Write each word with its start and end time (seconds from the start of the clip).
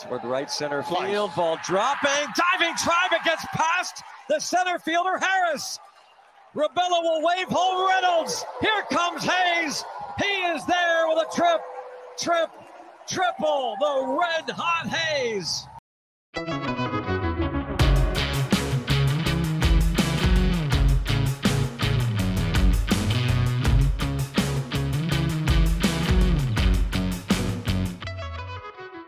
Toward 0.00 0.24
right 0.24 0.50
center 0.50 0.82
field, 0.82 1.30
ball 1.36 1.58
dropping, 1.64 2.10
diving 2.10 2.74
try, 2.76 3.06
but 3.10 3.24
gets 3.24 3.44
past 3.54 4.02
the 4.28 4.40
center 4.40 4.78
fielder 4.78 5.18
Harris. 5.18 5.78
Rabelo 6.54 7.02
will 7.02 7.22
wave 7.22 7.48
home 7.48 7.88
Reynolds. 7.88 8.44
Here 8.60 8.82
comes 8.90 9.24
Hayes. 9.24 9.84
He 10.20 10.24
is 10.24 10.64
there 10.66 11.08
with 11.08 11.18
a 11.18 11.34
trip, 11.34 11.60
trip, 12.18 12.50
triple. 13.06 13.76
The 13.80 14.18
red 14.20 14.50
hot 14.50 14.88
Hayes. 14.88 15.66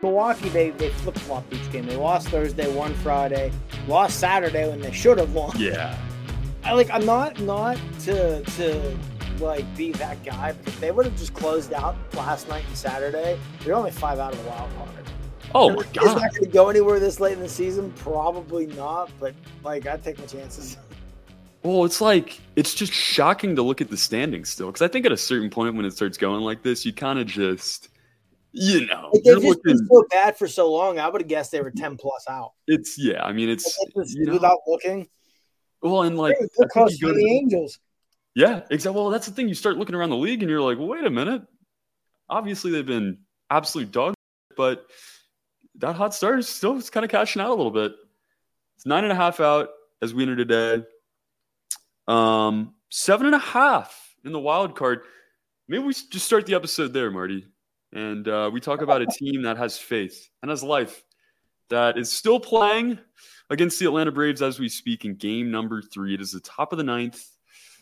Milwaukee, 0.07 0.47
they, 0.49 0.69
they 0.69 0.89
flip 0.89 1.17
flopped 1.17 1.53
each 1.53 1.69
game. 1.71 1.85
They 1.85 1.97
lost 1.97 2.29
Thursday, 2.29 2.73
won 2.73 2.93
Friday, 2.95 3.51
lost 3.87 4.19
Saturday 4.19 4.69
when 4.69 4.79
they 4.79 4.93
should 4.93 5.17
have 5.17 5.33
won. 5.33 5.51
Yeah. 5.59 5.97
I 6.63 6.73
like 6.73 6.89
I'm 6.91 7.05
not 7.05 7.39
not 7.41 7.77
to 8.01 8.41
to 8.41 8.97
like 9.39 9.65
be 9.75 9.91
that 9.93 10.23
guy, 10.23 10.53
but 10.53 10.67
if 10.67 10.79
they 10.79 10.91
would 10.91 11.05
have 11.05 11.17
just 11.17 11.33
closed 11.33 11.73
out 11.73 11.95
last 12.15 12.47
night 12.47 12.63
and 12.67 12.77
Saturday, 12.77 13.37
they're 13.63 13.75
only 13.75 13.91
five 13.91 14.17
out 14.19 14.33
of 14.33 14.41
the 14.43 14.49
wild 14.49 14.69
card. 14.77 14.89
Oh 15.53 15.69
my 15.69 15.81
Is 15.81 15.87
god. 15.87 16.21
that 16.21 16.31
going 16.31 16.43
to 16.43 16.49
go 16.49 16.69
anywhere 16.69 16.99
this 16.99 17.19
late 17.19 17.33
in 17.33 17.39
the 17.39 17.49
season? 17.49 17.91
Probably 17.97 18.67
not, 18.67 19.11
but 19.19 19.33
like 19.63 19.87
I 19.87 19.97
take 19.97 20.19
my 20.19 20.25
chances. 20.25 20.77
Well, 21.63 21.83
it's 21.83 21.99
like 21.99 22.39
it's 22.55 22.73
just 22.73 22.93
shocking 22.93 23.55
to 23.57 23.61
look 23.61 23.81
at 23.81 23.89
the 23.89 23.97
standings 23.97 24.47
still, 24.47 24.67
because 24.67 24.83
I 24.83 24.87
think 24.87 25.05
at 25.05 25.11
a 25.11 25.17
certain 25.17 25.49
point 25.49 25.75
when 25.75 25.85
it 25.85 25.91
starts 25.91 26.17
going 26.17 26.41
like 26.41 26.61
this, 26.61 26.85
you 26.85 26.93
kind 26.93 27.19
of 27.19 27.27
just, 27.27 27.89
you 28.51 28.85
know, 28.87 29.11
Like, 29.13 29.23
they've 29.23 29.41
just 29.41 29.63
been 29.63 29.85
so 29.87 30.05
bad 30.09 30.37
for 30.37 30.47
so 30.47 30.71
long. 30.71 30.99
I 30.99 31.07
would 31.09 31.21
have 31.21 31.27
guessed 31.27 31.51
they 31.51 31.61
were 31.61 31.71
ten 31.71 31.97
plus 31.97 32.25
out. 32.29 32.53
It's 32.67 32.97
yeah. 32.97 33.23
I 33.23 33.33
mean, 33.33 33.49
it's 33.49 33.77
you 33.95 34.25
know, 34.25 34.33
without 34.33 34.59
looking. 34.67 35.07
well, 35.81 36.03
and 36.03 36.17
like 36.17 36.35
They're 36.57 36.69
close 36.69 36.97
to 36.99 37.13
the 37.13 37.31
Angels. 37.31 37.79
Yeah, 38.35 38.61
exactly. 38.69 39.01
Well, 39.01 39.09
that's 39.09 39.25
the 39.25 39.33
thing. 39.33 39.49
You 39.49 39.55
start 39.55 39.77
looking 39.77 39.95
around 39.95 40.11
the 40.11 40.17
league 40.17 40.43
and 40.43 40.49
you're 40.49 40.61
like, 40.61 40.77
wait 40.79 41.03
a 41.03 41.09
minute. 41.09 41.41
Obviously, 42.29 42.71
they've 42.71 42.85
been 42.85 43.19
absolute 43.49 43.91
dog, 43.91 44.13
but 44.55 44.85
that 45.75 45.95
hot 45.95 46.13
start 46.13 46.39
is 46.39 46.47
still 46.47 46.79
kind 46.83 47.03
of 47.03 47.09
cashing 47.09 47.41
out 47.41 47.49
a 47.49 47.55
little 47.55 47.71
bit. 47.71 47.93
It's 48.75 48.85
nine 48.85 49.03
and 49.03 49.11
a 49.11 49.15
half 49.15 49.39
out 49.39 49.69
as 50.01 50.13
we 50.13 50.23
enter 50.23 50.35
today. 50.35 50.83
Um, 52.07 52.75
seven 52.89 53.25
and 53.25 53.35
a 53.35 53.39
half 53.39 54.15
in 54.23 54.31
the 54.31 54.39
wild 54.39 54.75
card. 54.75 55.01
Maybe 55.67 55.83
we 55.83 55.93
just 55.93 56.25
start 56.25 56.45
the 56.45 56.55
episode 56.55 56.93
there, 56.93 57.09
Marty, 57.11 57.45
and 57.97 58.27
uh, 58.27 58.47
we 58.53 58.61
talk 58.61 58.83
about 58.83 59.01
a 59.01 59.07
team 59.07 59.41
that 59.41 59.57
has 59.57 59.75
faith 59.75 60.29
and 60.43 60.51
has 60.51 60.61
life 60.61 61.03
that 61.71 61.97
is 61.97 62.11
still 62.11 62.39
playing 62.39 62.99
against 63.49 63.79
the 63.79 63.87
Atlanta 63.87 64.11
Braves 64.11 64.43
as 64.43 64.59
we 64.59 64.69
speak 64.69 65.03
in 65.03 65.15
game 65.15 65.49
number 65.49 65.81
three. 65.81 66.13
It 66.13 66.21
is 66.21 66.31
the 66.31 66.39
top 66.41 66.71
of 66.71 66.77
the 66.77 66.83
ninth. 66.83 67.27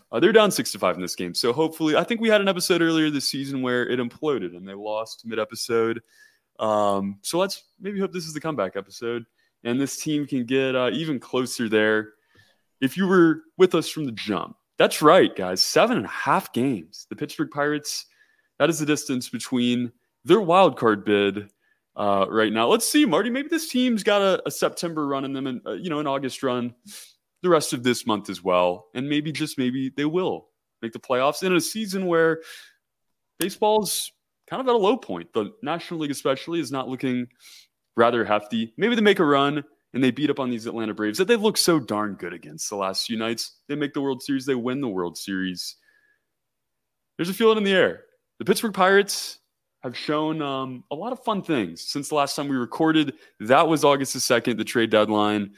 Uh, 0.09 0.21
they're 0.21 0.31
down 0.31 0.51
six 0.51 0.71
to 0.71 0.79
five 0.79 0.95
in 0.95 1.01
this 1.01 1.17
game. 1.17 1.33
So 1.33 1.51
hopefully, 1.51 1.97
I 1.97 2.05
think 2.05 2.21
we 2.21 2.29
had 2.29 2.39
an 2.39 2.47
episode 2.47 2.81
earlier 2.81 3.09
this 3.09 3.27
season 3.27 3.61
where 3.61 3.89
it 3.89 3.99
imploded 3.99 4.55
and 4.55 4.65
they 4.65 4.73
lost 4.73 5.25
mid 5.25 5.37
episode. 5.37 6.01
Um, 6.59 7.19
so 7.21 7.37
let's 7.37 7.65
maybe 7.81 7.99
hope 7.99 8.13
this 8.13 8.25
is 8.25 8.33
the 8.33 8.39
comeback 8.39 8.77
episode 8.77 9.25
and 9.65 9.81
this 9.81 10.01
team 10.01 10.25
can 10.25 10.45
get 10.45 10.77
uh, 10.77 10.91
even 10.93 11.19
closer 11.19 11.67
there. 11.67 12.13
If 12.79 12.95
you 12.95 13.05
were 13.05 13.41
with 13.57 13.75
us 13.75 13.89
from 13.89 14.05
the 14.05 14.13
jump, 14.13 14.55
that's 14.77 15.01
right, 15.01 15.35
guys. 15.35 15.61
Seven 15.61 15.97
and 15.97 16.05
a 16.05 16.09
half 16.09 16.53
games. 16.53 17.05
The 17.09 17.17
Pittsburgh 17.17 17.51
Pirates, 17.51 18.05
that 18.59 18.69
is 18.69 18.79
the 18.79 18.85
distance 18.85 19.27
between 19.27 19.91
their 20.25 20.41
wild 20.41 20.77
card 20.77 21.05
bid 21.05 21.49
uh, 21.95 22.25
right 22.29 22.51
now. 22.51 22.67
Let's 22.67 22.87
see, 22.87 23.05
Marty. 23.05 23.29
Maybe 23.29 23.47
this 23.47 23.69
team's 23.69 24.03
got 24.03 24.21
a, 24.21 24.41
a 24.45 24.51
September 24.51 25.07
run 25.07 25.23
in 25.23 25.33
them, 25.33 25.47
and 25.47 25.61
uh, 25.65 25.73
you 25.73 25.89
know, 25.89 25.99
an 25.99 26.07
August 26.07 26.43
run 26.43 26.73
the 27.41 27.49
rest 27.49 27.73
of 27.73 27.83
this 27.83 28.05
month 28.05 28.29
as 28.29 28.43
well, 28.43 28.87
and 28.93 29.07
maybe 29.07 29.31
just 29.31 29.57
maybe 29.57 29.91
they 29.95 30.05
will 30.05 30.49
make 30.81 30.91
the 30.91 30.99
playoffs 30.99 31.43
in 31.43 31.55
a 31.55 31.61
season 31.61 32.07
where 32.07 32.41
baseball's 33.39 34.11
kind 34.49 34.61
of 34.61 34.67
at 34.67 34.75
a 34.75 34.77
low 34.77 34.97
point. 34.97 35.31
The 35.33 35.53
National 35.61 36.01
League, 36.01 36.11
especially, 36.11 36.59
is 36.59 36.71
not 36.71 36.89
looking 36.89 37.27
rather 37.95 38.25
hefty. 38.25 38.73
Maybe 38.77 38.95
they 38.95 39.01
make 39.01 39.19
a 39.19 39.25
run 39.25 39.63
and 39.93 40.03
they 40.03 40.11
beat 40.11 40.29
up 40.29 40.39
on 40.39 40.49
these 40.49 40.65
Atlanta 40.65 40.93
Braves 40.93 41.17
that 41.17 41.27
they've 41.27 41.41
looked 41.41 41.59
so 41.59 41.79
darn 41.79 42.15
good 42.15 42.33
against 42.33 42.69
the 42.69 42.75
last 42.75 43.05
few 43.05 43.17
nights. 43.17 43.53
They 43.69 43.75
make 43.75 43.93
the 43.93 44.01
World 44.01 44.21
Series, 44.21 44.45
they 44.45 44.55
win 44.55 44.81
the 44.81 44.89
World 44.89 45.17
Series. 45.17 45.77
There's 47.17 47.29
a 47.29 47.33
feeling 47.33 47.57
in 47.57 47.63
the 47.63 47.73
air. 47.73 48.03
The 48.39 48.45
Pittsburgh 48.45 48.73
Pirates 48.73 49.39
have 49.85 49.95
shown 49.95 50.41
um, 50.41 50.83
a 50.89 50.95
lot 50.95 51.11
of 51.11 51.23
fun 51.23 51.43
things 51.43 51.79
since 51.79 52.09
the 52.09 52.15
last 52.15 52.35
time 52.35 52.47
we 52.47 52.55
recorded. 52.55 53.13
That 53.39 53.67
was 53.67 53.83
August 53.83 54.13
the 54.13 54.19
2nd, 54.19 54.57
the 54.57 54.63
trade 54.63 54.89
deadline. 54.89 55.51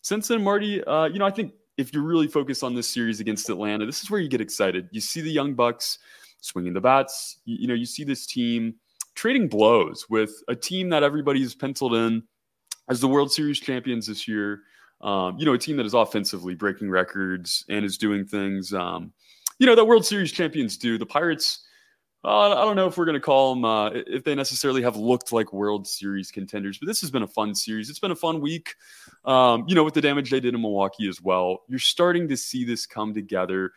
Since 0.00 0.28
then, 0.28 0.44
Marty, 0.44 0.82
uh, 0.84 1.06
you 1.06 1.18
know, 1.18 1.26
I 1.26 1.30
think 1.30 1.54
if 1.76 1.92
you're 1.92 2.04
really 2.04 2.28
focused 2.28 2.62
on 2.62 2.76
this 2.76 2.88
series 2.88 3.18
against 3.18 3.50
Atlanta, 3.50 3.84
this 3.84 4.00
is 4.00 4.10
where 4.12 4.20
you 4.20 4.28
get 4.28 4.40
excited. 4.40 4.88
You 4.92 5.00
see 5.00 5.22
the 5.22 5.30
young 5.30 5.56
Bucs 5.56 5.98
swinging 6.40 6.72
the 6.72 6.80
bats. 6.80 7.38
You, 7.46 7.56
you 7.62 7.66
know, 7.66 7.74
you 7.74 7.84
see 7.84 8.04
this 8.04 8.26
team 8.26 8.76
trading 9.16 9.48
blows 9.48 10.06
with 10.08 10.30
a 10.46 10.54
team 10.54 10.90
that 10.90 11.02
everybody's 11.02 11.56
penciled 11.56 11.94
in 11.94 12.22
as 12.88 13.00
the 13.00 13.08
World 13.08 13.32
Series 13.32 13.58
champions 13.58 14.06
this 14.06 14.28
year. 14.28 14.60
Um, 15.00 15.36
you 15.36 15.44
know, 15.44 15.54
a 15.54 15.58
team 15.58 15.76
that 15.78 15.86
is 15.86 15.94
offensively 15.94 16.54
breaking 16.54 16.90
records 16.90 17.64
and 17.68 17.84
is 17.84 17.98
doing 17.98 18.24
things, 18.24 18.72
um, 18.72 19.12
you 19.58 19.66
know, 19.66 19.74
that 19.74 19.84
World 19.84 20.06
Series 20.06 20.30
champions 20.30 20.76
do. 20.76 20.96
The 20.96 21.06
Pirates, 21.06 21.64
I 22.24 22.64
don't 22.64 22.76
know 22.76 22.86
if 22.86 22.96
we're 22.96 23.04
going 23.04 23.14
to 23.14 23.20
call 23.20 23.54
them, 23.54 23.64
uh, 23.64 23.90
if 23.92 24.24
they 24.24 24.34
necessarily 24.34 24.82
have 24.82 24.96
looked 24.96 25.32
like 25.32 25.52
World 25.52 25.86
Series 25.86 26.30
contenders, 26.30 26.78
but 26.78 26.86
this 26.86 27.00
has 27.02 27.10
been 27.10 27.22
a 27.22 27.28
fun 27.28 27.54
series. 27.54 27.90
It's 27.90 27.98
been 27.98 28.10
a 28.10 28.16
fun 28.16 28.40
week, 28.40 28.74
um, 29.24 29.64
you 29.68 29.74
know, 29.74 29.84
with 29.84 29.94
the 29.94 30.00
damage 30.00 30.30
they 30.30 30.40
did 30.40 30.54
in 30.54 30.62
Milwaukee 30.62 31.08
as 31.08 31.20
well. 31.20 31.64
You're 31.68 31.78
starting 31.78 32.28
to 32.28 32.36
see 32.36 32.64
this 32.64 32.86
come 32.86 33.12
together. 33.12 33.72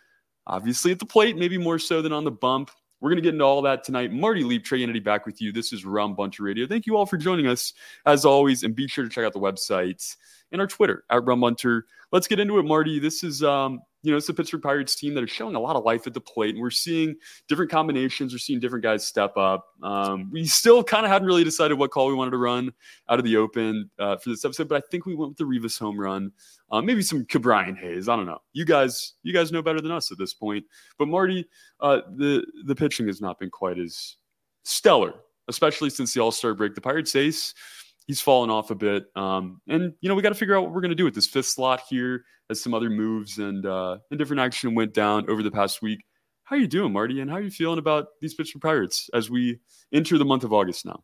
Obviously, 0.46 0.94
at 0.94 1.00
the 1.00 1.06
plate, 1.06 1.36
maybe 1.38 1.58
more 1.58 1.78
so 1.78 2.02
than 2.02 2.14
on 2.14 2.24
the 2.24 2.32
bump. 2.32 2.72
We're 3.00 3.10
going 3.10 3.18
to 3.18 3.22
get 3.22 3.34
into 3.34 3.44
all 3.44 3.62
that 3.64 3.84
tonight. 3.84 4.12
Marty 4.12 4.44
Leap, 4.44 4.64
Trey 4.64 4.80
Kennedy 4.80 5.00
back 5.00 5.26
with 5.26 5.40
you. 5.42 5.52
This 5.52 5.72
is 5.72 5.86
Rum 5.86 6.16
Bunter 6.16 6.44
Radio. 6.44 6.66
Thank 6.66 6.88
you 6.88 6.98
all 6.98 7.06
for 7.06 7.18
joining 7.18 7.46
us 7.46 7.74
as 8.06 8.26
always. 8.26 8.64
And 8.64 8.74
be 8.76 8.88
sure 8.88 9.04
to 9.04 9.10
check 9.10 9.24
out 9.24 9.34
the 9.34 9.40
website 9.40 10.16
and 10.52 10.62
our 10.62 10.68
Twitter 10.68 11.04
at 11.12 11.24
Rum 11.26 11.42
Bunter. 11.42 11.86
Let's 12.12 12.28
get 12.28 12.40
into 12.40 12.58
it, 12.58 12.64
Marty. 12.64 12.98
This 12.98 13.24
is 13.24 13.44
um, 13.44 13.82
you 14.04 14.12
know, 14.12 14.18
it's 14.18 14.28
the 14.28 14.34
Pittsburgh 14.34 14.62
Pirates 14.62 14.96
team 14.96 15.16
that 15.16 15.24
is 15.24 15.32
showing 15.32 15.56
a 15.56 15.60
lot 15.60 15.76
of 15.76 15.84
life 15.84 16.06
at 16.06 16.14
the 16.14 16.22
plate, 16.22 16.56
and 16.56 16.62
we're 16.62 16.70
seeing 16.70 17.16
different 17.48 17.72
combinations. 17.72 18.34
We're 18.34 18.40
seeing 18.40 18.60
different 18.60 18.84
guys 18.84 19.06
step 19.06 19.36
up. 19.38 19.66
Um, 19.82 20.30
we 20.32 20.46
still 20.46 20.84
kind 20.84 21.06
of 21.06 21.12
hadn't 21.12 21.28
really 21.28 21.44
decided 21.44 21.78
what 21.78 21.92
call 21.92 22.08
we 22.08 22.14
wanted 22.14 22.32
to 22.32 22.38
run 22.38 22.72
out 23.10 23.20
of 23.20 23.26
the 23.26 23.38
open 23.38 23.90
uh, 23.98 24.18
for 24.18 24.30
this 24.30 24.46
episode, 24.46 24.70
but 24.70 24.84
I 24.84 24.88
think 24.92 25.06
we 25.06 25.16
went 25.16 25.32
with 25.32 25.38
the 25.38 25.46
Rivas 25.46 25.78
home 25.78 26.00
run, 26.00 26.32
uh, 26.72 26.82
maybe 26.82 27.02
some 27.02 27.26
Ke'Bryan 27.26 27.78
Hayes. 27.78 28.08
I 28.08 28.16
don't 28.16 28.28
know. 28.28 28.42
You 28.54 28.66
guys, 28.66 29.14
you 29.24 29.34
guys 29.34 29.52
know 29.52 29.62
better 29.62 29.82
than 29.82 29.92
us 29.92 30.12
at 30.12 30.18
this 30.18 30.34
point. 30.34 30.66
But 31.00 31.08
Marty, 31.08 31.48
uh, 31.80 32.02
the 32.16 32.46
the 32.66 32.76
pitching 32.76 33.08
has 33.08 33.20
not 33.20 33.40
been 33.40 33.50
quite 33.50 33.80
as 33.80 34.18
stellar, 34.64 35.14
especially 35.48 35.90
since 35.90 36.14
the 36.14 36.22
All 36.22 36.32
Star 36.32 36.54
break. 36.54 36.76
The 36.76 36.82
Pirates 36.82 37.16
ace 37.16 37.54
he's 38.08 38.22
fallen 38.22 38.50
off 38.50 38.72
a 38.72 38.76
bit. 38.76 39.06
Um, 39.16 39.62
and 39.68 39.94
you 40.02 40.10
know, 40.10 40.16
we 40.16 40.22
got 40.22 40.30
to 40.30 40.36
figure 40.36 40.56
out 40.58 40.64
what 40.64 40.74
we're 40.74 40.82
going 40.82 40.90
to 40.90 40.96
do 40.96 41.06
with 41.06 41.14
this 41.14 41.28
fifth 41.28 41.48
slot 41.48 41.84
here 41.88 42.24
as 42.50 42.62
some 42.64 42.74
other 42.74 42.90
moves 42.90 43.38
and 43.38 43.66
uh, 43.66 43.98
and 44.10 44.18
different 44.18 44.40
action 44.40 44.74
went 44.74 44.94
down 44.94 45.30
over 45.30 45.44
the 45.44 45.52
past 45.52 45.82
week. 45.82 46.04
How 46.46 46.56
are 46.56 46.60
you 46.60 46.68
doing, 46.68 46.94
Marty? 46.94 47.20
And 47.20 47.30
how 47.30 47.38
are 47.38 47.42
you 47.42 47.52
feeling 47.52 47.78
about 47.78 48.08
these 48.22 48.34
Pittsburgh 48.34 48.62
Pirates 48.62 49.10
as 49.14 49.30
we 49.30 49.60
enter 49.94 50.18
the 50.18 50.26
month 50.26 50.46
of 50.46 50.54
August 50.54 50.86
now? 50.86 51.04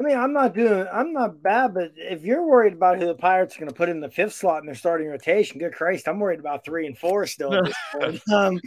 I 0.00 0.04
mean, 0.04 0.16
I'm 0.16 0.32
not 0.32 0.54
doing, 0.54 0.86
I'm 0.92 1.12
not 1.12 1.42
bad, 1.42 1.74
but 1.74 1.92
if 1.96 2.22
you're 2.22 2.44
worried 2.44 2.72
about 2.72 2.98
who 2.98 3.06
the 3.06 3.14
Pirates 3.14 3.56
are 3.56 3.60
going 3.60 3.68
to 3.68 3.74
put 3.74 3.88
in 3.88 4.00
the 4.00 4.10
fifth 4.10 4.34
slot 4.34 4.60
in 4.60 4.66
their 4.66 4.74
starting 4.74 5.08
rotation, 5.08 5.58
good 5.58 5.74
Christ, 5.74 6.08
I'm 6.08 6.18
worried 6.18 6.40
about 6.40 6.64
three 6.64 6.86
and 6.86 6.98
four 6.98 7.26
still. 7.26 7.52
um, 8.32 8.60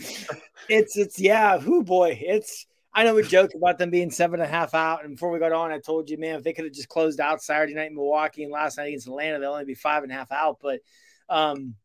it's, 0.69 0.95
it's, 0.95 1.19
yeah, 1.19 1.59
who 1.59 1.83
boy, 1.83 2.17
it's, 2.21 2.67
I 2.95 3.03
know 3.03 3.13
we 3.13 3.23
joke 3.23 3.51
about 3.53 3.77
them 3.77 3.89
being 3.89 4.09
seven 4.09 4.39
and 4.39 4.49
a 4.49 4.51
half 4.51 4.73
out. 4.73 5.03
And 5.03 5.15
before 5.15 5.29
we 5.29 5.37
got 5.37 5.51
on, 5.51 5.71
I 5.71 5.79
told 5.79 6.09
you, 6.09 6.17
man, 6.17 6.37
if 6.37 6.43
they 6.43 6.53
could 6.53 6.63
have 6.63 6.73
just 6.73 6.87
closed 6.87 7.19
out 7.19 7.43
Saturday 7.43 7.73
night 7.73 7.89
in 7.89 7.95
Milwaukee 7.95 8.43
and 8.43 8.53
last 8.53 8.77
night 8.77 8.87
against 8.87 9.07
Atlanta, 9.07 9.37
they'll 9.37 9.51
only 9.51 9.65
be 9.65 9.75
five 9.75 10.03
and 10.03 10.11
a 10.13 10.15
half 10.15 10.31
out. 10.31 10.59
But 10.61 10.79
um, 11.27 11.75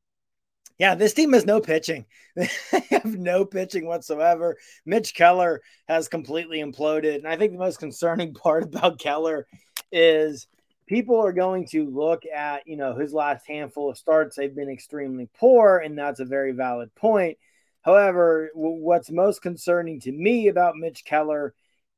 yeah, 0.79 0.95
this 0.95 1.13
team 1.13 1.33
has 1.33 1.45
no 1.45 1.61
pitching. 1.61 2.07
they 2.37 2.49
have 2.91 3.17
no 3.17 3.45
pitching 3.45 3.87
whatsoever. 3.87 4.57
Mitch 4.87 5.13
Keller 5.13 5.63
has 5.89 6.07
completely 6.07 6.61
imploded. 6.61 7.17
And 7.17 7.29
I 7.29 7.37
think 7.37 7.53
the 7.53 7.59
most 7.59 7.81
concerning 7.81 8.33
part 8.35 8.63
about 8.63 9.01
Keller 9.01 9.49
is 9.91 10.47
people 10.87 11.21
are 11.21 11.33
going 11.33 11.67
to 11.67 11.91
look 11.91 12.23
at, 12.25 12.69
you 12.69 12.77
know, 12.77 12.95
his 12.95 13.13
last 13.13 13.49
handful 13.49 13.91
of 13.91 13.99
starts. 13.99 14.37
They've 14.37 14.55
been 14.55 14.71
extremely 14.71 15.29
poor, 15.39 15.79
and 15.79 15.99
that's 15.99 16.21
a 16.21 16.25
very 16.25 16.53
valid 16.53 16.95
point. 16.95 17.37
However, 17.83 18.51
what's 18.55 19.11
most 19.11 19.43
concerning 19.43 20.01
to 20.01 20.13
me 20.13 20.49
about 20.49 20.77
Mitch 20.77 21.05
Keller 21.05 21.55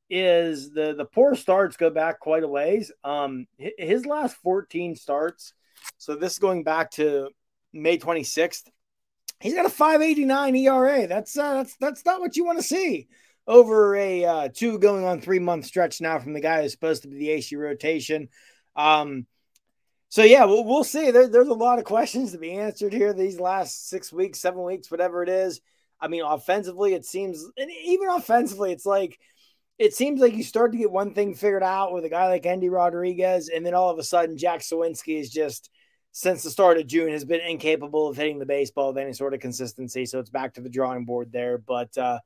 is 0.08 0.70
the 0.70 0.94
the 0.96 1.06
poor 1.06 1.34
starts 1.34 1.76
go 1.76 1.90
back 1.90 2.20
quite 2.20 2.44
a 2.44 2.49
ways. 2.49 2.93
Um, 3.02 3.46
his 3.56 4.06
last 4.06 4.37
14 4.43 4.94
starts, 4.96 5.55
so 5.99 6.14
this 6.14 6.32
is 6.32 6.38
going 6.38 6.64
back 6.64 6.90
to 6.93 7.31
May 7.73 7.99
26th. 7.99 8.69
He's 9.40 9.55
got 9.55 9.67
a 9.67 9.70
5.89 9.70 10.58
ERA. 10.58 11.06
That's 11.06 11.37
uh, 11.37 11.55
that's 11.55 11.76
that's 11.76 12.05
not 12.05 12.20
what 12.20 12.37
you 12.37 12.44
want 12.44 12.58
to 12.58 12.64
see 12.64 13.08
over 13.46 13.96
a 13.96 14.25
uh, 14.25 14.49
two 14.52 14.79
going 14.79 15.05
on 15.05 15.20
three 15.20 15.38
month 15.38 15.67
stretch 15.67 16.00
now 16.00 16.19
from 16.19 16.32
the 16.32 16.40
guy 16.40 16.62
who's 16.62 16.73
supposed 16.73 17.02
to 17.02 17.08
be 17.08 17.17
the 17.17 17.31
AC 17.31 17.56
rotation. 17.56 18.29
Um, 18.76 19.26
so 20.12 20.25
yeah, 20.25 20.44
we'll, 20.44 20.62
we'll 20.62 20.85
see. 20.85 21.11
There, 21.11 21.26
there's 21.26 21.49
a 21.49 21.55
lot 21.55 21.79
of 21.79 21.87
questions 21.87 22.32
to 22.32 22.38
be 22.38 22.53
answered 22.53 22.93
here 22.93 23.14
these 23.14 23.41
last 23.41 23.88
six 23.88 24.12
weeks, 24.12 24.41
seven 24.41 24.62
weeks, 24.62 24.91
whatever 24.91 25.23
it 25.23 25.31
is. 25.31 25.62
I 25.99 26.09
mean, 26.09 26.23
offensively, 26.23 26.93
it 26.93 27.06
seems, 27.06 27.43
and 27.56 27.70
even 27.87 28.11
offensively, 28.11 28.73
it's 28.73 28.85
like 28.85 29.19
it 29.79 29.94
seems 29.94 30.20
like 30.20 30.35
you 30.35 30.43
start 30.43 30.73
to 30.73 30.79
get 30.79 30.91
one 30.91 31.14
thing 31.14 31.32
figured 31.32 31.62
out 31.62 31.94
with 31.94 32.05
a 32.05 32.11
guy 32.11 32.29
like 32.29 32.44
Endy 32.44 32.69
Rodriguez, 32.69 33.49
and 33.49 33.64
then 33.64 33.73
all 33.73 33.88
of 33.88 33.99
a 33.99 34.03
sudden, 34.03 34.37
Jack 34.37 34.61
Suwinski 34.61 35.19
is 35.19 35.31
just 35.31 35.70
since 36.11 36.43
the 36.43 36.50
start 36.50 36.76
of 36.76 36.87
June 36.87 37.12
has 37.12 37.25
been 37.25 37.41
incapable 37.41 38.06
of 38.06 38.19
hitting 38.19 38.38
the 38.38 38.44
baseball 38.44 38.88
with 38.88 38.99
any 38.99 39.15
sort 39.15 39.32
of 39.32 39.41
consistency. 39.41 40.05
So 40.05 40.19
it's 40.19 40.29
back 40.29 40.53
to 40.55 40.61
the 40.61 40.69
drawing 40.69 41.06
board 41.06 41.32
there. 41.32 41.56
But 41.56 41.97
uh, 41.97 42.19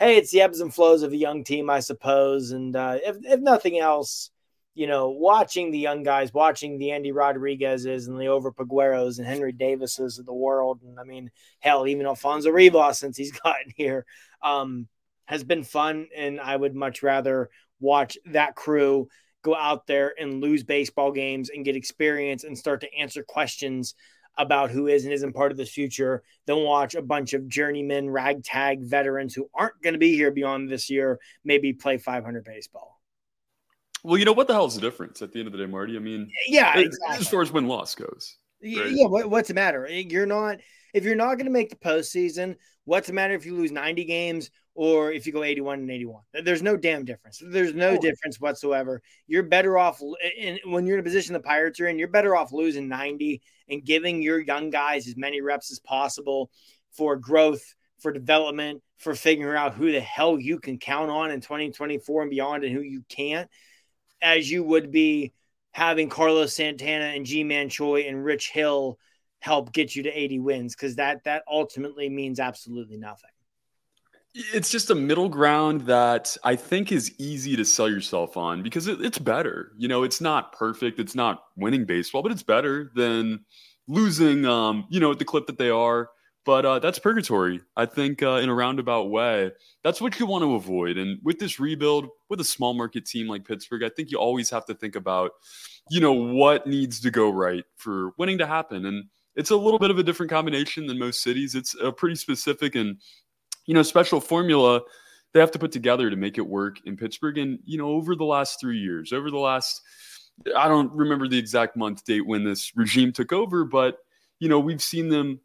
hey, 0.00 0.16
it's 0.16 0.32
the 0.32 0.40
ebbs 0.40 0.58
and 0.58 0.74
flows 0.74 1.04
of 1.04 1.12
a 1.12 1.16
young 1.16 1.44
team, 1.44 1.70
I 1.70 1.78
suppose. 1.78 2.50
And 2.50 2.74
uh, 2.74 2.98
if, 3.04 3.18
if 3.22 3.38
nothing 3.38 3.78
else, 3.78 4.32
you 4.74 4.86
know, 4.86 5.10
watching 5.10 5.70
the 5.70 5.78
young 5.78 6.02
guys, 6.02 6.32
watching 6.32 6.78
the 6.78 6.92
Endy 6.92 7.12
Rodriguez's 7.12 8.06
and 8.06 8.20
the 8.20 8.28
Over 8.28 8.52
Pegueros 8.52 9.18
and 9.18 9.26
Henry 9.26 9.52
Davises 9.52 10.18
of 10.18 10.26
the 10.26 10.32
world, 10.32 10.80
and 10.82 10.98
I 10.98 11.04
mean, 11.04 11.30
hell, 11.58 11.86
even 11.86 12.06
Alfonso 12.06 12.50
Rivas 12.50 12.98
since 12.98 13.16
he's 13.16 13.32
gotten 13.44 13.72
here, 13.76 14.06
um, 14.42 14.86
has 15.26 15.44
been 15.44 15.64
fun. 15.64 16.06
And 16.16 16.40
I 16.40 16.56
would 16.56 16.74
much 16.74 17.02
rather 17.02 17.50
watch 17.80 18.16
that 18.26 18.54
crew 18.54 19.08
go 19.42 19.56
out 19.56 19.86
there 19.86 20.14
and 20.18 20.40
lose 20.40 20.62
baseball 20.62 21.12
games 21.12 21.50
and 21.50 21.64
get 21.64 21.76
experience 21.76 22.44
and 22.44 22.56
start 22.56 22.82
to 22.82 22.94
answer 22.94 23.24
questions 23.26 23.94
about 24.38 24.70
who 24.70 24.86
is 24.86 25.04
and 25.04 25.12
isn't 25.12 25.34
part 25.34 25.50
of 25.50 25.58
the 25.58 25.66
future 25.66 26.22
than 26.46 26.62
watch 26.62 26.94
a 26.94 27.02
bunch 27.02 27.32
of 27.32 27.48
journeyman 27.48 28.08
ragtag 28.08 28.80
veterans 28.82 29.34
who 29.34 29.50
aren't 29.54 29.80
going 29.82 29.94
to 29.94 29.98
be 29.98 30.14
here 30.14 30.30
beyond 30.30 30.70
this 30.70 30.88
year 30.88 31.18
maybe 31.44 31.72
play 31.72 31.98
500 31.98 32.44
baseball. 32.44 32.99
Well, 34.02 34.18
you 34.18 34.24
know 34.24 34.32
what 34.32 34.46
the 34.46 34.54
hell 34.54 34.66
is 34.66 34.74
the 34.74 34.80
difference 34.80 35.22
at 35.22 35.32
the 35.32 35.40
end 35.40 35.46
of 35.46 35.52
the 35.52 35.58
day, 35.58 35.66
Marty? 35.66 35.96
I 35.96 36.00
mean, 36.00 36.30
yeah, 36.46 36.78
exactly. 36.78 37.18
as 37.18 37.28
far 37.28 37.42
as 37.42 37.52
win 37.52 37.66
loss 37.66 37.94
goes. 37.94 38.36
Right? 38.62 38.90
Yeah, 38.90 39.06
what, 39.06 39.28
what's 39.28 39.48
the 39.48 39.54
matter? 39.54 39.86
You're 39.88 40.26
not 40.26 40.58
if 40.92 41.04
you're 41.04 41.14
not 41.14 41.34
going 41.34 41.46
to 41.46 41.52
make 41.52 41.70
the 41.70 41.76
postseason. 41.76 42.56
What's 42.84 43.06
the 43.06 43.12
matter 43.12 43.34
if 43.34 43.46
you 43.46 43.54
lose 43.54 43.70
90 43.70 44.04
games 44.04 44.50
or 44.74 45.12
if 45.12 45.26
you 45.26 45.32
go 45.32 45.44
81 45.44 45.80
and 45.80 45.90
81? 45.90 46.22
There's 46.44 46.62
no 46.62 46.76
damn 46.76 47.04
difference. 47.04 47.42
There's 47.44 47.74
no 47.74 47.90
oh. 47.90 48.00
difference 48.00 48.40
whatsoever. 48.40 49.02
You're 49.26 49.44
better 49.44 49.78
off 49.78 50.00
in, 50.36 50.58
when 50.64 50.86
you're 50.86 50.96
in 50.96 51.00
a 51.00 51.04
position 51.04 51.34
the 51.34 51.40
Pirates 51.40 51.78
are 51.80 51.86
in. 51.86 51.98
You're 51.98 52.08
better 52.08 52.34
off 52.34 52.52
losing 52.52 52.88
90 52.88 53.42
and 53.68 53.84
giving 53.84 54.22
your 54.22 54.40
young 54.40 54.70
guys 54.70 55.06
as 55.06 55.16
many 55.16 55.40
reps 55.40 55.70
as 55.70 55.78
possible 55.78 56.50
for 56.90 57.16
growth, 57.16 57.62
for 58.00 58.12
development, 58.12 58.82
for 58.98 59.14
figuring 59.14 59.56
out 59.56 59.74
who 59.74 59.92
the 59.92 60.00
hell 60.00 60.40
you 60.40 60.58
can 60.58 60.78
count 60.78 61.10
on 61.10 61.30
in 61.30 61.40
2024 61.40 62.22
and 62.22 62.30
beyond, 62.30 62.64
and 62.64 62.74
who 62.74 62.82
you 62.82 63.04
can't 63.08 63.48
as 64.22 64.50
you 64.50 64.62
would 64.64 64.90
be 64.90 65.32
having 65.72 66.08
Carlos 66.08 66.54
Santana 66.54 67.06
and 67.06 67.24
Ji-Man 67.24 67.68
Choi 67.68 68.02
and 68.02 68.24
Rich 68.24 68.50
Hill 68.50 68.98
help 69.40 69.72
get 69.72 69.94
you 69.96 70.02
to 70.02 70.10
80 70.10 70.38
wins 70.40 70.74
because 70.74 70.96
that 70.96 71.24
that 71.24 71.44
ultimately 71.50 72.08
means 72.08 72.40
absolutely 72.40 72.96
nothing. 72.96 73.30
It's 74.32 74.70
just 74.70 74.90
a 74.90 74.94
middle 74.94 75.28
ground 75.28 75.82
that 75.82 76.36
I 76.44 76.54
think 76.54 76.92
is 76.92 77.12
easy 77.18 77.56
to 77.56 77.64
sell 77.64 77.88
yourself 77.88 78.36
on 78.36 78.62
because 78.62 78.86
it, 78.86 79.00
it's 79.00 79.18
better. 79.18 79.72
You 79.76 79.88
know, 79.88 80.04
it's 80.04 80.20
not 80.20 80.52
perfect. 80.52 81.00
It's 81.00 81.16
not 81.16 81.42
winning 81.56 81.84
baseball, 81.84 82.22
but 82.22 82.30
it's 82.30 82.44
better 82.44 82.92
than 82.94 83.44
losing, 83.88 84.44
um, 84.44 84.86
you 84.88 85.00
know, 85.00 85.10
at 85.10 85.18
the 85.18 85.24
clip 85.24 85.46
that 85.48 85.58
they 85.58 85.70
are. 85.70 86.10
But 86.46 86.64
uh, 86.64 86.78
that's 86.78 86.98
purgatory, 86.98 87.60
I 87.76 87.84
think, 87.84 88.22
uh, 88.22 88.40
in 88.42 88.48
a 88.48 88.54
roundabout 88.54 89.10
way. 89.10 89.52
That's 89.84 90.00
what 90.00 90.18
you 90.18 90.24
want 90.24 90.42
to 90.42 90.54
avoid. 90.54 90.96
And 90.96 91.18
with 91.22 91.38
this 91.38 91.60
rebuild, 91.60 92.08
with 92.30 92.40
a 92.40 92.44
small 92.44 92.72
market 92.72 93.04
team 93.04 93.28
like 93.28 93.46
Pittsburgh, 93.46 93.82
I 93.82 93.90
think 93.90 94.10
you 94.10 94.18
always 94.18 94.48
have 94.48 94.64
to 94.66 94.74
think 94.74 94.96
about, 94.96 95.32
you 95.90 96.00
know, 96.00 96.12
what 96.12 96.66
needs 96.66 96.98
to 97.00 97.10
go 97.10 97.28
right 97.28 97.64
for 97.76 98.12
winning 98.16 98.38
to 98.38 98.46
happen. 98.46 98.86
And 98.86 99.04
it's 99.36 99.50
a 99.50 99.56
little 99.56 99.78
bit 99.78 99.90
of 99.90 99.98
a 99.98 100.02
different 100.02 100.30
combination 100.30 100.86
than 100.86 100.98
most 100.98 101.22
cities. 101.22 101.54
It's 101.54 101.76
a 101.80 101.92
pretty 101.92 102.16
specific 102.16 102.74
and, 102.74 102.96
you 103.66 103.74
know, 103.74 103.82
special 103.82 104.20
formula 104.20 104.80
they 105.32 105.40
have 105.40 105.50
to 105.52 105.58
put 105.58 105.72
together 105.72 106.10
to 106.10 106.16
make 106.16 106.38
it 106.38 106.46
work 106.46 106.78
in 106.86 106.96
Pittsburgh. 106.96 107.38
And, 107.38 107.58
you 107.64 107.78
know, 107.78 107.90
over 107.90 108.16
the 108.16 108.24
last 108.24 108.60
three 108.60 108.78
years, 108.78 109.12
over 109.12 109.30
the 109.30 109.38
last, 109.38 109.80
I 110.56 110.68
don't 110.68 110.90
remember 110.92 111.28
the 111.28 111.38
exact 111.38 111.76
month 111.76 112.04
date 112.04 112.26
when 112.26 112.44
this 112.44 112.72
regime 112.74 113.12
took 113.12 113.32
over, 113.32 113.64
but, 113.64 113.98
you 114.38 114.48
know, 114.48 114.58
we've 114.58 114.82
seen 114.82 115.08
them 115.08 115.40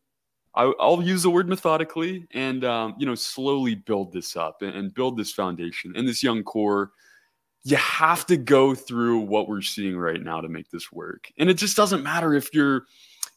I, 0.56 0.66
will 0.66 1.04
use 1.04 1.24
the 1.24 1.30
word 1.30 1.50
methodically 1.50 2.28
and 2.32 2.64
um, 2.64 2.96
you 2.98 3.06
know 3.06 3.16
slowly 3.16 3.76
build 3.76 4.14
this 4.14 4.36
up 4.36 4.62
and, 4.62 4.76
and 4.76 4.94
build 4.94 5.18
this 5.18 5.32
foundation 5.32 5.94
and 5.96 6.08
this 6.08 6.24
young 6.24 6.44
core. 6.44 6.92
You 7.64 7.78
have 7.78 8.26
to 8.28 8.38
go 8.38 8.76
through 8.76 9.20
what 9.22 9.50
we're 9.50 9.62
seeing 9.62 9.98
right 9.98 10.22
now 10.22 10.40
to 10.40 10.48
make 10.48 10.70
this 10.70 10.92
work, 10.92 11.32
and 11.38 11.50
it 11.50 11.56
just 11.56 11.76
doesn't 11.76 12.04
matter 12.04 12.34
if 12.34 12.54
you're, 12.54 12.86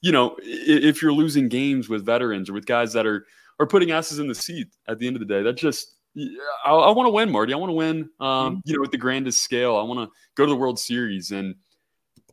you 0.02 0.12
know, 0.12 0.36
if 0.42 1.00
you're 1.00 1.12
losing 1.12 1.48
games 1.48 1.88
with 1.88 2.04
veterans 2.04 2.50
or 2.50 2.52
with 2.52 2.66
guys 2.66 2.92
that 2.92 3.06
are 3.06 3.26
are 3.58 3.66
putting 3.66 3.90
asses 3.90 4.18
in 4.18 4.28
the 4.28 4.34
seat 4.34 4.68
at 4.86 4.98
the 4.98 5.06
end 5.06 5.16
of 5.16 5.20
the 5.20 5.26
day. 5.26 5.42
That 5.42 5.56
just 5.56 5.94
I, 6.64 6.70
I 6.70 6.90
want 6.90 7.06
to 7.06 7.12
win, 7.12 7.30
Marty. 7.30 7.52
I 7.52 7.56
want 7.56 7.70
to 7.70 7.74
win. 7.74 8.10
Um, 8.20 8.28
mm-hmm. 8.28 8.58
You 8.64 8.74
know, 8.74 8.80
with 8.80 8.90
the 8.90 8.98
grandest 8.98 9.40
scale. 9.40 9.76
I 9.76 9.82
want 9.82 10.08
to 10.08 10.14
go 10.34 10.44
to 10.44 10.50
the 10.50 10.56
World 10.56 10.78
Series. 10.78 11.30
And 11.30 11.54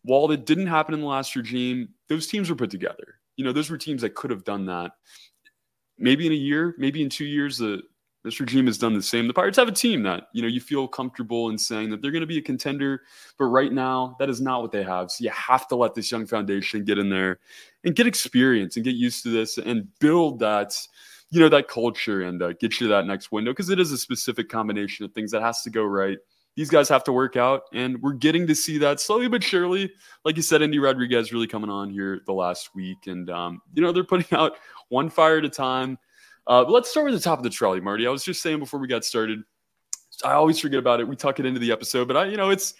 while 0.04 0.30
it 0.32 0.46
didn't 0.46 0.68
happen 0.68 0.94
in 0.94 1.02
the 1.02 1.08
last 1.08 1.36
regime, 1.36 1.90
those 2.10 2.28
teams 2.28 2.50
were 2.50 2.56
put 2.56 2.70
together 2.70 3.20
you 3.38 3.46
know, 3.46 3.52
those 3.52 3.70
were 3.70 3.78
teams 3.78 4.02
that 4.02 4.16
could 4.16 4.32
have 4.32 4.44
done 4.44 4.66
that. 4.66 4.92
Maybe 5.98 6.26
in 6.26 6.32
a 6.32 6.36
year, 6.36 6.76
maybe 6.78 7.02
in 7.02 7.10
two 7.10 7.26
years, 7.26 7.58
the 7.58 7.82
this 8.26 8.40
regime 8.40 8.66
has 8.66 8.80
done 8.80 8.96
the 8.96 9.04
same. 9.04 9.28
The 9.28 9.34
Pirates 9.36 9.58
have 9.58 9.68
a 9.68 9.72
team 9.72 10.02
that 10.04 10.30
you 10.34 10.42
know 10.42 10.48
you 10.48 10.60
feel 10.60 10.88
comfortable 10.88 11.50
in 11.50 11.58
saying 11.60 11.92
that 11.92 12.02
they're 12.02 12.12
going 12.12 12.22
to 12.22 12.28
be 12.28 12.40
a 12.40 12.42
contender, 12.42 13.04
but 13.38 13.46
right 13.46 13.72
now 13.72 14.16
that 14.20 14.30
is 14.30 14.42
not 14.42 14.64
what 14.64 14.72
they 14.72 14.84
have. 14.84 15.12
So 15.12 15.24
you 15.24 15.30
have 15.30 15.68
to 15.68 15.76
let 15.76 15.94
this 15.94 16.12
young 16.12 16.26
foundation 16.26 16.84
get 16.84 16.98
in 16.98 17.10
there 17.10 17.40
and 17.84 17.96
get 17.96 18.08
experience 18.08 18.76
and 18.76 18.84
get 18.84 18.96
used 18.96 19.22
to 19.24 19.30
this 19.30 19.60
and 19.60 19.88
build 20.00 20.40
that 20.40 20.76
you 21.30 21.40
know 21.40 21.50
that 21.50 21.68
culture 21.68 22.24
and 22.24 22.42
uh, 22.42 22.54
get 22.54 22.80
you 22.80 22.88
to 22.88 22.94
that 22.94 23.06
next 23.06 23.32
window 23.32 23.52
because 23.52 23.70
it 23.70 23.80
is 23.80 23.92
a 23.92 23.98
specific 23.98 24.50
combination 24.50 25.06
of 25.06 25.14
things 25.14 25.32
that 25.32 25.44
has 25.44 25.62
to 25.62 25.70
go 25.70 25.84
right 25.84 26.18
these 26.56 26.70
guys 26.70 26.88
have 26.90 27.04
to 27.04 27.12
work 27.12 27.36
out, 27.36 27.64
and 27.74 28.02
we're 28.02 28.14
getting 28.14 28.48
to 28.48 28.56
see 28.56 28.78
that 28.78 29.00
slowly 29.00 29.28
but 29.28 29.44
surely. 29.44 29.92
Like 30.24 30.38
you 30.38 30.42
said, 30.42 30.62
Endy 30.62 30.80
Rodriguez 30.80 31.34
really 31.34 31.48
coming 31.48 31.70
on 31.70 31.90
here 31.90 32.22
the 32.26 32.34
last 32.34 32.74
week, 32.74 33.08
and 33.08 33.30
um, 33.30 33.62
you 33.74 33.82
know 33.82 33.92
they're 33.92 34.04
putting 34.04 34.38
out 34.38 34.54
one 34.90 35.10
fire 35.10 35.38
at 35.38 35.46
a 35.46 35.50
time. 35.50 35.98
Uh, 36.48 36.64
but 36.64 36.72
let's 36.72 36.90
start 36.90 37.06
with 37.06 37.16
the 37.16 37.20
top 37.20 37.40
of 37.40 37.44
the 37.44 37.50
trolley, 37.50 37.82
Marty. 37.82 38.08
I 38.08 38.12
was 38.12 38.24
just 38.24 38.42
saying 38.42 38.60
before 38.60 38.80
we 38.80 38.88
got 38.88 39.04
started, 39.04 39.40
I 40.24 40.34
always 40.34 40.60
forget 40.60 40.80
about 40.80 41.00
it. 41.00 41.08
We 41.08 41.16
tuck 41.16 41.40
it 41.40 41.46
into 41.46 41.60
the 41.60 41.72
episode, 41.72 42.08
but 42.08 42.16
I, 42.16 42.26
you 42.26 42.38
know, 42.38 42.52
it's 42.52 42.76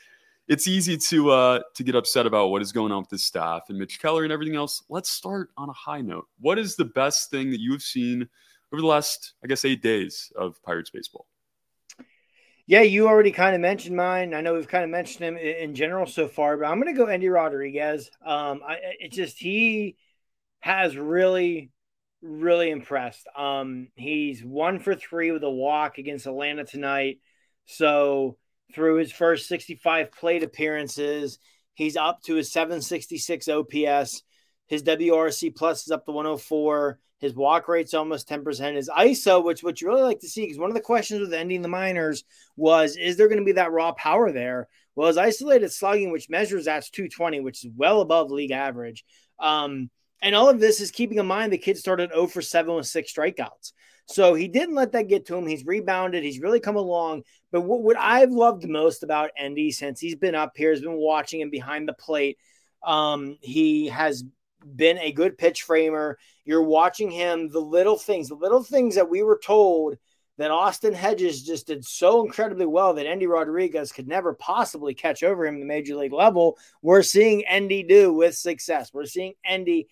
it's 0.48 0.68
easy 0.68 0.98
to 0.98 1.32
uh, 1.32 1.60
to 1.76 1.84
get 1.84 1.96
upset 1.96 2.26
about 2.26 2.48
what 2.48 2.62
is 2.62 2.72
going 2.72 2.92
on 2.92 3.00
with 3.02 3.10
the 3.10 3.18
staff 3.18 3.64
and 3.70 3.78
Mitch 3.78 4.00
Keller 4.00 4.24
and 4.24 4.32
everything 4.32 4.56
else. 4.56 4.84
Let's 4.90 5.10
start 5.10 5.50
on 5.58 5.70
a 5.70 5.74
high 5.74 6.02
note. 6.02 6.28
What 6.40 6.60
is 6.60 6.76
the 6.76 6.86
best 6.86 7.30
thing 7.30 7.52
that 7.52 7.60
you 7.60 7.72
have 7.74 7.82
seen 7.82 8.30
over 8.72 8.82
the 8.82 8.88
last, 8.88 9.34
I 9.44 9.48
guess, 9.48 9.66
eight 9.66 9.82
days 9.82 10.32
of 10.38 10.62
Pirates 10.64 10.92
baseball? 10.92 11.26
Yeah, 12.68 12.82
you 12.82 13.08
already 13.08 13.32
kind 13.32 13.54
of 13.54 13.62
mentioned 13.62 13.96
mine. 13.96 14.34
I 14.34 14.42
know 14.42 14.56
we've 14.56 14.68
kind 14.68 14.84
of 14.84 14.90
mentioned 14.90 15.24
him 15.24 15.38
in 15.38 15.76
general 15.76 16.08
so 16.08 16.28
far, 16.28 16.58
but 16.58 16.66
I'm 16.66 16.82
going 16.82 16.94
to 16.94 16.98
go 16.98 17.06
Endy 17.06 17.30
Rodriguez. 17.30 18.10
Um, 18.26 18.62
I, 18.68 18.78
it 19.00 19.12
just 19.12 19.38
he 19.38 19.98
has 20.62 20.98
really, 20.98 21.70
really 22.24 22.72
impressed. 22.72 23.28
Um, 23.38 23.90
he's 23.96 24.44
one 24.44 24.80
for 24.80 24.96
three 24.96 25.32
with 25.32 25.44
a 25.44 25.50
walk 25.50 26.00
against 26.00 26.26
Atlanta 26.26 26.64
tonight. 26.66 27.20
So 27.66 28.38
through 28.74 28.96
his 28.96 29.12
first 29.12 29.48
65 29.48 30.12
plate 30.12 30.42
appearances, 30.42 31.38
he's 31.76 31.96
up 31.98 32.24
to 32.24 32.34
his 32.34 32.52
766 32.52 33.48
OPS. 33.48 34.24
His 34.68 34.84
WRC 34.84 35.56
plus 35.56 35.84
is 35.84 35.92
up 35.92 36.06
to 36.06 36.12
104. 36.12 37.00
His 37.20 37.34
walk 37.34 37.68
rate's 37.68 37.94
almost 37.94 38.28
10%. 38.30 38.76
His 38.76 38.90
ISO, 38.90 39.44
which 39.44 39.64
what 39.64 39.82
you 39.82 39.88
really 39.88 40.02
like 40.02 40.20
to 40.20 40.30
see, 40.30 40.44
because 40.44 40.58
one 40.58 40.70
of 40.70 40.76
the 40.76 40.82
questions 40.82 41.22
with 41.22 41.34
ending 41.34 41.62
the 41.62 41.68
minors 41.68 42.24
was, 42.56 42.98
is 42.98 43.18
there 43.18 43.28
going 43.28 43.40
to 43.40 43.46
be 43.46 43.54
that 43.54 43.72
raw 43.72 43.94
power 43.94 44.32
there? 44.32 44.68
Well, 44.96 45.08
his 45.08 45.18
isolated 45.18 45.72
slugging, 45.72 46.12
which 46.12 46.30
measures 46.30 46.66
that's 46.66 46.90
220, 46.90 47.42
which 47.42 47.64
is 47.64 47.72
well 47.76 48.02
above 48.02 48.32
league 48.32 48.52
average. 48.52 49.06
Um, 49.40 49.90
and 50.22 50.36
all 50.36 50.50
of 50.50 50.60
this 50.60 50.80
is 50.82 50.92
keeping 50.92 51.20
in 51.20 51.26
mind 51.26 51.52
the 51.52 51.58
kid 51.58 51.78
started 51.78 52.12
0 52.12 52.28
for 52.28 52.42
7 52.42 52.74
with 52.74 52.88
six 52.88 53.14
strikeouts. 53.14 53.74
So 54.08 54.34
he 54.34 54.48
didn't 54.48 54.76
let 54.76 54.92
that 54.92 55.08
get 55.08 55.26
to 55.28 55.36
him. 55.36 55.48
He's 55.48 55.66
rebounded. 55.66 56.24
He's 56.24 56.40
really 56.40 56.60
come 56.60 56.76
along. 56.76 57.24
But 57.52 57.62
what, 57.62 57.82
what 57.82 57.98
I've 57.98 58.32
loved 58.32 58.68
most 58.68 59.04
about 59.04 59.32
Endy 59.38 59.72
since 59.72 60.00
he's 60.00 60.16
been 60.16 60.36
up 60.36 60.54
here, 60.56 60.70
has 60.70 60.82
been 60.82 60.94
watching 60.94 61.42
him 61.42 61.50
behind 61.50 61.88
the 61.88 61.94
plate. 61.94 62.38
Um, 62.84 63.38
he 63.42 63.88
has 63.88 64.24
been 64.76 64.98
a 64.98 65.12
good 65.12 65.38
pitch 65.38 65.64
framer. 65.64 66.18
You're 66.44 66.64
watching 66.64 67.12
him, 67.12 67.50
the 67.50 67.60
little 67.60 67.98
things, 67.98 68.30
the 68.30 68.36
little 68.36 68.64
things 68.64 68.96
that 68.96 69.10
we 69.10 69.24
were 69.24 69.40
told 69.44 69.98
that 70.38 70.52
Austin 70.52 70.94
Hedges 70.94 71.44
just 71.44 71.68
did 71.68 71.86
so 71.86 72.26
incredibly 72.26 72.66
well 72.66 72.94
that 72.94 73.08
Endy 73.08 73.28
Rodriguez 73.28 73.92
could 73.92 74.08
never 74.08 74.34
possibly 74.34 74.94
catch 74.94 75.24
over 75.24 75.46
him 75.46 75.60
the 75.60 75.66
major 75.66 75.96
league 75.96 76.12
level. 76.12 76.58
We're 76.82 77.04
seeing 77.04 77.46
Endy 77.46 77.84
do 77.84 78.14
with 78.14 78.36
success. 78.36 78.92
We're 78.94 79.06
seeing 79.06 79.34
Endy 79.46 79.88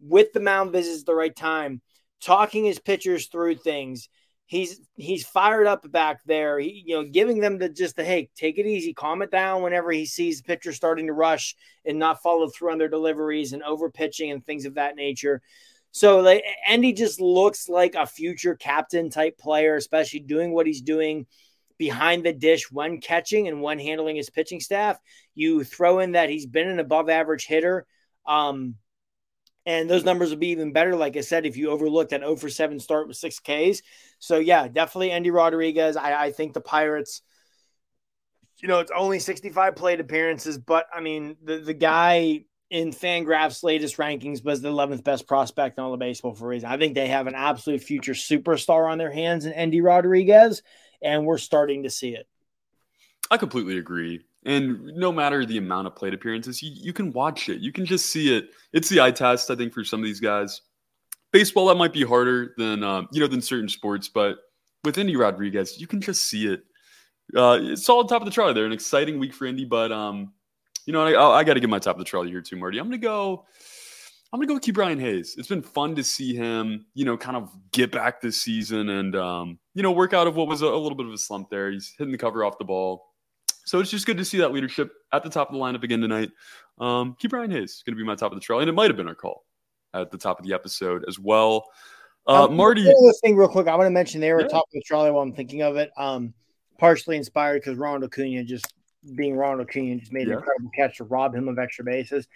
with 0.00 0.32
the 0.32 0.40
mound 0.40 0.70
visits 0.72 1.02
the 1.02 1.14
right 1.14 1.34
time, 1.34 1.80
talking 2.20 2.64
his 2.64 2.78
pitchers 2.78 3.26
through 3.26 3.56
things, 3.56 4.08
he's 4.48 4.80
he's 4.96 5.26
fired 5.26 5.66
up 5.66 5.90
back 5.92 6.20
there. 6.24 6.58
He, 6.58 6.82
you 6.86 6.96
know, 6.96 7.04
giving 7.04 7.38
them 7.38 7.58
the 7.58 7.68
just 7.68 7.96
the 7.96 8.04
hey, 8.04 8.30
take 8.34 8.58
it 8.58 8.66
easy, 8.66 8.92
calm 8.94 9.22
it 9.22 9.30
down 9.30 9.62
whenever 9.62 9.92
he 9.92 10.06
sees 10.06 10.38
the 10.38 10.44
pitcher 10.44 10.72
starting 10.72 11.06
to 11.06 11.12
rush 11.12 11.54
and 11.84 11.98
not 11.98 12.22
follow 12.22 12.48
through 12.48 12.72
on 12.72 12.78
their 12.78 12.88
deliveries 12.88 13.52
and 13.52 13.62
over 13.62 13.90
pitching 13.90 14.32
and 14.32 14.44
things 14.44 14.64
of 14.64 14.74
that 14.74 14.96
nature. 14.96 15.42
So 15.92 16.20
like 16.20 16.42
Endy 16.66 16.94
just 16.94 17.20
looks 17.20 17.68
like 17.68 17.94
a 17.94 18.06
future 18.06 18.56
captain 18.56 19.10
type 19.10 19.38
player, 19.38 19.76
especially 19.76 20.20
doing 20.20 20.52
what 20.52 20.66
he's 20.66 20.80
doing 20.80 21.26
behind 21.76 22.24
the 22.24 22.32
dish 22.32 22.72
when 22.72 23.00
catching 23.00 23.48
and 23.48 23.60
when 23.60 23.78
handling 23.78 24.16
his 24.16 24.30
pitching 24.30 24.60
staff. 24.60 24.98
You 25.34 25.62
throw 25.62 25.98
in 25.98 26.12
that 26.12 26.30
he's 26.30 26.46
been 26.46 26.68
an 26.68 26.80
above 26.80 27.10
average 27.10 27.46
hitter. 27.46 27.86
Um, 28.26 28.76
and 29.68 29.88
those 29.88 30.02
numbers 30.02 30.30
would 30.30 30.40
be 30.40 30.48
even 30.48 30.72
better. 30.72 30.96
Like 30.96 31.18
I 31.18 31.20
said, 31.20 31.44
if 31.44 31.58
you 31.58 31.68
overlooked 31.68 32.12
that 32.12 32.22
0 32.22 32.36
for 32.36 32.48
7 32.48 32.80
start 32.80 33.06
with 33.06 33.18
six 33.18 33.38
Ks. 33.38 33.82
So, 34.18 34.38
yeah, 34.38 34.66
definitely 34.66 35.10
Endy 35.10 35.30
Rodriguez. 35.30 35.94
I, 35.94 36.24
I 36.24 36.32
think 36.32 36.54
the 36.54 36.62
Pirates, 36.62 37.20
you 38.62 38.66
know, 38.66 38.78
it's 38.78 38.90
only 38.96 39.18
65 39.18 39.76
plate 39.76 40.00
appearances, 40.00 40.56
but 40.56 40.86
I 40.90 41.02
mean, 41.02 41.36
the, 41.44 41.58
the 41.58 41.74
guy 41.74 42.46
in 42.70 42.92
FanGraphs' 42.92 43.62
latest 43.62 43.98
rankings 43.98 44.42
was 44.42 44.62
the 44.62 44.70
11th 44.70 45.04
best 45.04 45.28
prospect 45.28 45.76
in 45.76 45.84
all 45.84 45.92
of 45.92 46.00
baseball 46.00 46.32
for 46.32 46.46
a 46.46 46.48
reason. 46.48 46.70
I 46.70 46.78
think 46.78 46.94
they 46.94 47.08
have 47.08 47.26
an 47.26 47.34
absolute 47.34 47.82
future 47.82 48.14
superstar 48.14 48.90
on 48.90 48.96
their 48.96 49.12
hands 49.12 49.44
in 49.44 49.52
Endy 49.52 49.82
Rodriguez, 49.82 50.62
and 51.02 51.26
we're 51.26 51.36
starting 51.36 51.82
to 51.82 51.90
see 51.90 52.14
it. 52.14 52.26
I 53.30 53.36
completely 53.36 53.76
agree. 53.76 54.24
And 54.48 54.82
no 54.96 55.12
matter 55.12 55.44
the 55.44 55.58
amount 55.58 55.88
of 55.88 55.94
plate 55.94 56.14
appearances, 56.14 56.62
you, 56.62 56.72
you 56.74 56.94
can 56.94 57.12
watch 57.12 57.50
it. 57.50 57.60
You 57.60 57.70
can 57.70 57.84
just 57.84 58.06
see 58.06 58.34
it. 58.34 58.48
It's 58.72 58.88
the 58.88 58.98
eye 58.98 59.10
test, 59.10 59.50
I 59.50 59.54
think, 59.54 59.74
for 59.74 59.84
some 59.84 60.00
of 60.00 60.06
these 60.06 60.20
guys. 60.20 60.62
Baseball, 61.32 61.66
that 61.66 61.74
might 61.74 61.92
be 61.92 62.02
harder 62.02 62.54
than 62.56 62.82
um, 62.82 63.08
you 63.12 63.20
know 63.20 63.26
than 63.26 63.42
certain 63.42 63.68
sports, 63.68 64.08
but 64.08 64.38
with 64.84 64.96
Endy 64.96 65.16
Rodriguez, 65.16 65.78
you 65.78 65.86
can 65.86 66.00
just 66.00 66.24
see 66.24 66.46
it. 66.46 66.62
Uh, 67.36 67.58
it's 67.60 67.86
on 67.90 68.06
top 68.06 68.22
of 68.22 68.24
the 68.24 68.30
trolley. 68.30 68.54
They're 68.54 68.64
an 68.64 68.72
exciting 68.72 69.18
week 69.18 69.34
for 69.34 69.46
Endy, 69.46 69.66
but 69.66 69.92
um, 69.92 70.32
you 70.86 70.94
know, 70.94 71.04
I, 71.04 71.40
I 71.40 71.44
got 71.44 71.52
to 71.52 71.60
give 71.60 71.68
my 71.68 71.78
top 71.78 71.96
of 71.96 71.98
the 71.98 72.06
trolley 72.06 72.30
here 72.30 72.40
too, 72.40 72.56
Marty. 72.56 72.78
I'm 72.78 72.86
gonna 72.86 72.96
go. 72.96 73.44
I'm 74.32 74.40
gonna 74.40 74.46
go 74.46 74.54
with 74.54 74.72
Brian 74.72 74.98
Hayes. 74.98 75.34
It's 75.36 75.48
been 75.48 75.60
fun 75.60 75.94
to 75.96 76.02
see 76.02 76.34
him, 76.34 76.86
you 76.94 77.04
know, 77.04 77.18
kind 77.18 77.36
of 77.36 77.50
get 77.72 77.92
back 77.92 78.22
this 78.22 78.40
season 78.40 78.88
and 78.88 79.14
um, 79.14 79.58
you 79.74 79.82
know, 79.82 79.92
work 79.92 80.14
out 80.14 80.26
of 80.26 80.36
what 80.36 80.48
was 80.48 80.62
a, 80.62 80.66
a 80.66 80.80
little 80.80 80.96
bit 80.96 81.06
of 81.06 81.12
a 81.12 81.18
slump 81.18 81.50
there. 81.50 81.70
He's 81.70 81.94
hitting 81.98 82.12
the 82.12 82.18
cover 82.18 82.44
off 82.44 82.56
the 82.56 82.64
ball. 82.64 83.07
So 83.68 83.80
it's 83.80 83.90
just 83.90 84.06
good 84.06 84.16
to 84.16 84.24
see 84.24 84.38
that 84.38 84.52
leadership 84.52 84.92
at 85.12 85.22
the 85.22 85.28
top 85.28 85.50
of 85.50 85.54
the 85.54 85.60
lineup 85.60 85.82
again 85.82 86.00
tonight. 86.00 86.30
Um, 86.78 87.16
Ke'Bryan 87.22 87.52
Hayes 87.52 87.82
going 87.84 87.94
to 87.94 88.00
be 88.00 88.04
my 88.04 88.14
top 88.14 88.32
of 88.32 88.36
the 88.36 88.40
trail, 88.40 88.60
and 88.60 88.68
it 88.68 88.72
might 88.72 88.88
have 88.88 88.96
been 88.96 89.08
our 89.08 89.14
call 89.14 89.44
at 89.92 90.10
the 90.10 90.16
top 90.16 90.38
of 90.40 90.46
the 90.46 90.54
episode 90.54 91.04
as 91.06 91.18
well. 91.18 91.66
Uh, 92.26 92.44
um, 92.44 92.56
Marty, 92.56 92.82
this 92.82 93.20
thing 93.22 93.36
real 93.36 93.48
quick. 93.48 93.68
I 93.68 93.74
want 93.76 93.86
to 93.86 93.90
mention 93.90 94.22
they 94.22 94.32
were 94.32 94.40
yeah. 94.40 94.48
top 94.48 94.64
of 94.64 94.72
the 94.72 94.82
trolley 94.86 95.10
while 95.10 95.22
I'm 95.22 95.34
thinking 95.34 95.62
of 95.62 95.76
it. 95.76 95.90
Um, 95.98 96.32
partially 96.78 97.16
inspired 97.16 97.60
because 97.60 97.76
Ronald 97.76 98.04
Acuna 98.04 98.42
just 98.44 98.72
being 99.14 99.36
Ronald 99.36 99.68
Acuna 99.68 99.96
just 99.96 100.12
made 100.12 100.28
yeah. 100.28 100.34
an 100.34 100.38
incredible 100.38 100.70
catch 100.74 100.96
to 100.98 101.04
rob 101.04 101.34
him 101.34 101.48
of 101.48 101.58
extra 101.58 101.84
bases. 101.84 102.26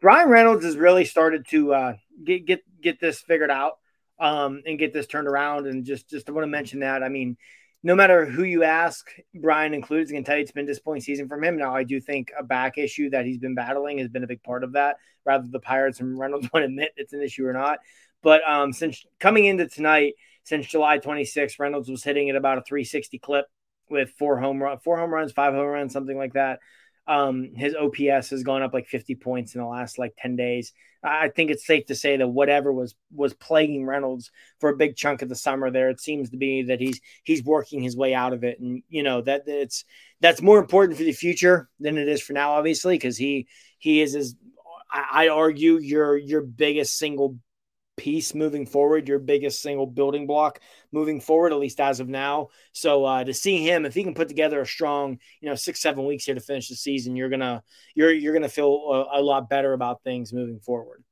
Bryan 0.00 0.30
Reynolds 0.30 0.64
has 0.64 0.76
really 0.76 1.04
started 1.04 1.46
to 1.48 1.74
uh, 1.74 1.92
get 2.24 2.46
get 2.46 2.62
get 2.80 2.98
this 2.98 3.20
figured 3.20 3.50
out 3.50 3.78
um, 4.18 4.62
and 4.66 4.78
get 4.78 4.94
this 4.94 5.06
turned 5.06 5.28
around. 5.28 5.66
And 5.66 5.84
just 5.84 6.08
just 6.08 6.30
I 6.30 6.32
want 6.32 6.44
to 6.44 6.50
mention 6.50 6.80
that. 6.80 7.02
I 7.02 7.10
mean, 7.10 7.36
no 7.82 7.94
matter 7.94 8.26
who 8.26 8.42
you 8.42 8.64
ask, 8.64 9.08
Brian 9.34 9.72
includes, 9.72 10.10
I 10.10 10.14
can 10.14 10.24
tell 10.24 10.36
you 10.36 10.42
it's 10.42 10.50
been 10.50 10.64
a 10.64 10.68
disappointing 10.68 11.02
season 11.02 11.28
from 11.28 11.44
him. 11.44 11.56
Now, 11.56 11.74
I 11.74 11.84
do 11.84 12.00
think 12.00 12.32
a 12.36 12.42
back 12.42 12.76
issue 12.76 13.10
that 13.10 13.24
he's 13.24 13.38
been 13.38 13.54
battling 13.54 13.98
has 13.98 14.08
been 14.08 14.24
a 14.24 14.28
big 14.28 14.42
part 14.42 14.64
of 14.64 14.72
that, 14.72 14.96
rather 15.24 15.46
the 15.48 15.60
Pirates 15.60 16.00
and 16.00 16.18
Reynolds 16.18 16.48
want 16.52 16.64
to 16.64 16.68
admit 16.68 16.92
it's 16.96 17.12
an 17.12 17.22
issue 17.22 17.46
or 17.46 17.52
not. 17.52 17.78
But 18.22 18.40
um, 18.48 18.72
since 18.72 19.06
coming 19.20 19.44
into 19.44 19.68
tonight, 19.68 20.14
since 20.42 20.66
July 20.66 20.98
26th, 20.98 21.58
Reynolds 21.60 21.88
was 21.88 22.02
hitting 22.02 22.30
at 22.30 22.36
about 22.36 22.58
a 22.58 22.62
360 22.62 23.18
clip 23.18 23.46
with 23.88 24.10
four 24.18 24.38
home 24.40 24.62
run, 24.62 24.78
four 24.78 24.98
home 24.98 25.10
runs, 25.10 25.30
five 25.32 25.54
home 25.54 25.66
runs, 25.66 25.92
something 25.92 26.16
like 26.16 26.32
that. 26.32 26.58
Um, 27.08 27.54
his 27.56 27.74
OPS 27.74 28.30
has 28.30 28.42
gone 28.42 28.62
up 28.62 28.74
like 28.74 28.86
50 28.86 29.14
points 29.14 29.54
in 29.54 29.60
the 29.60 29.66
last 29.66 29.98
like 29.98 30.14
10 30.18 30.36
days. 30.36 30.72
I 31.02 31.28
think 31.28 31.50
it's 31.50 31.66
safe 31.66 31.86
to 31.86 31.94
say 31.94 32.16
that 32.16 32.28
whatever 32.28 32.72
was 32.72 32.94
was 33.14 33.32
plaguing 33.32 33.86
Reynolds 33.86 34.30
for 34.60 34.70
a 34.70 34.76
big 34.76 34.96
chunk 34.96 35.22
of 35.22 35.28
the 35.28 35.36
summer 35.36 35.70
there, 35.70 35.90
it 35.90 36.00
seems 36.00 36.30
to 36.30 36.36
be 36.36 36.62
that 36.64 36.80
he's 36.80 37.00
he's 37.22 37.42
working 37.42 37.80
his 37.80 37.96
way 37.96 38.14
out 38.14 38.32
of 38.32 38.42
it, 38.42 38.58
and 38.58 38.82
you 38.88 39.02
know 39.02 39.22
that 39.22 39.44
it's 39.46 39.84
that's 40.20 40.42
more 40.42 40.58
important 40.58 40.98
for 40.98 41.04
the 41.04 41.12
future 41.12 41.68
than 41.78 41.98
it 41.98 42.08
is 42.08 42.20
for 42.20 42.32
now, 42.32 42.52
obviously, 42.52 42.96
because 42.96 43.16
he 43.16 43.46
he 43.78 44.02
is 44.02 44.16
as 44.16 44.34
I 44.90 45.28
argue 45.28 45.78
your 45.78 46.16
your 46.16 46.42
biggest 46.42 46.98
single 46.98 47.38
piece 47.98 48.34
moving 48.34 48.64
forward, 48.64 49.08
your 49.08 49.18
biggest 49.18 49.60
single 49.60 49.86
building 49.86 50.26
block 50.26 50.60
moving 50.92 51.20
forward, 51.20 51.52
at 51.52 51.58
least 51.58 51.80
as 51.80 52.00
of 52.00 52.08
now. 52.08 52.48
So 52.72 53.04
uh, 53.04 53.24
to 53.24 53.34
see 53.34 53.62
him, 53.62 53.84
if 53.84 53.92
he 53.92 54.04
can 54.04 54.14
put 54.14 54.28
together 54.28 54.60
a 54.60 54.66
strong, 54.66 55.18
you 55.40 55.48
know, 55.50 55.54
six 55.54 55.80
seven 55.80 56.06
weeks 56.06 56.24
here 56.24 56.34
to 56.34 56.40
finish 56.40 56.68
the 56.68 56.76
season, 56.76 57.16
you're 57.16 57.28
gonna 57.28 57.62
you're 57.94 58.12
you're 58.12 58.32
gonna 58.32 58.48
feel 58.48 59.08
a, 59.12 59.20
a 59.20 59.22
lot 59.22 59.50
better 59.50 59.74
about 59.74 60.02
things 60.02 60.32
moving 60.32 60.60
forward. 60.60 61.04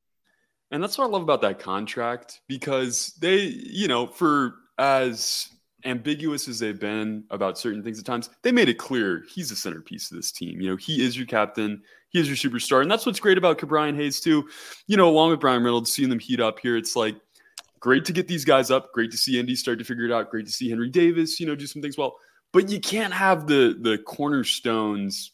And 0.70 0.82
that's 0.82 0.96
what 0.98 1.04
I 1.04 1.08
love 1.08 1.22
about 1.22 1.42
that 1.42 1.58
contract 1.58 2.40
because 2.48 3.14
they, 3.20 3.36
you 3.36 3.88
know, 3.88 4.06
for 4.06 4.54
as 4.78 5.48
ambiguous 5.86 6.48
as 6.48 6.58
they've 6.58 6.78
been 6.78 7.24
about 7.30 7.58
certain 7.58 7.82
things 7.82 7.98
at 7.98 8.04
times, 8.04 8.30
they 8.42 8.52
made 8.52 8.68
it 8.68 8.78
clear 8.78 9.24
he's 9.28 9.50
the 9.50 9.56
centerpiece 9.56 10.10
of 10.10 10.16
this 10.16 10.32
team. 10.32 10.60
You 10.60 10.70
know, 10.70 10.76
he 10.76 11.04
is 11.04 11.16
your 11.16 11.26
captain, 11.26 11.82
he 12.08 12.20
is 12.20 12.28
your 12.28 12.36
superstar. 12.36 12.82
And 12.82 12.90
that's 12.90 13.06
what's 13.06 13.20
great 13.20 13.38
about 13.38 13.58
Ke'Bryan 13.58 13.96
Hayes, 13.96 14.20
too. 14.20 14.48
You 14.86 14.96
know, 14.96 15.08
along 15.08 15.30
with 15.30 15.40
Bryan 15.40 15.62
Reynolds, 15.62 15.92
seeing 15.92 16.08
them 16.08 16.18
heat 16.18 16.40
up 16.40 16.58
here, 16.58 16.76
it's 16.76 16.96
like 16.96 17.16
great 17.80 18.04
to 18.06 18.12
get 18.12 18.28
these 18.28 18.44
guys 18.44 18.70
up, 18.70 18.92
great 18.92 19.10
to 19.12 19.16
see 19.16 19.38
Endy 19.38 19.54
start 19.54 19.78
to 19.78 19.84
figure 19.84 20.04
it 20.04 20.12
out, 20.12 20.30
great 20.30 20.46
to 20.46 20.52
see 20.52 20.68
Henry 20.68 20.90
Davis, 20.90 21.38
you 21.38 21.46
know, 21.46 21.54
do 21.54 21.66
some 21.66 21.82
things 21.82 21.96
well. 21.96 22.16
But 22.52 22.68
you 22.68 22.80
can't 22.80 23.12
have 23.12 23.46
the 23.46 23.76
the 23.80 23.98
cornerstones 23.98 25.32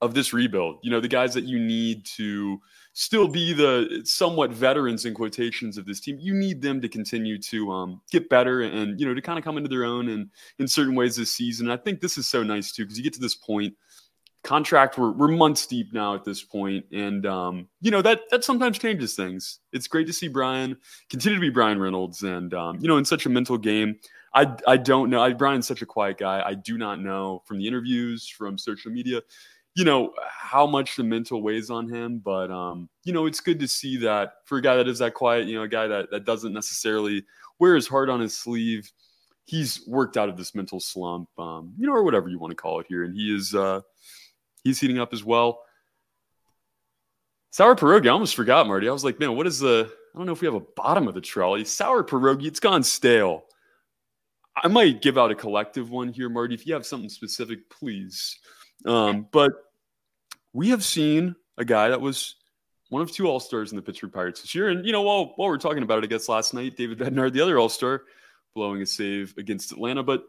of 0.00 0.14
this 0.14 0.32
rebuild. 0.32 0.78
You 0.82 0.90
know, 0.90 1.00
the 1.00 1.08
guys 1.08 1.34
that 1.34 1.44
you 1.44 1.58
need 1.58 2.04
to 2.16 2.60
still 2.98 3.28
be 3.28 3.52
the 3.52 4.00
somewhat 4.04 4.50
veterans 4.50 5.04
in 5.04 5.12
quotations 5.12 5.76
of 5.76 5.84
this 5.84 6.00
team. 6.00 6.16
You 6.18 6.32
need 6.32 6.62
them 6.62 6.80
to 6.80 6.88
continue 6.88 7.36
to 7.42 7.70
um, 7.70 8.00
get 8.10 8.30
better 8.30 8.62
and 8.62 8.98
you 8.98 9.06
know 9.06 9.12
to 9.12 9.20
kind 9.20 9.38
of 9.38 9.44
come 9.44 9.58
into 9.58 9.68
their 9.68 9.84
own 9.84 10.08
and 10.08 10.30
in 10.58 10.66
certain 10.66 10.94
ways 10.94 11.14
this 11.14 11.30
season. 11.30 11.70
I 11.70 11.76
think 11.76 12.00
this 12.00 12.16
is 12.16 12.26
so 12.26 12.42
nice 12.42 12.72
too 12.72 12.84
because 12.84 12.96
you 12.96 13.04
get 13.04 13.12
to 13.12 13.20
this 13.20 13.36
point. 13.36 13.74
Contract, 14.42 14.96
we're, 14.96 15.10
we're 15.10 15.28
months 15.28 15.66
deep 15.66 15.92
now 15.92 16.14
at 16.14 16.24
this 16.24 16.40
point, 16.40 16.84
and 16.92 17.26
um, 17.26 17.68
you 17.80 17.90
know 17.90 18.00
that 18.00 18.20
that 18.30 18.44
sometimes 18.44 18.78
changes 18.78 19.14
things. 19.14 19.58
It's 19.72 19.88
great 19.88 20.06
to 20.06 20.12
see 20.12 20.28
Bryan 20.28 20.76
continue 21.10 21.36
to 21.36 21.40
be 21.40 21.50
Bryan 21.50 21.80
Reynolds, 21.80 22.22
and 22.22 22.54
um, 22.54 22.78
you 22.80 22.88
know 22.88 22.96
in 22.96 23.04
such 23.04 23.26
a 23.26 23.28
mental 23.28 23.58
game. 23.58 23.96
I, 24.34 24.54
I 24.66 24.76
don't 24.76 25.08
know. 25.08 25.22
I, 25.22 25.32
Bryan's 25.32 25.66
such 25.66 25.80
a 25.80 25.86
quiet 25.86 26.18
guy. 26.18 26.42
I 26.44 26.54
do 26.54 26.76
not 26.76 27.00
know 27.00 27.42
from 27.46 27.56
the 27.56 27.66
interviews, 27.66 28.28
from 28.28 28.58
social 28.58 28.92
media 28.92 29.22
you 29.76 29.84
know 29.84 30.12
how 30.28 30.66
much 30.66 30.96
the 30.96 31.04
mental 31.04 31.42
weighs 31.42 31.70
on 31.70 31.88
him 31.88 32.18
but 32.18 32.50
um 32.50 32.88
you 33.04 33.12
know 33.12 33.26
it's 33.26 33.40
good 33.40 33.60
to 33.60 33.68
see 33.68 33.96
that 33.98 34.34
for 34.44 34.58
a 34.58 34.62
guy 34.62 34.74
that 34.74 34.88
is 34.88 34.98
that 34.98 35.14
quiet 35.14 35.46
you 35.46 35.54
know 35.54 35.62
a 35.62 35.68
guy 35.68 35.86
that 35.86 36.10
that 36.10 36.24
doesn't 36.24 36.52
necessarily 36.52 37.24
wear 37.58 37.74
his 37.74 37.86
heart 37.86 38.08
on 38.08 38.18
his 38.18 38.36
sleeve 38.36 38.90
he's 39.44 39.86
worked 39.86 40.16
out 40.16 40.28
of 40.28 40.36
this 40.36 40.54
mental 40.54 40.80
slump 40.80 41.28
um 41.38 41.72
you 41.78 41.86
know 41.86 41.92
or 41.92 42.02
whatever 42.02 42.28
you 42.28 42.38
want 42.38 42.50
to 42.50 42.56
call 42.56 42.80
it 42.80 42.86
here 42.88 43.04
and 43.04 43.14
he 43.14 43.34
is 43.34 43.54
uh 43.54 43.80
he's 44.66 44.80
heating 44.80 44.98
up 44.98 45.12
as 45.12 45.24
well. 45.24 45.62
Sour 47.52 47.76
pierogi 47.76 48.06
i 48.06 48.10
almost 48.10 48.34
forgot 48.34 48.66
marty. 48.66 48.88
I 48.88 48.92
was 48.92 49.04
like 49.04 49.18
man 49.18 49.36
what 49.36 49.46
is 49.46 49.60
the 49.60 49.90
i 50.14 50.18
don't 50.18 50.26
know 50.26 50.32
if 50.32 50.40
we 50.40 50.46
have 50.46 50.54
a 50.54 50.60
bottom 50.60 51.08
of 51.08 51.14
the 51.14 51.20
trolley. 51.20 51.64
Sour 51.64 52.04
pierogi 52.04 52.46
it's 52.46 52.60
gone 52.60 52.82
stale. 52.82 53.44
I 54.56 54.68
might 54.68 55.02
give 55.02 55.18
out 55.18 55.30
a 55.30 55.34
collective 55.34 55.90
one 55.90 56.08
here 56.08 56.28
marty. 56.28 56.54
If 56.54 56.66
you 56.66 56.74
have 56.74 56.86
something 56.86 57.08
specific 57.08 57.70
please. 57.70 58.38
Um, 58.84 59.26
but 59.32 59.52
we 60.56 60.70
have 60.70 60.82
seen 60.82 61.36
a 61.58 61.64
guy 61.66 61.90
that 61.90 62.00
was 62.00 62.36
one 62.88 63.02
of 63.02 63.12
two 63.12 63.26
All 63.26 63.40
Stars 63.40 63.72
in 63.72 63.76
the 63.76 63.82
Pittsburgh 63.82 64.12
Pirates 64.12 64.40
this 64.40 64.54
year. 64.54 64.68
And, 64.68 64.86
you 64.86 64.92
know, 64.92 65.02
while, 65.02 65.34
while 65.36 65.50
we're 65.50 65.58
talking 65.58 65.82
about 65.82 65.98
it, 65.98 66.04
I 66.04 66.06
guess 66.06 66.30
last 66.30 66.54
night, 66.54 66.78
David 66.78 66.98
Bednar, 66.98 67.30
the 67.30 67.42
other 67.42 67.58
All 67.58 67.68
Star, 67.68 68.04
blowing 68.54 68.80
a 68.80 68.86
save 68.86 69.34
against 69.36 69.70
Atlanta. 69.70 70.02
But, 70.02 70.24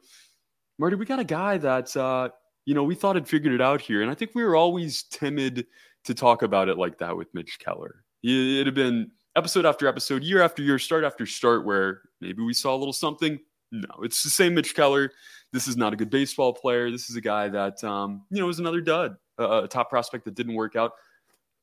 Marty, 0.78 0.98
we 0.98 1.06
got 1.06 1.20
a 1.20 1.24
guy 1.24 1.58
that, 1.60 1.96
uh, 1.96 2.30
you 2.66 2.74
know, 2.74 2.84
we 2.84 2.94
thought 2.94 3.16
had 3.16 3.28
figured 3.28 3.54
it 3.54 3.62
out 3.62 3.80
here. 3.80 4.02
And 4.02 4.12
I 4.12 4.16
think 4.16 4.32
we 4.36 4.44
were 4.44 4.58
always 4.58 5.04
timid 5.04 5.66
to 6.04 6.14
talk 6.14 6.42
about 6.42 6.68
it 6.68 6.78
like 6.78 6.98
that 6.98 7.16
with 7.16 7.34
Mitch 7.34 7.58
Keller. 7.60 8.04
It 8.22 8.66
had 8.66 8.76
been 8.76 9.12
episode 9.38 9.66
after 9.66 9.88
episode, 9.88 10.24
year 10.24 10.42
after 10.42 10.62
year, 10.62 10.78
start 10.78 11.06
after 11.06 11.26
start, 11.26 11.66
where 11.66 12.02
maybe 12.20 12.44
we 12.44 12.54
saw 12.54 12.76
a 12.76 12.78
little 12.78 12.92
something. 12.92 13.40
No, 13.72 14.04
it's 14.04 14.24
the 14.24 14.30
same 14.30 14.56
Mitch 14.56 14.76
Keller. 14.76 15.10
This 15.54 15.70
is 15.70 15.78
not 15.78 15.94
a 15.94 15.96
good 15.96 16.10
baseball 16.10 16.52
player. 16.52 16.92
This 16.92 17.10
is 17.10 17.16
a 17.16 17.22
guy 17.22 17.48
that, 17.48 17.82
um, 17.86 18.24
you 18.30 18.42
know, 18.42 18.50
is 18.50 18.60
another 18.60 18.82
dud 18.82 19.16
a 19.38 19.68
top 19.68 19.90
prospect 19.90 20.26
that 20.26 20.36
didn't 20.36 20.56
work 20.56 20.76
out. 20.76 20.94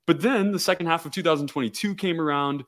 But 0.06 0.20
then 0.20 0.52
the 0.52 0.58
second 0.58 0.86
half 0.86 1.06
of 1.06 1.12
2022 1.12 1.94
came 1.94 2.20
around, 2.20 2.64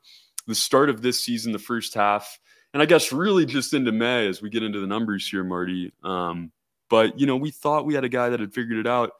the 0.47 0.55
start 0.55 0.89
of 0.89 1.01
this 1.01 1.19
season, 1.19 1.51
the 1.51 1.59
first 1.59 1.93
half, 1.93 2.39
and 2.73 2.81
I 2.81 2.85
guess 2.85 3.11
really 3.11 3.45
just 3.45 3.73
into 3.73 3.91
May 3.91 4.27
as 4.27 4.41
we 4.41 4.49
get 4.49 4.63
into 4.63 4.79
the 4.79 4.87
numbers 4.87 5.27
here, 5.27 5.43
Marty. 5.43 5.93
Um, 6.03 6.51
but 6.89 7.19
you 7.19 7.25
know, 7.25 7.35
we 7.35 7.51
thought 7.51 7.85
we 7.85 7.93
had 7.93 8.03
a 8.03 8.09
guy 8.09 8.29
that 8.29 8.39
had 8.39 8.53
figured 8.53 8.79
it 8.79 8.87
out. 8.87 9.11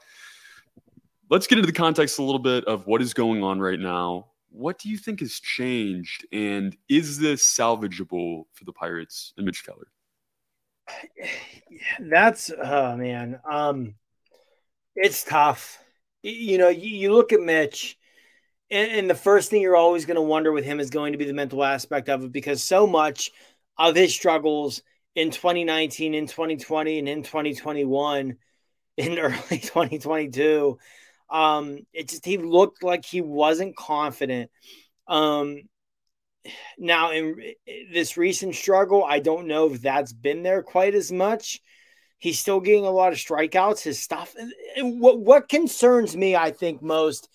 Let's 1.29 1.47
get 1.47 1.57
into 1.57 1.67
the 1.67 1.77
context 1.77 2.19
a 2.19 2.23
little 2.23 2.39
bit 2.39 2.65
of 2.65 2.87
what 2.87 3.01
is 3.01 3.13
going 3.13 3.43
on 3.43 3.59
right 3.59 3.79
now. 3.79 4.27
What 4.49 4.79
do 4.79 4.89
you 4.89 4.97
think 4.97 5.19
has 5.19 5.39
changed, 5.39 6.25
and 6.31 6.75
is 6.89 7.19
this 7.19 7.45
salvageable 7.45 8.45
for 8.53 8.63
the 8.63 8.71
Pirates 8.71 9.33
and 9.37 9.45
Mitch 9.45 9.65
Keller? 9.65 9.87
That's 11.99 12.51
oh 12.51 12.95
man. 12.95 13.39
Um, 13.49 13.95
it's 14.97 15.23
tough. 15.23 15.79
You 16.23 16.57
know, 16.57 16.69
you, 16.69 16.89
you 16.89 17.13
look 17.13 17.31
at 17.31 17.39
Mitch, 17.39 17.97
and, 18.69 18.91
and 18.91 19.09
the 19.09 19.15
first 19.15 19.49
thing 19.49 19.61
you're 19.61 19.75
always 19.75 20.05
going 20.05 20.15
to 20.15 20.21
wonder 20.21 20.51
with 20.51 20.65
him 20.65 20.79
is 20.79 20.89
going 20.89 21.13
to 21.13 21.17
be 21.17 21.25
the 21.25 21.33
mental 21.33 21.63
aspect 21.63 22.09
of 22.09 22.23
it 22.23 22.31
because 22.31 22.63
so 22.63 22.87
much 22.87 23.31
of 23.77 23.95
his 23.95 24.13
struggles 24.13 24.81
in 25.15 25.31
2019, 25.31 26.13
in 26.13 26.27
2020, 26.27 26.99
and 26.99 27.07
in 27.07 27.23
2021, 27.23 28.35
in 28.97 29.19
early 29.19 29.35
2022, 29.59 30.77
um, 31.29 31.79
it 31.93 32.09
just 32.09 32.25
he 32.25 32.37
looked 32.37 32.83
like 32.83 33.05
he 33.05 33.21
wasn't 33.21 33.75
confident. 33.75 34.49
Um, 35.07 35.61
now 36.77 37.11
in 37.11 37.53
this 37.91 38.17
recent 38.17 38.55
struggle, 38.55 39.03
I 39.03 39.19
don't 39.19 39.47
know 39.47 39.71
if 39.71 39.81
that's 39.81 40.13
been 40.13 40.43
there 40.43 40.63
quite 40.63 40.95
as 40.95 41.11
much. 41.11 41.61
He's 42.19 42.39
still 42.39 42.59
getting 42.59 42.85
a 42.85 42.91
lot 42.91 43.13
of 43.13 43.19
strikeouts. 43.19 43.83
His 43.83 43.99
stuff. 43.99 44.35
And 44.75 44.99
what 44.99 45.19
what 45.19 45.49
concerns 45.49 46.15
me, 46.15 46.35
I 46.35 46.51
think 46.51 46.81
most, 46.81 47.29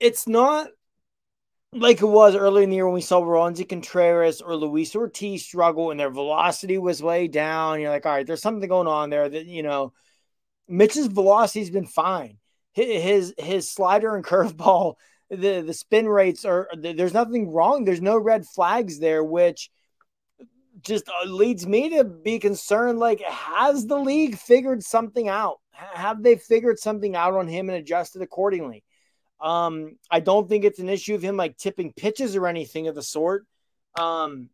it's 0.00 0.28
not 0.28 0.68
like 1.72 2.00
it 2.00 2.06
was 2.06 2.36
earlier 2.36 2.64
in 2.64 2.70
the 2.70 2.76
year 2.76 2.86
when 2.86 2.94
we 2.94 3.00
saw 3.00 3.20
Roansy 3.20 3.68
Contreras 3.68 4.40
or 4.40 4.56
Luis 4.56 4.94
Ortiz 4.94 5.44
struggle 5.44 5.90
and 5.90 6.00
their 6.00 6.10
velocity 6.10 6.78
was 6.78 7.02
way 7.02 7.28
down. 7.28 7.80
You're 7.80 7.90
like, 7.90 8.06
all 8.06 8.12
right, 8.12 8.26
there's 8.26 8.42
something 8.42 8.68
going 8.68 8.86
on 8.86 9.10
there 9.10 9.28
that 9.28 9.46
you 9.46 9.62
know. 9.62 9.92
Mitch's 10.68 11.06
velocity's 11.06 11.70
been 11.70 11.86
fine. 11.86 12.38
His 12.72 13.34
his 13.38 13.70
slider 13.70 14.14
and 14.14 14.24
curveball, 14.32 14.94
the 15.30 15.62
the 15.62 15.74
spin 15.74 16.08
rates 16.08 16.44
are 16.44 16.68
there's 16.76 17.14
nothing 17.14 17.50
wrong. 17.50 17.84
There's 17.84 18.02
no 18.02 18.18
red 18.18 18.44
flags 18.46 18.98
there, 18.98 19.24
which 19.24 19.70
just 20.86 21.08
uh, 21.08 21.28
leads 21.28 21.66
me 21.66 21.90
to 21.90 22.04
be 22.04 22.38
concerned 22.38 22.98
like 22.98 23.20
has 23.22 23.86
the 23.86 23.98
league 23.98 24.36
figured 24.36 24.82
something 24.82 25.28
out? 25.28 25.58
Have 25.72 26.22
they 26.22 26.36
figured 26.36 26.78
something 26.78 27.14
out 27.16 27.34
on 27.34 27.48
him 27.48 27.68
and 27.68 27.78
adjusted 27.78 28.22
accordingly? 28.22 28.84
Um 29.40 29.98
i 30.10 30.20
don't 30.20 30.48
think 30.48 30.64
it's 30.64 30.78
an 30.78 30.88
issue 30.88 31.14
of 31.14 31.22
him 31.22 31.36
like 31.36 31.58
tipping 31.58 31.92
pitches 31.92 32.36
or 32.36 32.46
anything 32.46 32.88
of 32.88 32.94
the 32.94 33.02
sort. 33.02 33.44
Um 33.98 34.48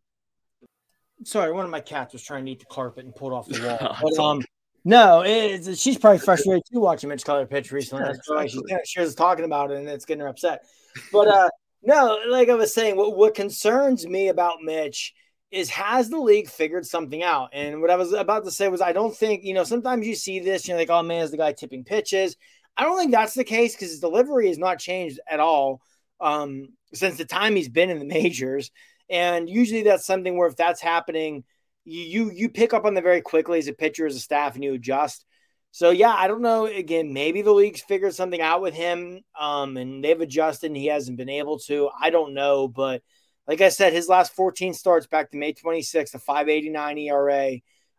sorry 1.23 1.53
one 1.53 1.65
of 1.65 1.71
my 1.71 1.79
cats 1.79 2.13
was 2.13 2.23
trying 2.23 2.45
to 2.45 2.51
eat 2.51 2.59
the 2.59 2.65
carpet 2.65 3.05
and 3.05 3.15
pulled 3.15 3.33
off 3.33 3.47
the 3.47 3.61
wall. 3.81 3.97
But, 4.01 4.21
um 4.21 4.41
no 4.83 5.21
it's, 5.25 5.79
she's 5.79 5.97
probably 5.97 6.19
frustrated 6.19 6.63
too 6.69 6.81
watching 6.81 7.09
mitch 7.09 7.23
keller 7.23 7.45
pitch 7.45 7.71
recently. 7.71 8.03
That's 8.03 8.29
why 8.29 8.47
she, 8.47 8.59
she 8.85 8.99
was 8.99 9.15
talking 9.15 9.45
about 9.45 9.71
it 9.71 9.77
and 9.77 9.87
it's 9.87 10.05
getting 10.05 10.21
her 10.21 10.27
upset. 10.27 10.65
But 11.11 11.29
uh 11.29 11.49
no 11.83 12.19
like 12.29 12.49
i 12.49 12.53
was 12.53 12.73
saying 12.73 12.95
what, 12.95 13.15
what 13.15 13.35
concerns 13.35 14.07
me 14.07 14.29
about 14.29 14.61
mitch 14.61 15.13
is 15.53 15.69
has 15.69 16.09
the 16.09 16.17
league 16.17 16.49
figured 16.49 16.85
something 16.85 17.21
out? 17.21 17.49
And 17.53 17.79
what 17.79 17.91
I 17.91 17.95
was 17.95 18.11
about 18.11 18.43
to 18.45 18.51
say 18.51 18.67
was, 18.69 18.81
I 18.81 18.91
don't 18.91 19.15
think, 19.15 19.43
you 19.43 19.53
know, 19.53 19.63
sometimes 19.63 20.07
you 20.07 20.15
see 20.15 20.39
this, 20.39 20.67
you're 20.67 20.77
like, 20.77 20.89
oh 20.89 21.03
man, 21.03 21.21
is 21.21 21.29
the 21.29 21.37
guy 21.37 21.53
tipping 21.53 21.83
pitches? 21.83 22.35
I 22.75 22.83
don't 22.83 22.97
think 22.97 23.11
that's 23.11 23.35
the 23.35 23.43
case 23.43 23.75
because 23.75 23.91
his 23.91 23.99
delivery 23.99 24.47
has 24.47 24.57
not 24.57 24.79
changed 24.79 25.19
at 25.29 25.39
all 25.39 25.81
um, 26.19 26.69
since 26.93 27.17
the 27.17 27.25
time 27.25 27.55
he's 27.55 27.69
been 27.69 27.91
in 27.91 27.99
the 27.99 28.05
majors. 28.05 28.71
And 29.09 29.47
usually 29.47 29.83
that's 29.83 30.07
something 30.07 30.35
where 30.35 30.47
if 30.47 30.55
that's 30.55 30.81
happening, 30.81 31.43
you, 31.85 32.01
you 32.01 32.31
you 32.31 32.49
pick 32.49 32.73
up 32.73 32.85
on 32.85 32.95
the 32.95 33.01
very 33.01 33.21
quickly 33.21 33.59
as 33.59 33.67
a 33.67 33.73
pitcher, 33.73 34.07
as 34.07 34.15
a 34.15 34.19
staff, 34.19 34.55
and 34.55 34.63
you 34.63 34.73
adjust. 34.73 35.23
So 35.69 35.91
yeah, 35.91 36.13
I 36.17 36.27
don't 36.27 36.41
know. 36.41 36.65
Again, 36.65 37.13
maybe 37.13 37.43
the 37.43 37.51
league's 37.51 37.81
figured 37.81 38.15
something 38.15 38.41
out 38.41 38.61
with 38.61 38.73
him, 38.73 39.21
um, 39.39 39.77
and 39.77 40.03
they've 40.03 40.19
adjusted, 40.19 40.67
and 40.67 40.77
he 40.77 40.87
hasn't 40.87 41.17
been 41.17 41.29
able 41.29 41.59
to. 41.67 41.89
I 41.99 42.09
don't 42.09 42.33
know, 42.33 42.67
but 42.67 43.03
like 43.47 43.61
I 43.61 43.69
said, 43.69 43.93
his 43.93 44.07
last 44.07 44.33
14 44.35 44.73
starts 44.73 45.07
back 45.07 45.31
to 45.31 45.37
May 45.37 45.53
26th, 45.53 46.13
a 46.15 46.19
589 46.19 46.97
ERA. 46.97 47.51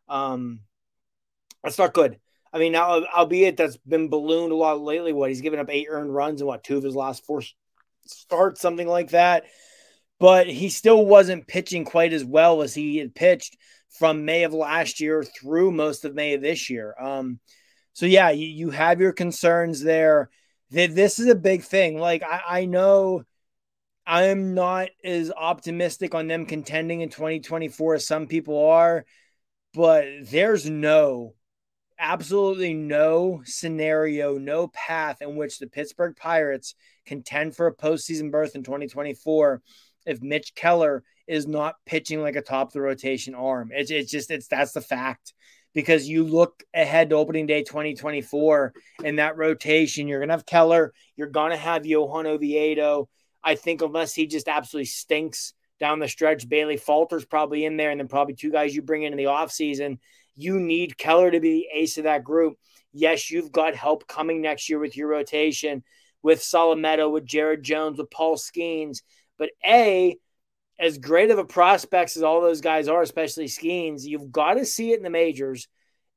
Um, 0.09 0.61
that's 1.63 1.79
not 1.79 1.95
good. 1.95 2.19
I 2.53 2.59
mean, 2.59 2.73
now, 2.73 3.05
albeit 3.05 3.57
that's 3.57 3.77
been 3.79 4.09
ballooned 4.09 4.53
a 4.53 4.57
lot 4.57 4.81
lately. 4.81 5.13
What 5.13 5.29
he's 5.29 5.41
given 5.41 5.59
up 5.59 5.71
eight 5.71 5.89
earned 5.91 6.15
runs 6.15 6.41
in 6.41 6.47
what 6.47 6.63
two 6.63 6.79
of 6.79 6.85
his 6.85 6.95
last 6.95 7.27
four 7.27 7.43
starts, 8.07 8.61
something 8.61 8.87
like 8.87 9.11
that. 9.11 9.45
But 10.21 10.47
he 10.47 10.69
still 10.69 11.05
wasn't 11.05 11.49
pitching 11.49 11.85
quite 11.85 12.13
as 12.13 12.25
well 12.25 12.63
as 12.63 12.73
he 12.73 12.99
had 12.99 13.15
pitched 13.15 13.57
from 13.91 14.25
May 14.25 14.45
of 14.45 14.55
last 14.55 15.01
year 15.01 15.25
through 15.25 15.73
most 15.73 16.05
of 16.05 16.15
May 16.15 16.35
of 16.35 16.43
this 16.43 16.71
year. 16.71 16.95
Um, 16.99 17.41
so 17.93 18.07
yeah, 18.07 18.31
you, 18.31 18.47
you 18.47 18.71
have 18.71 19.01
your 19.01 19.13
concerns 19.13 19.83
there. 19.83 20.31
That 20.71 20.95
this 20.95 21.19
is 21.19 21.29
a 21.29 21.35
big 21.35 21.63
thing. 21.63 21.99
Like 21.99 22.23
I, 22.23 22.43
I 22.49 22.65
know 22.67 23.25
I 24.07 24.25
am 24.25 24.55
not 24.55 24.89
as 25.03 25.33
optimistic 25.33 26.15
on 26.15 26.29
them 26.29 26.47
contending 26.47 27.01
in 27.01 27.09
2024 27.09 27.95
as 27.95 28.07
some 28.07 28.27
people 28.27 28.67
are, 28.67 29.07
but 29.73 30.05
there's 30.25 30.69
no, 30.69 31.35
absolutely 31.99 32.75
no 32.75 33.43
scenario, 33.45 34.37
no 34.37 34.69
path 34.69 35.23
in 35.23 35.37
which 35.37 35.59
the 35.59 35.67
Pittsburgh 35.67 36.15
Pirates 36.17 36.75
contend 37.07 37.57
for 37.57 37.67
a 37.67 37.75
postseason 37.75 38.31
berth 38.31 38.55
in 38.55 38.63
2024 38.63 39.63
if 40.07 40.23
Mitch 40.23 40.55
Keller 40.55 41.03
is 41.27 41.47
not 41.47 41.77
pitching 41.87 42.21
like 42.21 42.37
a 42.37 42.43
top 42.43 42.69
of 42.69 42.73
the 42.75 42.83
rotation 42.83 43.35
arm. 43.35 43.71
It's, 43.73 43.91
it's 43.91 44.11
just, 44.11 44.31
it's 44.31 44.49
that's 44.49 44.73
the 44.73 44.81
fact. 44.83 45.33
Because 45.73 46.09
you 46.09 46.23
look 46.23 46.63
ahead 46.73 47.11
to 47.11 47.17
opening 47.17 47.47
day 47.47 47.65
2024 47.65 48.75
in 49.03 49.17
that 49.17 49.37
rotation, 49.37 50.07
you're 50.07 50.21
going 50.21 50.29
to 50.29 50.35
have 50.35 50.47
Keller, 50.47 50.93
you're 51.17 51.27
going 51.27 51.51
to 51.51 51.57
have 51.57 51.85
Johan 51.85 52.29
Oviedo, 52.29 53.09
I 53.45 53.55
think 53.55 53.83
unless 53.83 54.15
he 54.15 54.27
just 54.27 54.49
absolutely 54.49 54.87
stinks 54.87 55.53
down 55.79 55.99
the 55.99 56.09
stretch, 56.09 56.49
Bailey 56.49 56.77
Falter's 56.77 57.25
probably 57.25 57.65
in 57.65 57.77
there, 57.77 57.91
and 57.91 58.01
then 58.01 58.09
probably 58.09 58.35
two 58.35 58.51
guys 58.51 58.75
you 58.75 58.83
bring 58.83 59.03
in 59.03 59.13
in 59.13 59.19
the 59.19 59.25
offseason. 59.25 59.99
You 60.35 60.59
need 60.59 60.97
Keller 60.97 61.31
to 61.31 61.41
be 61.41 61.51
the 61.51 61.69
ace 61.79 61.99
of 61.99 62.05
that 62.05 62.25
group. 62.25 62.57
Yes, 62.93 63.31
you've 63.31 63.53
got 63.53 63.75
help 63.75 64.09
coming 64.09 64.41
next 64.41 64.69
year 64.69 64.79
with 64.79 64.97
your 64.97 65.09
rotation, 65.09 65.85
with 66.23 66.41
Solometo, 66.41 67.11
with 67.13 67.27
Jared 67.27 67.63
Jones, 67.63 67.99
with 67.99 68.11
Paul 68.11 68.37
Skenes. 68.37 69.03
But 69.37 69.51
A, 69.65 70.17
as 70.79 70.99
great 70.99 71.31
of 71.31 71.39
a 71.39 71.45
prospects 71.45 72.17
as 72.17 72.23
all 72.23 72.41
those 72.41 72.61
guys 72.61 72.89
are, 72.89 73.03
especially 73.03 73.47
Skenes, 73.47 74.05
you've 74.05 74.33
got 74.33 74.55
to 74.55 74.65
see 74.65 74.93
it 74.93 74.97
in 74.97 75.03
the 75.03 75.11
majors. 75.11 75.69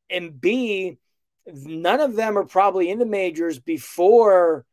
And 0.10 0.40
B, 0.40 0.98
none 1.46 2.00
of 2.00 2.16
them 2.16 2.38
are 2.38 2.46
probably 2.46 2.90
in 2.90 3.00
the 3.00 3.06
majors 3.06 3.60
before, 3.60 4.66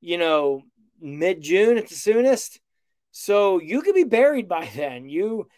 you 0.00 0.16
know, 0.16 0.62
mid 1.00 1.40
June 1.40 1.78
at 1.78 1.88
the 1.88 1.94
soonest. 1.94 2.60
So 3.10 3.60
you 3.60 3.82
could 3.82 3.94
be 3.94 4.04
buried 4.04 4.48
by 4.48 4.68
then. 4.76 5.08
You, 5.08 5.48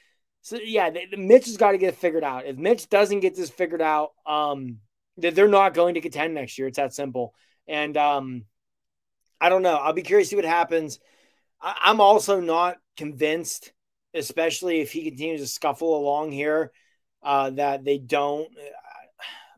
so 0.42 0.58
yeah, 0.62 0.90
Mitch 1.16 1.46
has 1.46 1.56
got 1.56 1.72
to 1.72 1.78
get 1.78 1.94
it 1.94 1.98
figured 1.98 2.24
out. 2.24 2.46
If 2.46 2.56
Mitch 2.56 2.88
doesn't 2.88 3.20
get 3.20 3.34
this 3.34 3.50
figured 3.50 3.82
out, 3.82 4.10
um, 4.26 4.78
that 5.18 5.34
they're 5.34 5.48
not 5.48 5.74
going 5.74 5.94
to 5.94 6.00
contend 6.00 6.34
next 6.34 6.58
year. 6.58 6.68
It's 6.68 6.76
that 6.76 6.94
simple. 6.94 7.34
And 7.68 7.96
um, 7.96 8.44
I 9.40 9.48
don't 9.48 9.62
know. 9.62 9.76
I'll 9.76 9.92
be 9.92 10.02
curious 10.02 10.28
to 10.28 10.30
see 10.30 10.36
what 10.36 10.44
happens. 10.44 10.98
I, 11.60 11.76
I'm 11.84 12.00
also 12.00 12.40
not 12.40 12.76
convinced, 12.96 13.72
especially 14.14 14.80
if 14.80 14.92
he 14.92 15.04
continues 15.04 15.40
to 15.40 15.46
scuffle 15.46 15.96
along 15.96 16.32
here, 16.32 16.72
uh, 17.22 17.50
that 17.50 17.84
they 17.84 17.98
don't. 17.98 18.48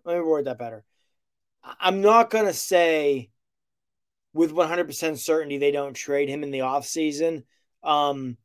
Let 0.04 0.16
me 0.16 0.22
word 0.22 0.46
that 0.46 0.58
better. 0.58 0.84
I'm 1.80 2.00
not 2.00 2.30
going 2.30 2.46
to 2.46 2.52
say 2.52 3.30
with 4.32 4.52
100% 4.52 5.18
certainty 5.18 5.58
they 5.58 5.70
don't 5.70 5.94
trade 5.94 6.28
him 6.28 6.42
in 6.42 6.50
the 6.50 6.60
offseason. 6.60 7.44
Um, 7.82 8.36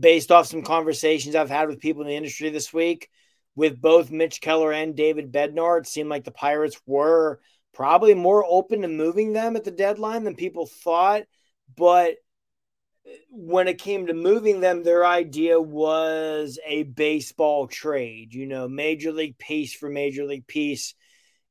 based 0.00 0.32
off 0.32 0.46
some 0.46 0.62
conversations 0.62 1.34
I've 1.34 1.50
had 1.50 1.68
with 1.68 1.80
people 1.80 2.02
in 2.02 2.08
the 2.08 2.16
industry 2.16 2.50
this 2.50 2.72
week, 2.72 3.08
with 3.56 3.80
both 3.80 4.10
Mitch 4.10 4.40
Keller 4.40 4.72
and 4.72 4.96
David 4.96 5.32
Bednar, 5.32 5.80
it 5.80 5.86
seemed 5.86 6.08
like 6.08 6.24
the 6.24 6.30
Pirates 6.30 6.80
were 6.86 7.40
probably 7.72 8.14
more 8.14 8.44
open 8.46 8.82
to 8.82 8.88
moving 8.88 9.32
them 9.32 9.56
at 9.56 9.64
the 9.64 9.70
deadline 9.70 10.24
than 10.24 10.34
people 10.34 10.66
thought. 10.66 11.22
But 11.76 12.16
when 13.30 13.68
it 13.68 13.78
came 13.78 14.06
to 14.06 14.14
moving 14.14 14.60
them, 14.60 14.82
their 14.82 15.04
idea 15.04 15.60
was 15.60 16.58
a 16.66 16.84
baseball 16.84 17.66
trade, 17.66 18.32
you 18.32 18.46
know, 18.46 18.68
major 18.68 19.12
league 19.12 19.38
piece 19.38 19.74
for 19.74 19.88
major 19.88 20.24
league 20.24 20.46
piece. 20.46 20.94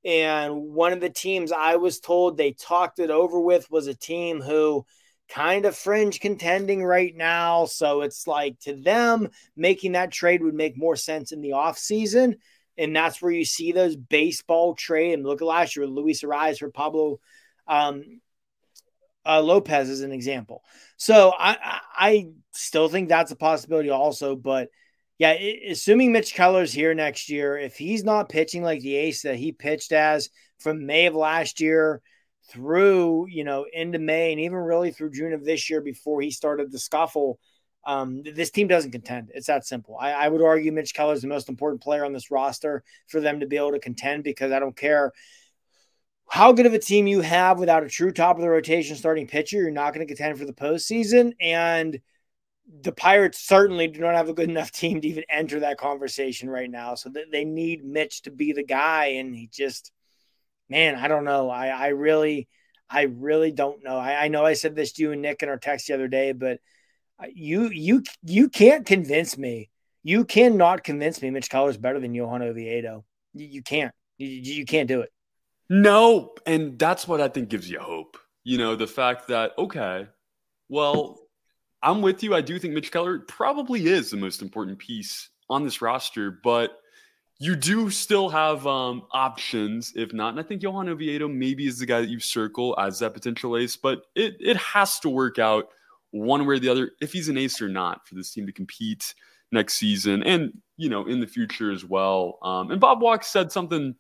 And 0.06 0.74
one 0.74 0.92
of 0.94 1.00
the 1.00 1.10
teams 1.10 1.52
I 1.52 1.78
was 1.78 2.00
told 2.00 2.38
they 2.38 2.52
talked 2.52 3.00
it 3.00 3.10
over 3.10 3.40
with 3.40 3.72
was 3.72 3.88
a 3.88 3.96
team 3.96 4.42
who 4.42 4.86
kind 5.30 5.66
of 5.66 5.76
fringe 5.76 6.20
contending 6.20 6.84
right 6.84 7.16
now. 7.16 7.66
So 7.66 8.02
it's 8.02 8.28
like 8.28 8.60
to 8.62 8.76
them, 8.76 9.30
making 9.56 9.94
that 9.94 10.12
trade 10.12 10.44
would 10.44 10.54
make 10.54 10.78
more 10.78 10.96
sense 10.96 11.32
in 11.32 11.42
the 11.42 11.52
offseason. 11.52 12.36
And 12.78 12.96
that's 12.96 13.22
where 13.22 13.32
you 13.32 13.46
see 13.46 13.72
those 13.72 13.96
baseball 13.96 14.76
trade. 14.76 15.14
And 15.14 15.24
look 15.24 15.42
at 15.42 15.48
last 15.48 15.76
year, 15.76 15.86
with 15.86 15.96
Luis 15.96 16.24
Arraez 16.24 16.60
for 16.60 16.70
Pablo 16.70 17.20
um, 17.68 18.20
uh, 19.26 19.42
Lopez 19.42 19.90
as 19.90 20.02
an 20.02 20.12
example. 20.12 20.64
So 20.98 21.34
I, 21.38 21.80
I 21.96 22.28
still 22.52 22.90
think 22.90 23.10
that's 23.10 23.32
a 23.32 23.36
possibility 23.36 23.90
also. 23.90 24.36
But 24.36 24.70
yeah, 25.24 25.32
assuming 25.70 26.12
Mitch 26.12 26.34
Keller's 26.34 26.74
here 26.74 26.94
next 26.94 27.30
year, 27.30 27.58
if 27.58 27.78
he's 27.78 28.04
not 28.04 28.28
pitching 28.28 28.62
like 28.62 28.82
the 28.82 28.98
ace 28.98 29.22
that 29.22 29.38
he 29.38 29.54
pitched 29.54 29.94
as 29.94 30.30
from 30.60 30.86
May 30.86 31.06
of 31.06 31.16
last 31.16 31.62
year 31.62 32.02
through, 32.50 33.28
you 33.30 33.46
know, 33.46 33.66
into 33.72 34.00
May 34.00 34.34
and 34.34 34.42
even 34.42 34.58
really 34.58 34.92
through 34.92 35.12
June 35.12 35.32
of 35.32 35.46
this 35.46 35.70
year 35.70 35.80
before 35.80 36.20
he 36.20 36.30
started 36.30 36.74
the 36.74 36.78
scuffle, 36.78 37.40
um, 37.86 38.22
this 38.24 38.52
team 38.52 38.68
doesn't 38.68 38.92
contend. 38.92 39.32
It's 39.34 39.48
that 39.48 39.66
simple. 39.66 39.98
I, 39.98 40.12
I 40.12 40.28
would 40.28 40.42
argue 40.42 40.74
Mitch 40.74 40.94
Keller 40.94 41.14
is 41.14 41.22
the 41.22 41.30
most 41.30 41.48
important 41.48 41.82
player 41.82 42.04
on 42.04 42.12
this 42.12 42.30
roster 42.30 42.84
for 43.08 43.22
them 43.22 43.40
to 43.40 43.46
be 43.46 43.56
able 43.56 43.72
to 43.72 43.80
contend 43.80 44.26
because 44.26 44.52
I 44.52 44.60
don't 44.60 44.76
care 44.76 45.14
how 46.28 46.52
good 46.52 46.66
of 46.66 46.74
a 46.74 46.80
team 46.80 47.08
you 47.08 47.22
have 47.22 47.60
without 47.60 47.84
a 47.84 47.90
true 47.90 48.12
top 48.12 48.36
of 48.36 48.42
the 48.42 48.50
rotation 48.50 48.98
starting 48.98 49.28
pitcher, 49.28 49.56
you're 49.56 49.72
not 49.72 49.94
going 49.94 50.06
to 50.06 50.14
contend 50.14 50.38
for 50.38 50.46
the 50.46 50.52
postseason. 50.52 51.32
And 51.40 52.02
the 52.82 52.92
Pirates 52.92 53.40
certainly 53.40 53.88
do 53.88 54.00
not 54.00 54.16
have 54.16 54.30
a 54.30 54.34
good 54.34 54.50
enough 54.50 54.72
team 54.72 55.02
to 55.02 55.08
even 55.08 55.24
enter 55.30 55.62
that 55.62 55.78
conversation 55.78 56.50
right 56.50 56.70
now. 56.70 56.96
So 56.96 57.12
they 57.32 57.46
need 57.46 57.84
Mitch 57.84 58.24
to 58.24 58.32
be 58.32 58.54
the 58.54 58.64
guy. 58.64 59.06
And 59.06 59.36
he 59.36 59.48
just, 59.48 59.92
man, 60.70 60.96
I 60.96 61.08
don't 61.08 61.26
know. 61.26 61.50
I, 61.50 61.68
I 61.68 61.88
really, 61.90 62.48
I 62.90 63.04
really 63.04 63.52
don't 63.52 63.84
know. 63.84 63.98
I, 63.98 64.26
I 64.26 64.28
know 64.28 64.46
I 64.46 64.54
said 64.54 64.76
this 64.76 64.94
to 64.94 65.02
you 65.02 65.12
and 65.12 65.22
Nick 65.22 65.44
in 65.44 65.50
our 65.50 65.58
text 65.58 65.88
the 65.88 65.94
other 65.94 66.08
day, 66.08 66.32
but 66.32 66.60
uh, 67.22 67.28
you, 67.34 67.70
you, 67.70 68.04
you 68.24 68.50
can't 68.50 68.86
convince 68.86 69.38
me. 69.38 69.70
You 70.04 70.26
cannot 70.26 70.84
convince 70.84 71.22
me 71.22 71.30
Mitch 71.30 71.50
Keller 71.50 71.70
is 71.70 71.78
better 71.78 72.00
than 72.00 72.14
Johan 72.14 72.42
Oviedo. 72.42 73.06
You, 73.34 73.46
you 73.48 73.62
can't. 73.62 73.94
You, 74.18 74.28
you 74.28 74.66
can't 74.66 74.88
do 74.88 75.02
it. 75.02 75.10
No, 75.70 76.34
and 76.46 76.78
that's 76.78 77.08
what 77.08 77.22
I 77.22 77.30
think 77.30 77.50
gives 77.50 77.70
you 77.70 77.80
hope. 77.80 78.18
You 78.44 78.58
know, 78.58 78.76
the 78.76 78.88
fact 78.88 79.30
that 79.30 79.54
okay, 79.58 80.08
well, 80.68 81.23
I'm 81.84 82.02
with 82.02 82.24
you. 82.24 82.34
I 82.34 82.42
do 82.42 82.58
think 82.58 82.74
Mitch 82.74 82.92
Keller 82.92 83.20
probably 83.20 83.88
is 83.88 84.10
the 84.10 84.18
most 84.18 84.42
important 84.42 84.80
piece 84.80 85.30
on 85.50 85.64
this 85.64 85.82
roster, 85.82 86.40
but 86.44 86.80
you 87.40 87.58
do 87.58 87.90
still 87.90 88.30
have 88.30 88.66
um, 88.66 89.04
options, 89.12 89.92
if 89.96 90.14
not. 90.14 90.30
And 90.30 90.40
I 90.40 90.44
think 90.44 90.64
Johan 90.64 90.88
Oviedo 90.88 91.28
maybe 91.28 91.68
is 91.68 91.80
the 91.80 91.86
guy 91.86 92.00
that 92.00 92.10
you 92.10 92.22
circle 92.22 92.74
as 92.80 93.00
that 93.00 93.14
potential 93.14 93.58
ace, 93.58 93.76
but 93.76 94.04
it, 94.16 94.36
it 94.40 94.56
has 94.56 94.98
to 95.02 95.10
work 95.10 95.40
out 95.40 95.66
one 96.12 96.46
way 96.46 96.56
or 96.56 96.60
the 96.60 96.70
other 96.70 96.92
if 97.02 97.12
he's 97.12 97.28
an 97.28 97.38
ace 97.38 97.62
or 97.62 97.68
not 97.68 98.08
for 98.08 98.16
this 98.16 98.32
team 98.32 98.46
to 98.46 98.54
compete 98.54 99.14
next 99.52 99.74
season 99.74 100.24
and, 100.24 100.54
you 100.78 100.88
know, 100.88 101.06
in 101.06 101.20
the 101.20 101.28
future 101.28 101.70
as 101.70 101.84
well. 101.84 102.40
Um, 102.44 102.72
and 102.72 102.80
Bob 102.80 103.02
Walk 103.02 103.26
said 103.26 103.52
something 103.52 103.94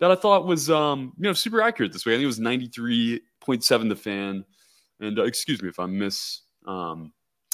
that 0.00 0.10
I 0.10 0.14
thought 0.14 0.46
was, 0.46 0.70
um, 0.70 1.12
you 1.18 1.24
know, 1.24 1.34
super 1.34 1.60
accurate 1.60 1.92
this 1.92 2.06
way. 2.06 2.14
I 2.14 2.16
think 2.16 2.24
it 2.24 2.26
was 2.26 2.40
93.7 2.40 3.88
the 3.88 3.96
fan. 3.96 4.44
And 5.00 5.18
uh, 5.18 5.24
excuse 5.24 5.62
me 5.62 5.68
if 5.68 5.78
I 5.78 5.86
miss, 5.86 6.42
um, 6.66 7.12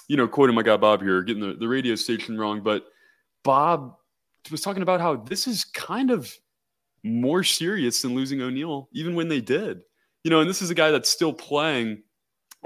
you 0.09 0.17
know, 0.17 0.29
quoting 0.29 0.55
my 0.55 0.63
guy 0.63 0.77
Bob 0.77 1.03
here, 1.03 1.23
getting 1.23 1.43
the, 1.43 1.55
the 1.55 1.69
radio 1.69 1.95
station 1.95 2.39
wrong, 2.39 2.63
but 2.63 2.85
Bob 3.43 3.95
was 4.51 4.61
talking 4.61 4.83
about 4.83 5.01
how 5.01 5.17
this 5.17 5.47
is 5.47 5.65
kind 5.65 6.11
of 6.11 6.33
more 7.03 7.45
serious 7.45 8.03
than 8.03 8.15
losing 8.15 8.39
Oneil, 8.39 8.87
even 8.93 9.15
when 9.15 9.29
they 9.29 9.41
did. 9.41 9.81
You 10.23 10.31
know, 10.31 10.41
and 10.41 10.49
this 10.49 10.63
is 10.63 10.71
a 10.71 10.75
guy 10.75 10.91
that's 10.91 11.11
still 11.11 11.33
playing 11.33 12.03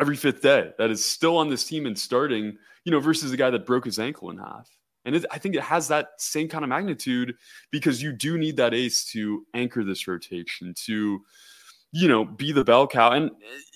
every 0.01 0.17
fifth 0.17 0.43
day, 0.43 0.71
that 0.79 0.91
is 0.91 1.05
still 1.05 1.37
on 1.37 1.49
this 1.49 1.65
team 1.65 1.87
and 1.87 1.99
starting, 1.99 2.57
you 2.85 2.93
know, 2.93 3.01
versus 3.01 3.33
a 3.33 3.37
guy 3.37 3.51
that 3.51 3.67
broke 3.67 3.85
his 3.85 3.99
ankle 3.99 4.31
in 4.31 4.39
half. 4.39 4.69
And 5.05 5.17
it, 5.17 5.25
I 5.31 5.39
think 5.39 5.55
it 5.55 5.63
has 5.63 5.89
that 5.89 6.11
same 6.19 6.49
kind 6.49 6.65
of 6.65 6.69
magnitude 6.69 7.35
because 7.73 8.03
you 8.03 8.13
do 8.13 8.39
need 8.39 8.57
that 8.57 8.75
ace 8.75 9.05
to 9.13 9.45
anchor 9.55 9.83
this 9.83 10.07
rotation, 10.07 10.75
to 10.85 11.21
you 11.91 12.07
know, 12.07 12.25
be 12.25 12.53
the 12.53 12.65
bell 12.65 12.87
cow. 12.87 13.13
And, 13.13 13.31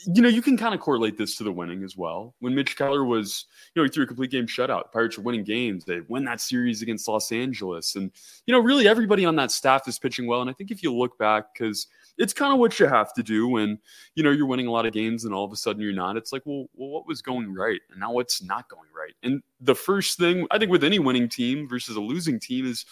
you 0.07 0.20
know, 0.20 0.29
you 0.29 0.42
can 0.42 0.57
kind 0.57 0.75
of 0.75 0.81
correlate 0.81 1.16
this 1.16 1.35
to 1.37 1.44
the 1.44 1.53
winning 1.53 1.83
as 1.83 1.96
well. 1.96 2.35
When 2.40 2.55
Mitch 2.55 2.77
Keller 2.77 3.05
was, 3.05 3.46
you 3.75 3.81
know, 3.81 3.85
he 3.85 3.90
threw 3.90 4.05
a 4.05 4.07
complete 4.07 4.31
game 4.31 4.46
shutout. 4.46 4.92
Pirates 4.92 5.16
were 5.16 5.25
winning 5.25 5.44
games. 5.44 5.87
They 5.87 6.01
win 6.09 6.25
that 6.25 6.40
series 6.40 6.83
against 6.83 7.09
Los 7.09 7.33
Angeles. 7.33 7.96
And, 7.96 8.11
you 8.44 8.53
know, 8.53 8.61
really 8.61 8.87
everybody 8.87 9.25
on 9.25 9.37
that 9.37 9.51
staff 9.51 9.88
is 9.88 9.98
pitching 9.98 10.27
well. 10.27 10.42
And 10.42 10.51
I 10.51 10.53
think 10.53 10.70
if 10.70 10.83
you 10.83 10.92
look 10.94 11.16
back, 11.18 11.55
because 11.55 11.87
it's 12.18 12.35
kind 12.35 12.53
of 12.53 12.59
what 12.59 12.79
you 12.79 12.87
have 12.87 13.14
to 13.14 13.22
do 13.22 13.48
when, 13.48 13.79
you 14.14 14.22
know, 14.22 14.31
you're 14.31 14.46
winning 14.46 14.66
a 14.66 14.70
lot 14.72 14.85
of 14.85 14.92
games 14.92 15.25
and 15.25 15.33
all 15.33 15.46
of 15.46 15.53
a 15.53 15.57
sudden 15.57 15.81
you're 15.81 15.94
not. 15.94 16.18
It's 16.18 16.35
like, 16.35 16.42
well, 16.44 16.66
well 16.75 16.90
what 16.90 17.07
was 17.07 17.22
going 17.22 17.55
right? 17.55 17.81
And 17.90 18.01
now 18.01 18.12
what's 18.12 18.42
not 18.42 18.68
going 18.68 18.88
right? 18.94 19.14
And 19.22 19.42
the 19.59 19.75
first 19.75 20.18
thing, 20.18 20.46
I 20.51 20.59
think, 20.59 20.70
with 20.70 20.85
any 20.85 20.98
winning 20.98 21.31
team 21.31 21.66
versus 21.66 21.96
a 21.96 22.01
losing 22.01 22.38
team 22.38 22.66
is 22.66 22.85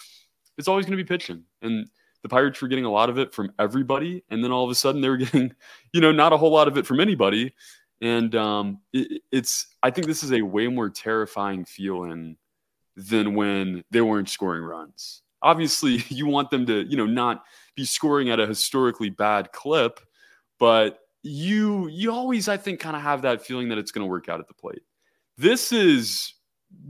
it's 0.56 0.66
always 0.68 0.86
going 0.86 0.96
to 0.96 1.04
be 1.04 1.06
pitching. 1.06 1.44
And, 1.60 1.88
the 2.22 2.28
Pirates 2.28 2.60
were 2.60 2.68
getting 2.68 2.84
a 2.84 2.90
lot 2.90 3.10
of 3.10 3.18
it 3.18 3.32
from 3.32 3.52
everybody, 3.58 4.22
and 4.30 4.44
then 4.44 4.52
all 4.52 4.64
of 4.64 4.70
a 4.70 4.74
sudden 4.74 5.00
they 5.00 5.08
were 5.08 5.16
getting, 5.18 5.54
you 5.92 6.00
know, 6.00 6.12
not 6.12 6.32
a 6.32 6.36
whole 6.36 6.52
lot 6.52 6.68
of 6.68 6.76
it 6.76 6.86
from 6.86 7.00
anybody. 7.00 7.54
And 8.00 8.34
um, 8.34 8.80
it, 8.92 9.22
it's, 9.30 9.66
I 9.82 9.90
think 9.90 10.06
this 10.06 10.22
is 10.22 10.32
a 10.32 10.42
way 10.42 10.68
more 10.68 10.88
terrifying 10.88 11.64
feeling 11.64 12.36
than 12.96 13.34
when 13.34 13.84
they 13.90 14.00
weren't 14.00 14.28
scoring 14.28 14.62
runs. 14.62 15.22
Obviously, 15.42 16.04
you 16.08 16.26
want 16.26 16.50
them 16.50 16.66
to, 16.66 16.84
you 16.84 16.96
know, 16.96 17.06
not 17.06 17.44
be 17.76 17.84
scoring 17.84 18.30
at 18.30 18.40
a 18.40 18.46
historically 18.46 19.10
bad 19.10 19.52
clip, 19.52 20.00
but 20.58 20.98
you, 21.22 21.88
you 21.88 22.12
always, 22.12 22.48
I 22.48 22.56
think, 22.56 22.80
kind 22.80 22.96
of 22.96 23.02
have 23.02 23.22
that 23.22 23.42
feeling 23.44 23.68
that 23.68 23.78
it's 23.78 23.90
going 23.90 24.06
to 24.06 24.10
work 24.10 24.28
out 24.28 24.40
at 24.40 24.48
the 24.48 24.54
plate. 24.54 24.82
This 25.36 25.72
is, 25.72 26.34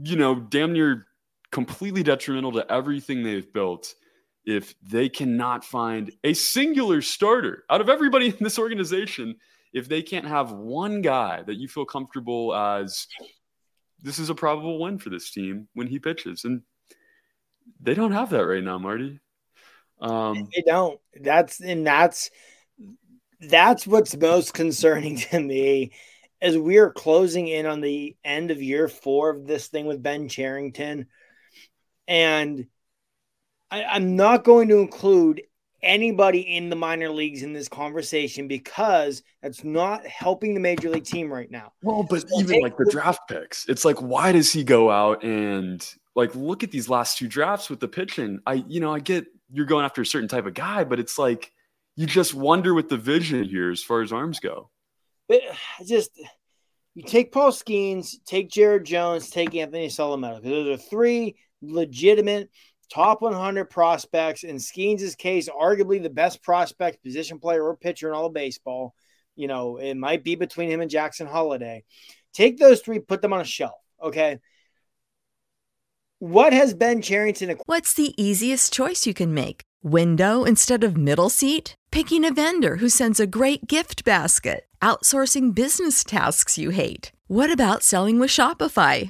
you 0.03 0.15
know, 0.15 0.35
damn 0.35 0.73
near 0.73 1.05
completely 1.51 2.03
detrimental 2.03 2.53
to 2.53 2.71
everything 2.71 3.23
they've 3.23 3.51
built 3.51 3.93
if 4.45 4.73
they 4.81 5.09
cannot 5.09 5.63
find 5.63 6.11
a 6.23 6.33
singular 6.33 7.01
starter 7.01 7.63
out 7.69 7.81
of 7.81 7.89
everybody 7.89 8.27
in 8.37 8.37
this 8.39 8.59
organization, 8.59 9.35
if 9.73 9.87
they 9.87 10.01
can't 10.01 10.27
have 10.27 10.51
one 10.51 11.01
guy 11.01 11.43
that 11.43 11.55
you 11.55 11.67
feel 11.67 11.85
comfortable 11.85 12.53
as 12.53 13.07
this 14.01 14.19
is 14.19 14.29
a 14.29 14.35
probable 14.35 14.79
win 14.79 14.97
for 14.97 15.09
this 15.09 15.31
team 15.31 15.67
when 15.73 15.87
he 15.87 15.99
pitches. 15.99 16.43
And 16.43 16.61
they 17.79 17.93
don't 17.93 18.11
have 18.11 18.31
that 18.31 18.45
right 18.45 18.63
now, 18.63 18.77
Marty. 18.77 19.19
Um, 20.01 20.49
they 20.53 20.63
don't. 20.65 20.99
That's 21.19 21.61
and 21.61 21.85
that's 21.85 22.31
that's 23.39 23.85
what's 23.85 24.17
most 24.17 24.53
concerning 24.53 25.17
to 25.31 25.39
me 25.39 25.91
as 26.41 26.57
we 26.57 26.77
are 26.77 26.91
closing 26.91 27.47
in 27.47 27.67
on 27.67 27.81
the 27.81 28.15
end 28.23 28.49
of 28.49 28.61
year 28.61 28.87
four 28.87 29.29
of 29.29 29.45
this 29.45 29.67
thing 29.67 29.85
with 29.85 30.01
Ben 30.01 30.27
Cherington. 30.27 31.05
And 32.07 32.65
I, 33.71 33.85
I'm 33.85 34.15
not 34.15 34.43
going 34.43 34.67
to 34.67 34.79
include 34.79 35.41
anybody 35.81 36.41
in 36.41 36.69
the 36.69 36.75
minor 36.75 37.09
leagues 37.09 37.41
in 37.41 37.53
this 37.53 37.67
conversation 37.67 38.47
because 38.47 39.23
that's 39.41 39.63
not 39.63 40.05
helping 40.05 40.53
the 40.53 40.59
major 40.59 40.89
league 40.89 41.05
team 41.05 41.31
right 41.31 41.49
now. 41.49 41.71
Well, 41.81 42.03
but 42.03 42.29
so 42.29 42.39
even 42.39 42.61
like 42.61 42.77
the 42.77 42.89
draft 42.91 43.21
picks, 43.27 43.67
it's 43.67 43.85
like, 43.85 43.99
why 44.01 44.31
does 44.31 44.51
he 44.51 44.63
go 44.63 44.91
out 44.91 45.23
and 45.23 45.83
like 46.15 46.35
look 46.35 46.63
at 46.63 46.71
these 46.71 46.89
last 46.89 47.17
two 47.17 47.27
drafts 47.27 47.69
with 47.69 47.79
the 47.79 47.87
pitching? 47.87 48.39
I, 48.45 48.63
you 48.67 48.79
know, 48.79 48.93
I 48.93 48.99
get 48.99 49.25
you're 49.51 49.65
going 49.65 49.85
after 49.85 50.01
a 50.01 50.05
certain 50.05 50.29
type 50.29 50.45
of 50.45 50.53
guy, 50.53 50.83
but 50.83 50.99
it's 50.99 51.17
like 51.17 51.51
you 51.95 52.05
just 52.05 52.33
wonder 52.33 52.73
with 52.73 52.89
the 52.89 52.97
vision 52.97 53.43
here 53.43 53.71
as 53.71 53.83
far 53.83 54.01
as 54.01 54.13
arms 54.13 54.39
go. 54.39 54.69
But 55.27 55.41
just 55.85 56.11
you 56.93 57.03
take 57.03 57.31
Paul 57.31 57.51
Skenes, 57.51 58.17
take 58.25 58.49
Jared 58.49 58.85
Jones, 58.85 59.29
take 59.29 59.55
Anthony 59.55 59.87
Solometo. 59.87 60.43
Those 60.43 60.67
are 60.67 60.81
three 60.81 61.37
legitimate 61.61 62.49
top 62.91 63.21
100 63.21 63.65
prospects. 63.65 64.43
In 64.43 64.57
Skenes' 64.57 65.17
case, 65.17 65.49
arguably 65.49 66.01
the 66.01 66.09
best 66.09 66.43
prospect, 66.43 67.03
position 67.03 67.39
player, 67.39 67.63
or 67.63 67.77
pitcher 67.77 68.09
in 68.09 68.15
all 68.15 68.27
of 68.27 68.33
baseball. 68.33 68.93
You 69.35 69.47
know, 69.47 69.77
it 69.77 69.95
might 69.95 70.23
be 70.23 70.35
between 70.35 70.69
him 70.69 70.81
and 70.81 70.91
Jackson 70.91 71.27
Holliday. 71.27 71.83
Take 72.33 72.57
those 72.57 72.81
three, 72.81 72.99
put 72.99 73.21
them 73.21 73.33
on 73.33 73.41
a 73.41 73.45
shelf. 73.45 73.79
Okay. 74.01 74.39
What 76.19 76.53
has 76.53 76.73
Ben 76.73 77.01
Cherington? 77.01 77.57
What's 77.65 77.93
the 77.93 78.13
easiest 78.21 78.71
choice 78.71 79.07
you 79.07 79.13
can 79.13 79.33
make? 79.33 79.61
Window 79.81 80.43
instead 80.43 80.83
of 80.83 80.95
middle 80.95 81.29
seat? 81.29 81.73
Picking 81.91 82.23
a 82.23 82.33
vendor 82.33 82.75
who 82.75 82.89
sends 82.89 83.19
a 83.19 83.25
great 83.25 83.67
gift 83.67 84.03
basket? 84.05 84.65
Outsourcing 84.81 85.55
business 85.55 86.03
tasks 86.03 86.57
you 86.57 86.69
hate? 86.69 87.11
What 87.27 87.51
about 87.51 87.81
selling 87.81 88.19
with 88.19 88.29
Shopify? 88.29 89.09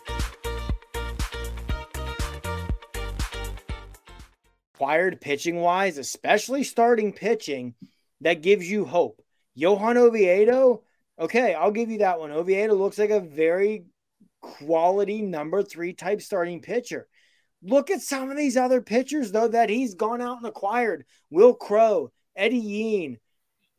Acquired 4.81 5.21
pitching 5.21 5.57
wise, 5.57 5.99
especially 5.99 6.63
starting 6.63 7.13
pitching, 7.13 7.75
that 8.21 8.41
gives 8.41 8.69
you 8.69 8.83
hope. 8.83 9.21
Johan 9.53 9.97
Oviedo, 9.97 10.81
okay, 11.19 11.53
I'll 11.53 11.71
give 11.71 11.91
you 11.91 11.99
that 11.99 12.19
one. 12.19 12.31
Oviedo 12.31 12.73
looks 12.73 12.97
like 12.97 13.11
a 13.11 13.19
very 13.19 13.85
quality 14.41 15.21
number 15.21 15.61
three 15.61 15.93
type 15.93 16.19
starting 16.19 16.61
pitcher. 16.61 17.07
Look 17.61 17.91
at 17.91 18.01
some 18.01 18.31
of 18.31 18.37
these 18.37 18.57
other 18.57 18.81
pitchers, 18.81 19.31
though, 19.31 19.49
that 19.49 19.69
he's 19.69 19.93
gone 19.93 20.19
out 20.19 20.37
and 20.37 20.47
acquired. 20.47 21.05
Will 21.29 21.53
Crowe, 21.53 22.11
Eddie 22.35 22.57
Yean, 22.57 23.19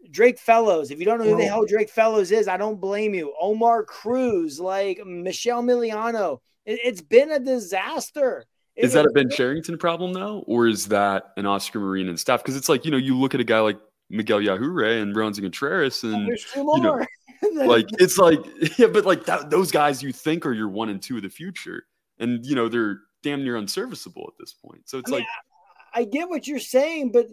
Drake 0.08 0.38
Fellows. 0.38 0.92
If 0.92 1.00
you 1.00 1.04
don't 1.04 1.18
know 1.18 1.30
who 1.30 1.36
the 1.36 1.46
hell 1.46 1.66
Drake 1.66 1.90
Fellows 1.90 2.30
is, 2.30 2.46
I 2.46 2.58
don't 2.58 2.80
blame 2.80 3.12
you. 3.12 3.34
Omar 3.40 3.82
Cruz, 3.82 4.60
like 4.60 5.04
Michelle 5.04 5.64
Miliano. 5.64 6.38
It, 6.64 6.78
has 6.84 7.02
been 7.02 7.32
a 7.32 7.40
disaster. 7.40 8.46
Is 8.76 8.94
that 8.94 9.04
a 9.04 9.10
Ben 9.10 9.28
Cherington 9.28 9.76
problem 9.78 10.12
now, 10.12 10.44
or 10.46 10.66
is 10.66 10.88
that 10.88 11.32
an 11.36 11.46
Oscar 11.46 11.78
Marin 11.78 12.08
and 12.08 12.18
staff? 12.18 12.42
Because 12.42 12.56
it's 12.56 12.68
like 12.68 12.84
you 12.84 12.90
know 12.90 12.96
you 12.96 13.18
look 13.18 13.34
at 13.34 13.40
a 13.40 13.44
guy 13.44 13.60
like 13.60 13.78
Miguel 14.08 14.40
Yajure 14.40 15.02
and 15.02 15.14
Roansy 15.14 15.42
Contreras, 15.42 16.02
oh, 16.04 16.12
and 16.12 16.28
you 16.56 16.80
know, 16.80 17.04
like 17.66 17.86
it's 17.98 18.18
like 18.18 18.38
yeah, 18.78 18.86
but 18.86 19.04
like 19.04 19.26
that, 19.26 19.50
those 19.50 19.70
guys 19.70 20.02
you 20.02 20.12
think 20.12 20.46
are 20.46 20.52
your 20.52 20.68
one 20.68 20.88
and 20.88 21.02
two 21.02 21.16
of 21.16 21.22
the 21.22 21.28
future, 21.28 21.84
and 22.18 22.44
you 22.46 22.54
know 22.54 22.68
they're 22.68 23.00
damn 23.22 23.44
near 23.44 23.56
unserviceable 23.56 24.24
at 24.28 24.34
this 24.38 24.54
point. 24.54 24.88
So 24.88 24.98
it's 24.98 25.10
I 25.10 25.16
like 25.16 25.20
mean, 25.20 25.28
I, 25.94 26.00
I 26.00 26.04
get 26.04 26.28
what 26.28 26.46
you're 26.46 26.58
saying, 26.58 27.12
but 27.12 27.26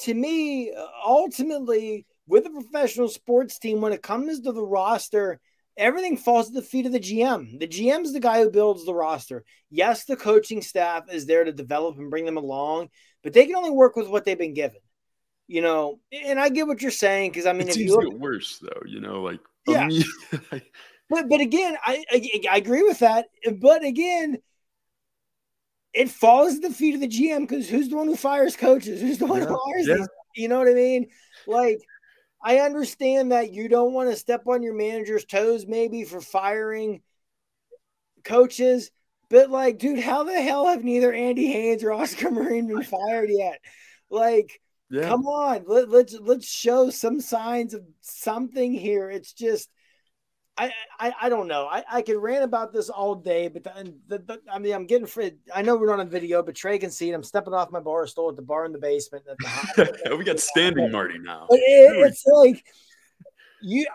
to 0.00 0.14
me, 0.14 0.74
ultimately, 1.04 2.06
with 2.26 2.46
a 2.46 2.50
professional 2.50 3.08
sports 3.08 3.58
team, 3.58 3.80
when 3.80 3.92
it 3.92 4.02
comes 4.02 4.40
to 4.40 4.52
the 4.52 4.64
roster 4.64 5.40
everything 5.76 6.16
falls 6.16 6.48
at 6.48 6.54
the 6.54 6.62
feet 6.62 6.86
of 6.86 6.92
the 6.92 7.00
GM. 7.00 7.58
The 7.58 7.66
GM 7.66 8.04
is 8.04 8.12
the 8.12 8.20
guy 8.20 8.40
who 8.40 8.50
builds 8.50 8.84
the 8.84 8.94
roster. 8.94 9.44
Yes, 9.70 10.04
the 10.04 10.16
coaching 10.16 10.62
staff 10.62 11.04
is 11.10 11.26
there 11.26 11.44
to 11.44 11.52
develop 11.52 11.98
and 11.98 12.10
bring 12.10 12.26
them 12.26 12.36
along, 12.36 12.90
but 13.22 13.32
they 13.32 13.46
can 13.46 13.56
only 13.56 13.70
work 13.70 13.96
with 13.96 14.08
what 14.08 14.24
they've 14.24 14.38
been 14.38 14.54
given. 14.54 14.80
You 15.48 15.60
know, 15.60 16.00
and 16.12 16.38
I 16.38 16.48
get 16.48 16.66
what 16.66 16.80
you're 16.80 16.90
saying 16.90 17.30
because 17.30 17.46
I 17.46 17.52
mean, 17.52 17.68
it 17.68 17.76
if 17.76 17.82
you 17.82 17.96
look, 17.96 18.14
worse 18.14 18.58
though, 18.62 18.82
you 18.86 19.00
know, 19.00 19.22
like 19.22 19.40
yeah. 19.66 19.88
Um, 19.88 20.62
but 21.10 21.28
but 21.28 21.40
again, 21.40 21.76
I, 21.84 22.04
I 22.10 22.40
I 22.52 22.56
agree 22.56 22.82
with 22.82 23.00
that. 23.00 23.26
But 23.60 23.84
again, 23.84 24.38
it 25.92 26.10
falls 26.10 26.56
at 26.56 26.62
the 26.62 26.70
feet 26.70 26.94
of 26.94 27.00
the 27.00 27.08
GM 27.08 27.40
because 27.40 27.68
who's 27.68 27.88
the 27.88 27.96
one 27.96 28.06
who 28.06 28.16
fires 28.16 28.56
coaches? 28.56 29.00
Who's 29.00 29.18
the 29.18 29.26
one 29.26 29.42
yeah. 29.42 29.48
who 29.48 29.58
hires 29.62 29.88
yeah. 29.88 29.96
these? 29.96 30.08
You 30.36 30.48
know 30.48 30.58
what 30.58 30.68
I 30.68 30.74
mean? 30.74 31.08
Like 31.46 31.80
I 32.42 32.58
understand 32.58 33.32
that 33.32 33.52
you 33.52 33.68
don't 33.68 33.92
want 33.92 34.10
to 34.10 34.16
step 34.16 34.42
on 34.46 34.62
your 34.62 34.74
manager's 34.74 35.24
toes, 35.24 35.66
maybe 35.66 36.04
for 36.04 36.20
firing 36.20 37.02
coaches, 38.24 38.90
but 39.30 39.50
like, 39.50 39.78
dude, 39.78 40.00
how 40.00 40.24
the 40.24 40.40
hell 40.40 40.66
have 40.66 40.84
neither 40.84 41.12
Andy 41.12 41.46
Haines 41.46 41.84
or 41.84 41.92
Oscar 41.92 42.30
Marin 42.30 42.66
been 42.66 42.82
fired 42.82 43.30
yet? 43.30 43.60
Like, 44.10 44.60
yeah. 44.90 45.08
come 45.08 45.26
on, 45.26 45.64
let, 45.66 45.88
let's 45.88 46.14
let's 46.20 46.50
show 46.50 46.90
some 46.90 47.20
signs 47.20 47.74
of 47.74 47.82
something 48.00 48.74
here. 48.74 49.08
It's 49.08 49.32
just 49.32 49.70
I, 50.56 50.70
I, 50.98 51.12
I 51.22 51.28
don't 51.30 51.48
know. 51.48 51.66
I, 51.66 51.82
I 51.90 52.02
could 52.02 52.16
rant 52.16 52.44
about 52.44 52.72
this 52.72 52.90
all 52.90 53.14
day, 53.14 53.48
but 53.48 53.64
the, 53.64 53.94
the, 54.06 54.18
the, 54.18 54.40
I 54.52 54.58
mean, 54.58 54.74
I'm 54.74 54.86
getting 54.86 55.06
free. 55.06 55.32
I 55.54 55.62
know 55.62 55.76
we're 55.76 55.86
not 55.86 56.00
on 56.00 56.10
video, 56.10 56.42
but 56.42 56.54
Trey 56.54 56.78
can 56.78 56.90
see 56.90 57.10
it. 57.10 57.14
I'm 57.14 57.22
stepping 57.22 57.54
off 57.54 57.70
my 57.70 57.80
bar 57.80 58.06
stool 58.06 58.28
at 58.28 58.36
the 58.36 58.42
bar 58.42 58.66
in 58.66 58.72
the 58.72 58.78
basement. 58.78 59.24
The 59.24 60.14
we 60.18 60.24
got 60.24 60.40
standing 60.40 60.92
Marty 60.92 61.18
now. 61.18 61.46
It, 61.48 62.06
it's 62.06 62.24
like 62.26 62.64
you, 63.62 63.86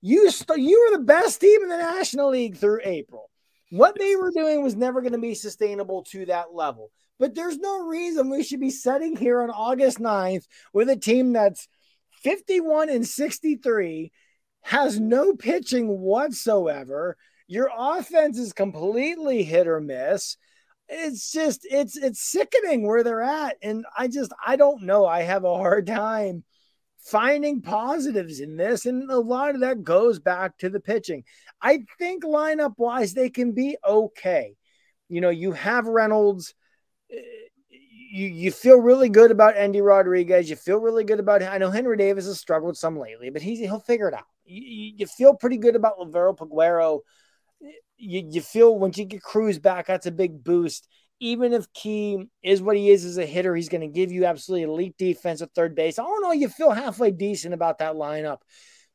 you, 0.00 0.30
you 0.56 0.88
were 0.90 0.96
the 0.98 1.04
best 1.04 1.40
team 1.40 1.62
in 1.62 1.68
the 1.68 1.78
National 1.78 2.30
League 2.30 2.56
through 2.56 2.80
April. 2.84 3.28
What 3.70 3.98
they 3.98 4.14
were 4.14 4.30
doing 4.30 4.62
was 4.62 4.76
never 4.76 5.00
going 5.00 5.12
to 5.12 5.18
be 5.18 5.34
sustainable 5.34 6.04
to 6.10 6.26
that 6.26 6.54
level. 6.54 6.92
But 7.18 7.34
there's 7.34 7.58
no 7.58 7.86
reason 7.86 8.30
we 8.30 8.44
should 8.44 8.60
be 8.60 8.70
sitting 8.70 9.16
here 9.16 9.42
on 9.42 9.50
August 9.50 9.98
9th 9.98 10.46
with 10.72 10.88
a 10.90 10.96
team 10.96 11.32
that's 11.32 11.66
51 12.22 12.90
and 12.90 13.06
63 13.06 14.12
has 14.66 14.98
no 14.98 15.32
pitching 15.32 15.86
whatsoever. 16.00 17.16
Your 17.46 17.70
offense 17.76 18.36
is 18.36 18.52
completely 18.52 19.44
hit 19.44 19.68
or 19.68 19.80
miss. 19.80 20.36
It's 20.88 21.30
just 21.30 21.64
it's 21.70 21.96
it's 21.96 22.20
sickening 22.20 22.84
where 22.84 23.04
they're 23.04 23.22
at 23.22 23.56
and 23.62 23.84
I 23.96 24.08
just 24.08 24.32
I 24.44 24.56
don't 24.56 24.82
know. 24.82 25.06
I 25.06 25.22
have 25.22 25.44
a 25.44 25.56
hard 25.56 25.86
time 25.86 26.42
finding 26.98 27.62
positives 27.62 28.40
in 28.40 28.56
this, 28.56 28.86
and 28.86 29.08
a 29.08 29.18
lot 29.18 29.54
of 29.54 29.60
that 29.60 29.84
goes 29.84 30.18
back 30.18 30.58
to 30.58 30.68
the 30.68 30.80
pitching. 30.80 31.22
I 31.62 31.84
think 32.00 32.24
lineup 32.24 32.74
wise, 32.76 33.14
they 33.14 33.30
can 33.30 33.52
be 33.52 33.76
okay. 33.86 34.56
You 35.08 35.20
know, 35.20 35.30
you 35.30 35.52
have 35.52 35.86
Reynolds. 35.86 36.54
Eh, 37.08 37.16
you, 38.10 38.26
you 38.26 38.50
feel 38.50 38.80
really 38.80 39.10
good 39.10 39.30
about 39.30 39.56
Endy 39.56 39.80
Rodriguez. 39.80 40.50
You 40.50 40.56
feel 40.56 40.78
really 40.78 41.04
good 41.04 41.20
about. 41.20 41.44
I 41.44 41.58
know 41.58 41.70
Henry 41.70 41.96
Davis 41.96 42.26
has 42.26 42.40
struggled 42.40 42.76
some 42.76 42.98
lately, 42.98 43.30
but 43.30 43.42
he's 43.42 43.60
he'll 43.60 43.78
figure 43.78 44.08
it 44.08 44.14
out. 44.14 44.24
You, 44.46 44.92
you 44.98 45.06
feel 45.06 45.34
pretty 45.34 45.58
good 45.58 45.76
about 45.76 45.98
Liover 45.98 46.36
Peguero. 46.36 47.00
You, 47.98 48.28
you 48.30 48.40
feel 48.40 48.78
once 48.78 48.98
you 48.98 49.04
get 49.04 49.22
Cruz 49.22 49.58
back, 49.58 49.86
that's 49.86 50.06
a 50.06 50.12
big 50.12 50.42
boost 50.44 50.88
even 51.20 51.52
if 51.52 51.66
Ke 51.72 52.28
is 52.42 52.60
what 52.60 52.76
he 52.76 52.90
is 52.90 53.04
as 53.04 53.18
a 53.18 53.26
hitter, 53.26 53.56
he's 53.56 53.68
going 53.68 53.80
to 53.80 53.86
give 53.86 54.12
you 54.12 54.26
absolutely 54.26 54.64
elite 54.64 54.96
defense 54.98 55.40
at 55.40 55.54
third 55.54 55.74
base. 55.74 55.98
I 55.98 56.02
don't 56.02 56.22
know. 56.22 56.32
You 56.32 56.48
feel 56.48 56.70
halfway 56.70 57.10
decent 57.10 57.54
about 57.54 57.78
that 57.78 57.94
lineup. 57.94 58.38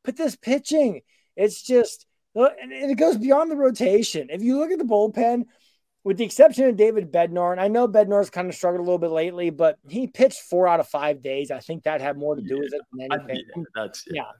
But 0.03 0.17
this 0.17 0.35
pitching, 0.35 1.01
it's 1.35 1.61
just, 1.61 2.05
uh, 2.35 2.49
and 2.61 2.71
it 2.71 2.95
goes 2.95 3.17
beyond 3.17 3.49
the 3.49 3.55
rotation. 3.55 4.27
If 4.29 4.41
you 4.41 4.57
look 4.57 4.71
at 4.71 4.77
the 4.77 4.85
bullpen, 4.85 5.45
with 6.03 6.17
the 6.17 6.23
exception 6.23 6.65
of 6.65 6.77
David 6.77 7.11
Bednar, 7.11 7.51
and 7.51 7.61
I 7.61 7.67
know 7.67 7.87
Bednar's 7.87 8.31
kind 8.31 8.49
of 8.49 8.55
struggled 8.55 8.81
a 8.81 8.83
little 8.83 8.97
bit 8.97 9.11
lately, 9.11 9.51
but 9.51 9.77
he 9.87 10.07
pitched 10.07 10.41
four 10.41 10.67
out 10.67 10.79
of 10.79 10.87
five 10.87 11.21
days. 11.21 11.51
I 11.51 11.59
think 11.59 11.83
that 11.83 12.01
had 12.01 12.17
more 12.17 12.35
to 12.35 12.41
do 12.41 12.57
with 12.57 12.73
it 12.73 12.81
than 12.91 13.11
anything. 13.11 13.45
I, 13.55 13.59
yeah, 13.59 13.63
that's 13.75 14.03
yeah. 14.07 14.23
yeah. 14.23 14.31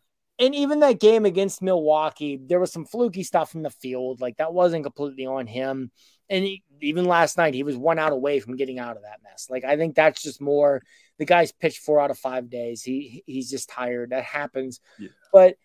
And 0.42 0.54
even 0.56 0.80
that 0.80 1.00
game 1.00 1.26
against 1.26 1.62
Milwaukee, 1.62 2.38
there 2.44 2.60
was 2.60 2.74
some 2.74 2.86
fluky 2.86 3.24
stuff 3.24 3.56
in 3.56 3.62
the 3.62 3.70
field. 3.70 4.20
Like 4.20 4.38
that 4.38 4.54
wasn't 4.54 4.84
completely 4.84 5.26
on 5.26 5.48
him 5.48 5.92
and 6.32 6.46
he, 6.46 6.64
even 6.80 7.06
last 7.06 7.38
night 7.38 7.54
he 7.54 7.62
was 7.62 7.76
one 7.76 8.00
out 8.00 8.14
away 8.14 8.40
from 8.40 8.56
getting 8.56 8.80
out 8.80 8.96
of 8.96 9.04
that 9.04 9.20
mess. 9.22 9.48
Like 9.50 9.66
I 9.66 9.76
think 9.76 9.96
that's 9.96 10.24
just 10.24 10.42
more 10.42 10.82
the 11.20 11.26
guy's 11.26 11.52
pitched 11.52 11.84
four 11.84 12.00
out 12.00 12.10
of 12.10 12.18
five 12.18 12.50
days. 12.50 12.82
He 12.82 13.22
he's 13.28 13.52
just 13.52 13.70
tired. 13.70 14.12
That 14.12 14.24
happens. 14.24 14.80
Yeah. 14.98 15.10
But 15.34 15.58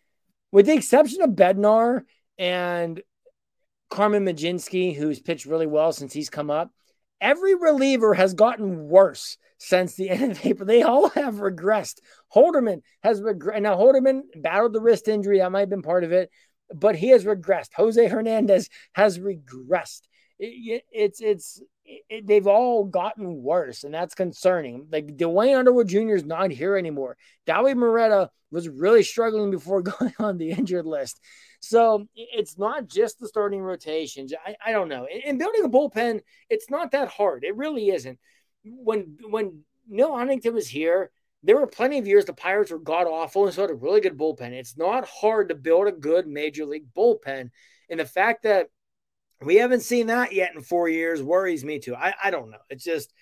with 0.51 0.67
the 0.67 0.75
exception 0.75 1.23
of 1.23 1.31
Bednar 1.31 2.03
and 2.37 3.01
Carmen 3.91 4.25
Mlodzinski, 4.25 4.95
who's 4.95 5.21
pitched 5.21 5.47
really 5.47 5.69
well 5.69 5.93
since 5.93 6.13
he's 6.13 6.31
come 6.31 6.51
up, 6.51 6.73
every 7.21 7.55
reliever 7.55 8.15
has 8.15 8.35
gotten 8.35 8.89
worse 8.89 9.39
since 9.59 9.95
the 9.95 10.11
end 10.11 10.33
of 10.33 10.45
April. 10.45 10.67
They 10.67 10.83
all 10.83 11.09
have 11.11 11.37
regressed. 11.37 12.01
Holderman 12.35 12.83
has 13.03 13.21
regressed. 13.21 13.63
Now 13.63 13.77
Holderman 13.77 14.23
battled 14.37 14.73
the 14.73 14.81
wrist 14.81 15.09
injury. 15.09 15.39
That 15.39 15.53
might 15.53 15.61
have 15.61 15.71
been 15.71 15.83
part 15.83 16.05
of 16.05 16.13
it, 16.13 16.31
but 16.75 16.97
he 16.97 17.09
has 17.09 17.25
regressed. 17.25 17.71
Jose 17.75 18.07
Hernandez 18.07 18.69
has 18.95 19.19
regressed 19.19 20.03
it, 20.39 20.85
it's 20.93 21.21
it's 21.21 21.63
it, 21.85 22.27
they've 22.27 22.47
all 22.47 22.85
gotten 22.85 23.43
worse, 23.43 23.85
and 23.85 23.95
that's 23.95 24.15
concerning. 24.15 24.87
Like 24.91 25.17
Duane 25.17 25.57
Underwood 25.57 25.89
Jr. 25.89 26.15
is 26.15 26.25
not 26.25 26.51
here 26.51 26.77
anymore. 26.77 27.17
Dauri 27.47 27.75
Moreta 27.75 28.31
was 28.51 28.69
really 28.69 29.03
struggling 29.03 29.51
before 29.51 29.83
going 29.99 30.15
on 30.19 30.39
the 30.39 30.51
injured 30.51 30.87
list. 30.87 31.21
So 31.61 32.07
it's 32.15 32.59
not 32.59 32.87
just 32.87 33.19
the 33.19 33.29
starting 33.29 33.61
rotations. 33.61 34.33
I, 34.47 34.57
I 34.65 34.73
don't 34.73 34.89
know. 34.89 35.07
And 35.07 35.39
building 35.39 35.65
a 35.65 35.69
bullpen, 35.69 36.21
it's 36.51 36.71
not 36.71 36.93
that 36.93 37.09
hard. 37.09 37.45
It 37.45 37.57
really 37.57 37.89
isn't. 37.91 38.19
When 38.65 39.17
when 39.29 39.63
Neil 39.89 40.17
Huntington 40.17 40.55
was 40.55 40.69
here, 40.69 41.11
there 41.43 41.57
were 41.57 41.67
plenty 41.67 41.99
of 41.99 42.07
years 42.07 42.25
the 42.25 42.33
Pirates 42.33 42.71
were 42.71 42.79
god 42.79 43.07
awful 43.07 43.47
and 43.47 43.55
so 43.55 43.63
had 43.63 43.71
a 43.71 43.75
really 43.75 44.01
good 44.01 44.19
bullpen. 44.19 44.53
It's 44.53 44.77
not 44.77 45.07
hard 45.07 45.49
to 45.49 45.55
build 45.55 45.87
a 45.87 45.93
good 45.93 46.27
major 46.27 46.67
league 46.67 46.93
bullpen. 46.97 47.51
And 47.89 48.01
the 48.01 48.05
fact 48.05 48.43
that 48.43 48.69
we 49.45 49.57
haven't 49.57 49.81
seen 49.81 50.07
that 50.07 50.33
yet 50.33 50.55
in 50.55 50.63
four 50.63 50.89
years. 50.89 51.23
Worries 51.23 51.65
me 51.65 51.79
too. 51.79 51.95
I, 51.95 52.15
I 52.23 52.31
don't 52.31 52.51
know. 52.51 52.59
It's 52.71 52.85
just 52.85 53.13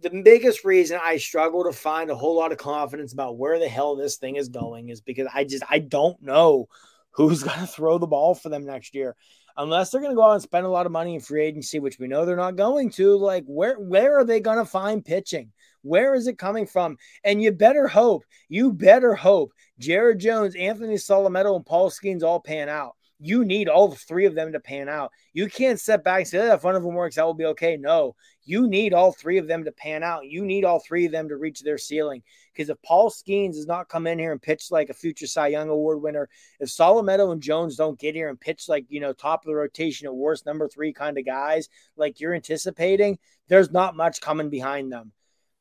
the 0.00 0.10
biggest 0.10 0.64
reason 0.64 0.98
I 1.02 1.18
struggle 1.18 1.64
to 1.64 1.72
find 1.72 2.10
a 2.10 2.16
whole 2.16 2.36
lot 2.36 2.52
of 2.52 2.58
confidence 2.58 3.12
about 3.12 3.38
where 3.38 3.58
the 3.58 3.68
hell 3.68 3.96
this 3.96 4.16
thing 4.16 4.36
is 4.36 4.48
going 4.48 4.88
is 4.88 5.00
because 5.00 5.28
I 5.32 5.44
just 5.44 5.62
I 5.68 5.78
don't 5.78 6.20
know 6.22 6.68
who's 7.12 7.42
going 7.44 7.60
to 7.60 7.66
throw 7.66 7.98
the 7.98 8.06
ball 8.06 8.34
for 8.34 8.48
them 8.48 8.64
next 8.64 8.94
year. 8.94 9.16
Unless 9.56 9.90
they're 9.90 10.00
going 10.00 10.12
to 10.12 10.16
go 10.16 10.24
out 10.24 10.34
and 10.34 10.42
spend 10.42 10.64
a 10.64 10.70
lot 10.70 10.86
of 10.86 10.92
money 10.92 11.14
in 11.14 11.20
free 11.20 11.44
agency, 11.44 11.80
which 11.80 11.98
we 11.98 12.06
know 12.06 12.24
they're 12.24 12.36
not 12.36 12.56
going 12.56 12.90
to, 12.90 13.16
like 13.16 13.44
where 13.46 13.74
where 13.74 14.18
are 14.18 14.24
they 14.24 14.40
going 14.40 14.58
to 14.58 14.64
find 14.64 15.04
pitching? 15.04 15.52
Where 15.82 16.14
is 16.14 16.26
it 16.26 16.38
coming 16.38 16.66
from? 16.66 16.96
And 17.24 17.42
you 17.42 17.52
better 17.52 17.88
hope, 17.88 18.24
you 18.48 18.72
better 18.72 19.14
hope 19.14 19.52
Jared 19.78 20.18
Jones, 20.18 20.54
Anthony 20.54 20.94
Solometo, 20.94 21.56
and 21.56 21.66
Paul 21.66 21.90
Skenes 21.90 22.22
all 22.22 22.40
pan 22.40 22.68
out 22.68 22.96
you 23.20 23.44
need 23.44 23.68
all 23.68 23.92
three 23.92 24.24
of 24.24 24.34
them 24.34 24.52
to 24.52 24.60
pan 24.60 24.88
out. 24.88 25.12
You 25.34 25.48
can't 25.48 25.78
step 25.78 26.02
back 26.02 26.20
and 26.20 26.28
say, 26.28 26.38
oh, 26.38 26.54
if 26.54 26.64
one 26.64 26.74
of 26.74 26.82
them 26.82 26.94
works, 26.94 27.16
that 27.16 27.26
will 27.26 27.34
be 27.34 27.44
okay. 27.46 27.76
No, 27.76 28.16
you 28.44 28.66
need 28.66 28.94
all 28.94 29.12
three 29.12 29.36
of 29.36 29.46
them 29.46 29.64
to 29.64 29.72
pan 29.72 30.02
out. 30.02 30.24
You 30.24 30.44
need 30.44 30.64
all 30.64 30.80
three 30.80 31.04
of 31.04 31.12
them 31.12 31.28
to 31.28 31.36
reach 31.36 31.60
their 31.60 31.76
ceiling. 31.76 32.22
Because 32.52 32.70
if 32.70 32.80
Paul 32.82 33.10
Skenes 33.10 33.54
does 33.54 33.66
not 33.66 33.90
come 33.90 34.06
in 34.06 34.18
here 34.18 34.32
and 34.32 34.40
pitch 34.40 34.70
like 34.70 34.88
a 34.88 34.94
future 34.94 35.26
Cy 35.26 35.48
Young 35.48 35.68
Award 35.68 36.00
winner, 36.00 36.30
if 36.60 36.70
Solometo 36.70 37.30
and 37.30 37.42
Jones 37.42 37.76
don't 37.76 37.98
get 37.98 38.14
here 38.14 38.30
and 38.30 38.40
pitch 38.40 38.68
like, 38.68 38.86
you 38.88 39.00
know, 39.00 39.12
top 39.12 39.44
of 39.44 39.48
the 39.48 39.54
rotation 39.54 40.06
at 40.06 40.14
worst 40.14 40.46
number 40.46 40.66
three 40.66 40.92
kind 40.94 41.18
of 41.18 41.26
guys 41.26 41.68
like 41.96 42.20
you're 42.20 42.34
anticipating, 42.34 43.18
there's 43.48 43.70
not 43.70 43.96
much 43.96 44.22
coming 44.22 44.48
behind 44.48 44.90
them. 44.90 45.12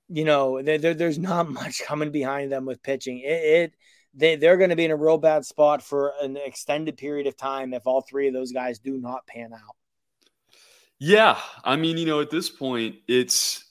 You 0.07 0.23
know, 0.23 0.61
there, 0.61 0.77
there 0.77 0.93
there's 0.93 1.19
not 1.19 1.49
much 1.51 1.83
coming 1.83 2.11
behind 2.11 2.51
them 2.51 2.65
with 2.65 2.81
pitching. 2.81 3.19
It, 3.19 3.43
it 3.43 3.73
they, 4.13 4.35
they're 4.35 4.57
going 4.57 4.69
to 4.69 4.75
be 4.75 4.85
in 4.85 4.91
a 4.91 4.95
real 4.95 5.17
bad 5.17 5.45
spot 5.45 5.81
for 5.81 6.13
an 6.21 6.37
extended 6.37 6.97
period 6.97 7.27
of 7.27 7.37
time 7.37 7.73
if 7.73 7.85
all 7.85 8.01
three 8.01 8.27
of 8.27 8.33
those 8.33 8.51
guys 8.51 8.79
do 8.79 8.97
not 8.97 9.25
pan 9.27 9.53
out. 9.53 9.75
Yeah. 10.99 11.37
I 11.63 11.75
mean, 11.75 11.97
you 11.97 12.05
know, 12.05 12.19
at 12.21 12.29
this 12.29 12.49
point, 12.49 12.95
it's 13.07 13.65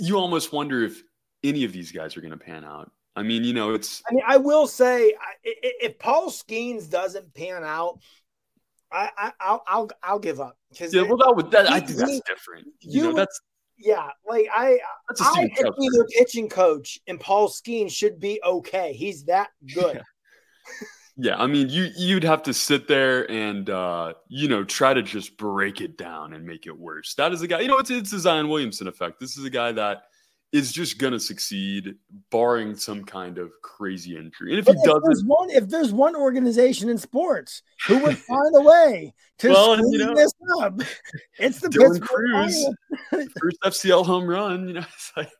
you 0.00 0.16
almost 0.16 0.52
wonder 0.52 0.84
if 0.84 1.02
any 1.44 1.64
of 1.64 1.72
these 1.72 1.92
guys 1.92 2.16
are 2.16 2.20
going 2.20 2.32
to 2.32 2.38
pan 2.38 2.64
out. 2.64 2.90
I 3.14 3.22
mean, 3.22 3.42
you 3.44 3.52
know, 3.52 3.74
it's. 3.74 4.02
I 4.08 4.14
mean, 4.14 4.24
I 4.26 4.36
will 4.36 4.66
say 4.66 5.12
if 5.42 5.98
Paul 5.98 6.30
Skenes 6.30 6.88
doesn't 6.88 7.34
pan 7.34 7.64
out, 7.64 7.98
I, 8.92 9.32
I 9.40 9.50
will 9.52 9.62
I'll 9.66 9.90
I'll 10.02 10.18
give 10.18 10.40
up 10.40 10.56
because 10.70 10.94
yeah, 10.94 11.02
well, 11.02 11.16
that 11.16 11.34
would 11.34 11.50
that, 11.50 11.70
I 11.70 11.80
think 11.80 11.98
that's 11.98 12.20
different. 12.28 12.68
You, 12.80 13.02
you 13.02 13.08
know, 13.08 13.14
that's 13.14 13.40
yeah, 13.78 14.08
like 14.28 14.46
I, 14.54 14.78
I 15.20 15.34
think 15.34 15.58
either 15.58 16.06
pitching 16.16 16.48
coach 16.48 16.98
and 17.06 17.20
Paul 17.20 17.48
Skeen 17.48 17.90
should 17.90 18.18
be 18.18 18.40
okay. 18.44 18.92
He's 18.92 19.24
that 19.24 19.50
good. 19.74 19.96
Yeah. 19.96 20.02
yeah, 21.16 21.36
I 21.36 21.46
mean, 21.46 21.68
you 21.68 21.88
you'd 21.96 22.24
have 22.24 22.42
to 22.44 22.54
sit 22.54 22.88
there 22.88 23.30
and 23.30 23.70
uh, 23.70 24.14
you 24.28 24.48
know 24.48 24.64
try 24.64 24.94
to 24.94 25.02
just 25.02 25.36
break 25.36 25.80
it 25.80 25.96
down 25.96 26.32
and 26.32 26.44
make 26.44 26.66
it 26.66 26.76
worse. 26.76 27.14
That 27.14 27.32
is 27.32 27.42
a 27.42 27.46
guy. 27.46 27.60
You 27.60 27.68
know, 27.68 27.78
it's 27.78 27.90
it's 27.90 28.10
the 28.10 28.18
Zion 28.18 28.48
Williamson 28.48 28.88
effect. 28.88 29.20
This 29.20 29.38
is 29.38 29.44
a 29.44 29.50
guy 29.50 29.72
that 29.72 30.02
is 30.52 30.72
just 30.72 30.98
going 30.98 31.12
to 31.12 31.20
succeed, 31.20 31.94
barring 32.30 32.74
some 32.74 33.04
kind 33.04 33.38
of 33.38 33.50
crazy 33.62 34.16
injury. 34.16 34.50
And 34.50 34.58
if 34.58 34.64
but 34.64 34.76
he 34.76 34.80
if 34.80 34.86
doesn't, 34.86 35.02
there's 35.04 35.24
one, 35.24 35.50
if 35.50 35.68
there's 35.68 35.92
one 35.92 36.16
organization 36.16 36.88
in 36.88 36.96
sports 36.96 37.62
who 37.86 37.98
would 37.98 38.16
find 38.28 38.56
a 38.56 38.62
way 38.62 39.14
to 39.40 39.48
well, 39.50 39.76
screw 39.76 39.92
you 39.92 39.98
know, 39.98 40.14
this 40.14 40.32
up, 40.60 40.80
it's 41.38 41.60
the 41.60 41.68
Dylan 41.68 42.00
Crews, 42.00 42.66
first 43.10 43.58
FCL 43.64 44.06
home 44.06 44.26
run. 44.26 44.68
You 44.68 44.74
know, 44.74 44.84
like, 45.16 45.30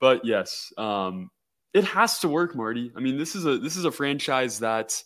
but 0.00 0.24
yes, 0.24 0.72
um, 0.76 1.30
it 1.72 1.84
has 1.84 2.18
to 2.20 2.28
work, 2.28 2.56
Marty. 2.56 2.90
I 2.96 3.00
mean, 3.00 3.16
this 3.16 3.36
is 3.36 3.46
a 3.46 3.58
this 3.58 3.76
is 3.76 3.84
a 3.84 3.92
franchise 3.92 4.58
that 4.58 5.00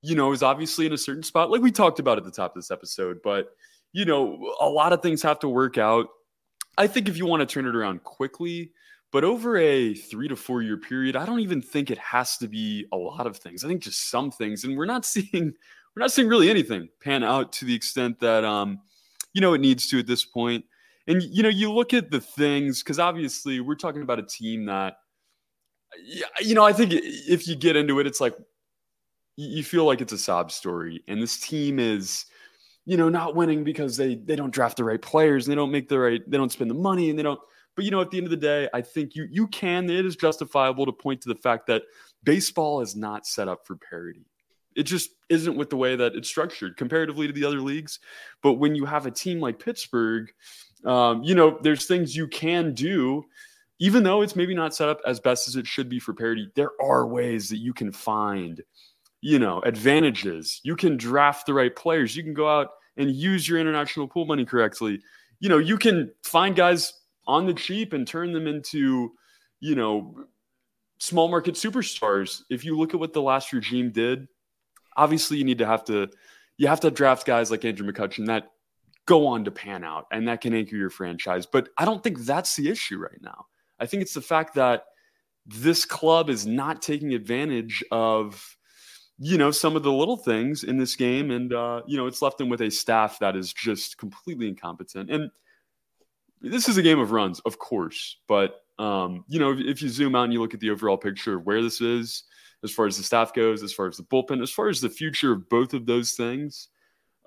you 0.00 0.14
know 0.14 0.32
is 0.32 0.42
obviously 0.42 0.86
in 0.86 0.94
a 0.94 0.98
certain 0.98 1.22
spot, 1.22 1.50
like 1.50 1.60
we 1.60 1.72
talked 1.72 1.98
about 1.98 2.16
at 2.16 2.24
the 2.24 2.30
top 2.30 2.52
of 2.52 2.54
this 2.56 2.70
episode, 2.70 3.18
but. 3.22 3.48
You 3.94 4.06
know, 4.06 4.54
a 4.58 4.66
lot 4.70 4.94
of 4.94 5.02
things 5.02 5.20
have 5.20 5.40
to 5.40 5.48
work 5.50 5.76
out 5.76 6.06
I 6.78 6.86
think 6.86 7.08
if 7.08 7.16
you 7.16 7.26
want 7.26 7.40
to 7.40 7.46
turn 7.46 7.66
it 7.66 7.76
around 7.76 8.02
quickly, 8.04 8.72
but 9.10 9.24
over 9.24 9.58
a 9.58 9.94
three 9.94 10.26
to 10.28 10.36
four 10.36 10.62
year 10.62 10.78
period, 10.78 11.16
I 11.16 11.26
don't 11.26 11.40
even 11.40 11.60
think 11.60 11.90
it 11.90 11.98
has 11.98 12.38
to 12.38 12.48
be 12.48 12.86
a 12.92 12.96
lot 12.96 13.26
of 13.26 13.36
things. 13.36 13.62
I 13.62 13.68
think 13.68 13.82
just 13.82 14.10
some 14.10 14.30
things, 14.30 14.64
and 14.64 14.76
we're 14.76 14.86
not 14.86 15.04
seeing 15.06 15.52
we're 15.94 16.00
not 16.00 16.12
seeing 16.12 16.28
really 16.28 16.48
anything 16.48 16.88
pan 17.00 17.22
out 17.22 17.52
to 17.54 17.66
the 17.66 17.74
extent 17.74 18.18
that 18.20 18.44
um, 18.44 18.80
you 19.34 19.40
know 19.40 19.52
it 19.52 19.60
needs 19.60 19.88
to 19.88 19.98
at 19.98 20.06
this 20.06 20.24
point. 20.24 20.64
And 21.06 21.22
you 21.22 21.42
know, 21.42 21.50
you 21.50 21.70
look 21.70 21.92
at 21.92 22.10
the 22.10 22.20
things 22.20 22.82
because 22.82 22.98
obviously 22.98 23.60
we're 23.60 23.74
talking 23.74 24.02
about 24.02 24.18
a 24.18 24.22
team 24.22 24.66
that, 24.66 24.94
you 26.40 26.54
know, 26.54 26.64
I 26.64 26.72
think 26.72 26.92
if 26.94 27.46
you 27.46 27.54
get 27.54 27.76
into 27.76 28.00
it, 28.00 28.06
it's 28.06 28.20
like 28.20 28.34
you 29.36 29.64
feel 29.64 29.84
like 29.84 30.00
it's 30.00 30.12
a 30.12 30.18
sob 30.18 30.50
story, 30.50 31.02
and 31.06 31.20
this 31.20 31.38
team 31.38 31.78
is 31.78 32.24
you 32.84 32.96
know, 32.96 33.08
not 33.08 33.36
winning 33.36 33.64
because 33.64 33.96
they 33.96 34.16
they 34.16 34.36
don't 34.36 34.52
draft 34.52 34.76
the 34.76 34.84
right 34.84 35.00
players 35.00 35.46
and 35.46 35.52
they 35.52 35.56
don't 35.56 35.70
make 35.70 35.88
the 35.88 35.98
right, 35.98 36.22
they 36.28 36.36
don't 36.36 36.52
spend 36.52 36.70
the 36.70 36.74
money 36.74 37.10
and 37.10 37.18
they 37.18 37.22
don't. 37.22 37.40
But 37.74 37.84
you 37.84 37.90
know, 37.90 38.00
at 38.00 38.10
the 38.10 38.18
end 38.18 38.26
of 38.26 38.30
the 38.30 38.36
day, 38.36 38.68
I 38.74 38.82
think 38.82 39.14
you 39.14 39.26
you 39.30 39.46
can. 39.48 39.88
It 39.88 40.04
is 40.04 40.16
justifiable 40.16 40.86
to 40.86 40.92
point 40.92 41.20
to 41.22 41.28
the 41.28 41.36
fact 41.36 41.66
that 41.68 41.82
baseball 42.24 42.80
is 42.80 42.96
not 42.96 43.26
set 43.26 43.48
up 43.48 43.66
for 43.66 43.76
parity. 43.76 44.26
It 44.74 44.84
just 44.84 45.10
isn't 45.28 45.56
with 45.56 45.70
the 45.70 45.76
way 45.76 45.96
that 45.96 46.14
it's 46.14 46.28
structured 46.28 46.76
comparatively 46.76 47.26
to 47.26 47.32
the 47.32 47.44
other 47.44 47.60
leagues. 47.60 47.98
But 48.42 48.54
when 48.54 48.74
you 48.74 48.86
have 48.86 49.06
a 49.06 49.10
team 49.10 49.38
like 49.38 49.58
Pittsburgh, 49.58 50.32
um, 50.84 51.22
you 51.22 51.34
know, 51.34 51.58
there's 51.62 51.86
things 51.86 52.16
you 52.16 52.26
can 52.28 52.74
do 52.74 53.24
even 53.78 54.04
though 54.04 54.22
it's 54.22 54.36
maybe 54.36 54.54
not 54.54 54.72
set 54.72 54.88
up 54.88 55.00
as 55.04 55.18
best 55.18 55.48
as 55.48 55.56
it 55.56 55.66
should 55.66 55.88
be 55.88 55.98
for 55.98 56.14
parity, 56.14 56.48
there 56.54 56.70
are 56.80 57.04
ways 57.04 57.48
that 57.48 57.56
you 57.56 57.74
can 57.74 57.90
find 57.90 58.62
you 59.22 59.38
know, 59.38 59.60
advantages. 59.60 60.60
You 60.64 60.76
can 60.76 60.96
draft 60.96 61.46
the 61.46 61.54
right 61.54 61.74
players. 61.74 62.14
You 62.14 62.24
can 62.24 62.34
go 62.34 62.48
out 62.48 62.70
and 62.96 63.10
use 63.10 63.48
your 63.48 63.58
international 63.58 64.08
pool 64.08 64.26
money 64.26 64.44
correctly. 64.44 65.00
You 65.40 65.48
know, 65.48 65.58
you 65.58 65.76
can 65.78 66.12
find 66.22 66.54
guys 66.54 66.92
on 67.26 67.46
the 67.46 67.54
cheap 67.54 67.92
and 67.92 68.06
turn 68.06 68.32
them 68.32 68.46
into, 68.46 69.12
you 69.60 69.74
know, 69.74 70.26
small 70.98 71.28
market 71.28 71.54
superstars. 71.54 72.42
If 72.50 72.64
you 72.64 72.76
look 72.76 72.94
at 72.94 73.00
what 73.00 73.12
the 73.12 73.22
last 73.22 73.52
regime 73.52 73.90
did, 73.90 74.28
obviously 74.96 75.36
you 75.36 75.44
need 75.44 75.58
to 75.58 75.66
have 75.66 75.84
to 75.86 76.08
you 76.58 76.68
have 76.68 76.80
to 76.80 76.90
draft 76.90 77.26
guys 77.26 77.50
like 77.50 77.64
Andrew 77.64 77.90
McCutchen 77.90 78.26
that 78.26 78.50
go 79.06 79.26
on 79.26 79.44
to 79.44 79.50
pan 79.50 79.82
out 79.82 80.06
and 80.12 80.28
that 80.28 80.40
can 80.40 80.54
anchor 80.54 80.76
your 80.76 80.90
franchise. 80.90 81.46
But 81.46 81.70
I 81.76 81.84
don't 81.84 82.04
think 82.04 82.20
that's 82.20 82.54
the 82.54 82.68
issue 82.68 82.98
right 82.98 83.20
now. 83.20 83.46
I 83.80 83.86
think 83.86 84.02
it's 84.02 84.14
the 84.14 84.20
fact 84.20 84.54
that 84.54 84.84
this 85.44 85.84
club 85.84 86.30
is 86.30 86.46
not 86.46 86.82
taking 86.82 87.14
advantage 87.14 87.82
of 87.90 88.56
you 89.24 89.38
know 89.38 89.52
some 89.52 89.76
of 89.76 89.84
the 89.84 89.92
little 89.92 90.16
things 90.16 90.64
in 90.64 90.76
this 90.76 90.96
game 90.96 91.30
and 91.30 91.52
uh, 91.52 91.80
you 91.86 91.96
know 91.96 92.06
it's 92.06 92.22
left 92.22 92.38
them 92.38 92.48
with 92.48 92.60
a 92.60 92.70
staff 92.70 93.20
that 93.20 93.36
is 93.36 93.52
just 93.52 93.96
completely 93.96 94.48
incompetent. 94.48 95.10
And 95.10 95.30
this 96.40 96.68
is 96.68 96.76
a 96.76 96.82
game 96.82 96.98
of 96.98 97.12
runs 97.12 97.38
of 97.40 97.56
course 97.60 98.18
but 98.26 98.62
um, 98.80 99.24
you 99.28 99.38
know 99.38 99.52
if, 99.52 99.60
if 99.60 99.82
you 99.82 99.88
zoom 99.88 100.16
out 100.16 100.24
and 100.24 100.32
you 100.32 100.40
look 100.40 100.54
at 100.54 100.60
the 100.60 100.70
overall 100.70 100.96
picture 100.96 101.36
of 101.36 101.46
where 101.46 101.62
this 101.62 101.80
is 101.80 102.24
as 102.64 102.72
far 102.72 102.86
as 102.86 102.96
the 102.96 103.04
staff 103.04 103.32
goes 103.32 103.62
as 103.62 103.72
far 103.72 103.86
as 103.86 103.96
the 103.96 104.02
bullpen 104.04 104.42
as 104.42 104.50
far 104.50 104.68
as 104.68 104.80
the 104.80 104.90
future 104.90 105.30
of 105.30 105.48
both 105.48 105.72
of 105.72 105.86
those 105.86 106.14
things 106.14 106.68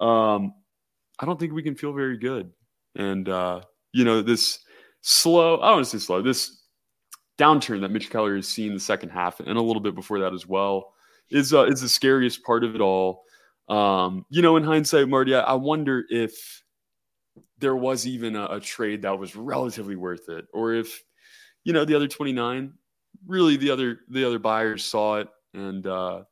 um, 0.01 0.53
i 1.19 1.25
don't 1.25 1.39
think 1.39 1.53
we 1.53 1.63
can 1.63 1.75
feel 1.75 1.93
very 1.93 2.17
good. 2.17 2.51
And 2.97 3.29
uh, 3.29 3.61
you 3.93 4.03
know 4.03 4.21
this 4.21 4.59
slow 4.99 5.61
i 5.61 5.67
don't 5.67 5.75
want 5.75 5.85
to 5.85 5.97
say 5.97 6.05
slow 6.05 6.21
this 6.21 6.63
downturn 7.37 7.79
that 7.81 7.91
Mitch 7.91 8.09
Keller 8.09 8.35
has 8.35 8.47
seen 8.49 8.73
the 8.73 8.79
second 8.79 9.09
half 9.09 9.39
and 9.39 9.57
a 9.57 9.61
little 9.61 9.81
bit 9.81 9.95
before 9.95 10.19
that 10.19 10.33
as 10.33 10.45
well 10.45 10.94
is 11.29 11.53
uh, 11.53 11.65
is 11.65 11.81
the 11.81 11.89
scariest 11.89 12.43
part 12.43 12.63
of 12.63 12.75
it 12.75 12.81
all. 12.81 13.23
Um, 13.67 14.25
you 14.29 14.41
know, 14.41 14.57
in 14.57 14.63
hindsight, 14.63 15.09
Marty, 15.09 15.33
I, 15.33 15.41
I 15.41 15.53
wonder 15.53 16.05
if 16.09 16.63
there 17.57 17.75
was 17.75 18.05
even 18.05 18.35
a, 18.35 18.45
a, 18.45 18.59
trade 18.59 19.01
that 19.01 19.17
was 19.17 19.35
relatively 19.35 19.95
worth 19.95 20.29
it, 20.29 20.45
or 20.53 20.73
if 20.73 21.03
you 21.63 21.73
know 21.73 21.83
the 21.83 21.95
other 21.95 22.07
29 22.07 22.73
really 23.27 23.57
the 23.57 23.71
other 23.71 23.99
the 24.09 24.25
other 24.25 24.39
buyers 24.39 24.83
saw 24.83 25.17
it 25.17 25.27
and 25.53 25.87
uh, 25.87 26.23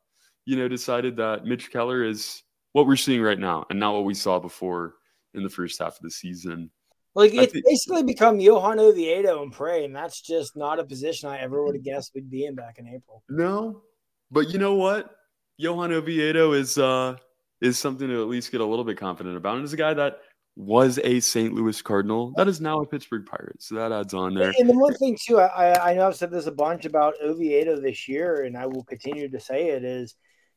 you 0.44 0.56
know 0.56 0.68
decided 0.68 1.16
that 1.16 1.44
Mitch 1.44 1.70
Keller 1.70 2.04
is 2.04 2.42
what 2.72 2.86
we're 2.86 2.96
seeing 2.96 3.22
right 3.22 3.38
now 3.38 3.64
and 3.70 3.78
not 3.78 3.94
what 3.94 4.04
we 4.04 4.14
saw 4.14 4.38
before 4.38 4.94
in 5.34 5.42
the 5.42 5.48
first 5.48 5.80
half 5.80 5.96
of 5.96 6.02
the 6.02 6.10
season. 6.10 6.70
Like 7.14 7.32
it's 7.32 7.52
think, 7.52 7.64
basically 7.64 8.02
become 8.02 8.40
Johan 8.40 8.80
Oviedo 8.80 9.42
and 9.42 9.52
Pray, 9.52 9.84
and 9.84 9.94
that's 9.94 10.20
just 10.20 10.56
not 10.56 10.80
a 10.80 10.84
position 10.84 11.28
I 11.28 11.38
ever 11.38 11.64
would 11.64 11.76
have 11.76 11.84
guessed 11.84 12.12
we'd 12.14 12.30
be 12.30 12.44
in 12.46 12.54
back 12.54 12.78
in 12.78 12.88
April. 12.88 13.22
No, 13.28 13.82
but 14.30 14.50
you 14.50 14.58
know 14.58 14.74
what? 14.74 15.10
Johan 15.56 15.92
Oviedo 15.92 16.52
is 16.52 16.78
uh 16.78 17.16
is 17.60 17.78
something 17.78 18.08
to 18.08 18.20
at 18.20 18.28
least 18.28 18.52
get 18.52 18.60
a 18.60 18.66
little 18.66 18.84
bit 18.84 18.98
confident 18.98 19.36
about. 19.36 19.56
And 19.56 19.64
is 19.64 19.72
a 19.72 19.76
guy 19.76 19.94
that 19.94 20.20
was 20.56 20.98
a 21.02 21.20
St. 21.20 21.52
Louis 21.52 21.80
Cardinal 21.82 22.32
that 22.36 22.46
is 22.46 22.60
now 22.60 22.80
a 22.80 22.86
Pittsburgh 22.86 23.26
Pirate. 23.26 23.62
So 23.62 23.74
that 23.76 23.90
adds 23.92 24.14
on 24.14 24.34
there. 24.34 24.52
And 24.58 24.68
the 24.68 24.78
one 24.78 24.94
thing 24.94 25.16
too, 25.20 25.40
I, 25.40 25.90
I 25.90 25.94
know 25.94 26.06
I've 26.06 26.16
said 26.16 26.30
this 26.30 26.46
a 26.46 26.52
bunch 26.52 26.84
about 26.84 27.14
Oviedo 27.22 27.80
this 27.80 28.06
year, 28.06 28.44
and 28.44 28.56
I 28.56 28.66
will 28.66 28.84
continue 28.84 29.28
to 29.28 29.40
say 29.40 29.70
it 29.70 29.84
is, 29.84 30.14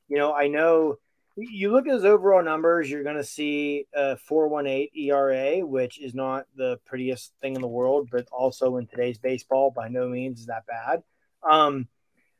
you 0.07 0.17
know, 0.17 0.33
I 0.33 0.47
know 0.47 0.97
you 1.37 1.71
look 1.71 1.87
at 1.87 1.93
his 1.93 2.05
overall 2.05 2.43
numbers, 2.43 2.89
you're 2.89 3.03
going 3.03 3.15
to 3.15 3.23
see 3.23 3.85
a 3.93 4.17
418 4.17 4.89
ERA, 4.95 5.65
which 5.65 5.99
is 5.99 6.13
not 6.13 6.45
the 6.55 6.79
prettiest 6.85 7.33
thing 7.41 7.55
in 7.55 7.61
the 7.61 7.67
world, 7.67 8.09
but 8.11 8.27
also 8.31 8.77
in 8.77 8.87
today's 8.87 9.19
baseball, 9.19 9.71
by 9.71 9.87
no 9.87 10.07
means 10.07 10.39
is 10.39 10.45
that 10.47 10.65
bad. 10.65 11.03
Um, 11.47 11.87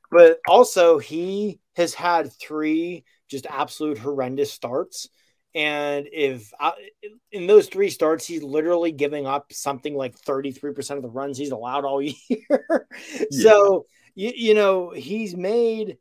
but 0.09 0.39
also, 0.47 0.99
he 0.99 1.59
has 1.75 1.93
had 1.93 2.31
three 2.33 3.03
just 3.29 3.45
absolute 3.45 3.97
horrendous 3.97 4.51
starts. 4.51 5.09
And 5.53 6.07
if 6.11 6.51
in 7.31 7.47
those 7.47 7.67
three 7.67 7.89
starts, 7.89 8.27
he's 8.27 8.43
literally 8.43 8.91
giving 8.91 9.25
up 9.25 9.51
something 9.51 9.95
like 9.95 10.15
33% 10.19 10.97
of 10.97 11.01
the 11.01 11.09
runs 11.09 11.37
he's 11.37 11.51
allowed 11.51 11.83
all 11.83 12.01
year. 12.01 12.15
yeah. 12.29 13.25
So, 13.31 13.85
you, 14.13 14.31
you 14.35 14.53
know, 14.53 14.91
he's 14.91 15.35
made 15.35 15.97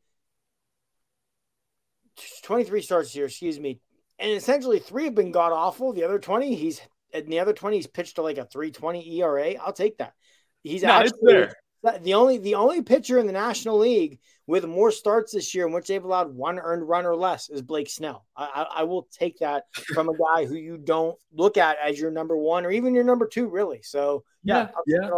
23 2.42 2.82
starts 2.82 3.12
here, 3.12 3.26
excuse 3.26 3.59
me. 3.59 3.80
And 4.18 4.32
essentially 4.32 4.78
three 4.78 5.04
have 5.04 5.14
been 5.14 5.32
god 5.32 5.52
awful. 5.52 5.92
The 5.92 6.04
other 6.04 6.18
20, 6.18 6.54
he's 6.54 6.80
and 7.12 7.28
the 7.28 7.40
other 7.40 7.52
20 7.52 7.76
he's 7.76 7.86
pitched 7.86 8.16
to 8.16 8.22
like 8.22 8.38
a 8.38 8.44
320 8.44 9.20
ERA. 9.20 9.54
I'll 9.54 9.72
take 9.72 9.98
that. 9.98 10.14
He's 10.62 10.82
no, 10.82 10.90
actually 10.90 11.48
the 12.03 12.14
only 12.14 12.39
the 12.39 12.55
only 12.55 12.82
pitcher 12.82 13.18
in 13.18 13.26
the 13.26 13.32
National 13.32 13.78
League 13.78 14.18
with 14.47 14.64
more 14.64 14.91
starts 14.91 15.32
this 15.32 15.55
year 15.55 15.66
in 15.66 15.72
which 15.72 15.89
they've 15.89 16.05
allowed 16.05 16.34
one 16.34 16.59
earned 16.59 16.89
run 16.89 17.05
or 17.05 17.16
less 17.16 17.49
is 17.49 17.62
Blake 17.62 17.91
Snell. 17.91 18.24
I, 18.37 18.45
I, 18.45 18.80
I 18.80 18.82
will 18.84 19.09
take 19.12 19.39
that 19.39 19.64
from 19.93 20.09
a 20.09 20.12
guy 20.12 20.47
who 20.47 20.55
you 20.55 20.78
don't 20.78 21.16
look 21.32 21.57
at 21.57 21.76
as 21.84 21.99
your 21.99 22.11
number 22.11 22.37
one 22.37 22.64
or 22.64 22.70
even 22.70 22.95
your 22.95 23.05
number 23.05 23.26
two, 23.26 23.49
really. 23.49 23.82
So 23.82 24.24
yeah, 24.45 24.68
yeah. 24.87 24.99
yeah. 25.03 25.11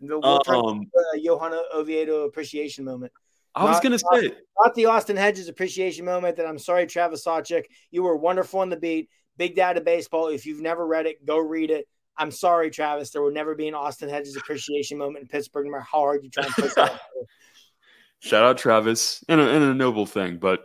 We'll, 0.00 0.42
um, 0.48 0.86
uh, 0.96 1.16
Johan 1.16 1.52
Oviedo 1.72 2.24
appreciation 2.24 2.84
moment. 2.84 3.12
I 3.54 3.64
was 3.64 3.80
going 3.80 3.92
to 3.92 3.98
say, 3.98 4.32
not 4.58 4.74
the 4.74 4.86
Austin 4.86 5.16
Hedges 5.16 5.48
appreciation 5.48 6.04
moment. 6.04 6.36
That 6.36 6.46
I'm 6.46 6.58
sorry, 6.58 6.86
Travis 6.86 7.24
Sawchik, 7.24 7.64
you 7.90 8.02
were 8.02 8.16
wonderful 8.16 8.60
on 8.60 8.70
the 8.70 8.76
beat. 8.76 9.10
Big 9.36 9.54
Data 9.54 9.80
Baseball. 9.80 10.28
If 10.28 10.46
you've 10.46 10.60
never 10.60 10.86
read 10.86 11.06
it, 11.06 11.24
go 11.24 11.38
read 11.38 11.70
it. 11.70 11.86
I'm 12.16 12.30
sorry, 12.30 12.70
Travis. 12.70 13.10
There 13.10 13.22
will 13.22 13.32
never 13.32 13.54
be 13.54 13.68
an 13.68 13.74
Austin 13.74 14.08
Hedges 14.08 14.36
appreciation 14.36 14.98
moment 14.98 15.22
in 15.22 15.28
Pittsburgh, 15.28 15.66
no 15.66 15.72
matter 15.72 15.86
how 15.90 15.98
hard 15.98 16.24
you 16.24 16.30
try 16.30 16.44
and 16.44 16.52
push 16.54 16.74
that. 16.74 17.00
Shout 18.20 18.44
out 18.44 18.58
Travis, 18.58 19.24
and 19.28 19.40
a, 19.40 19.48
and 19.48 19.64
a 19.64 19.74
noble 19.74 20.06
thing, 20.06 20.36
but 20.36 20.64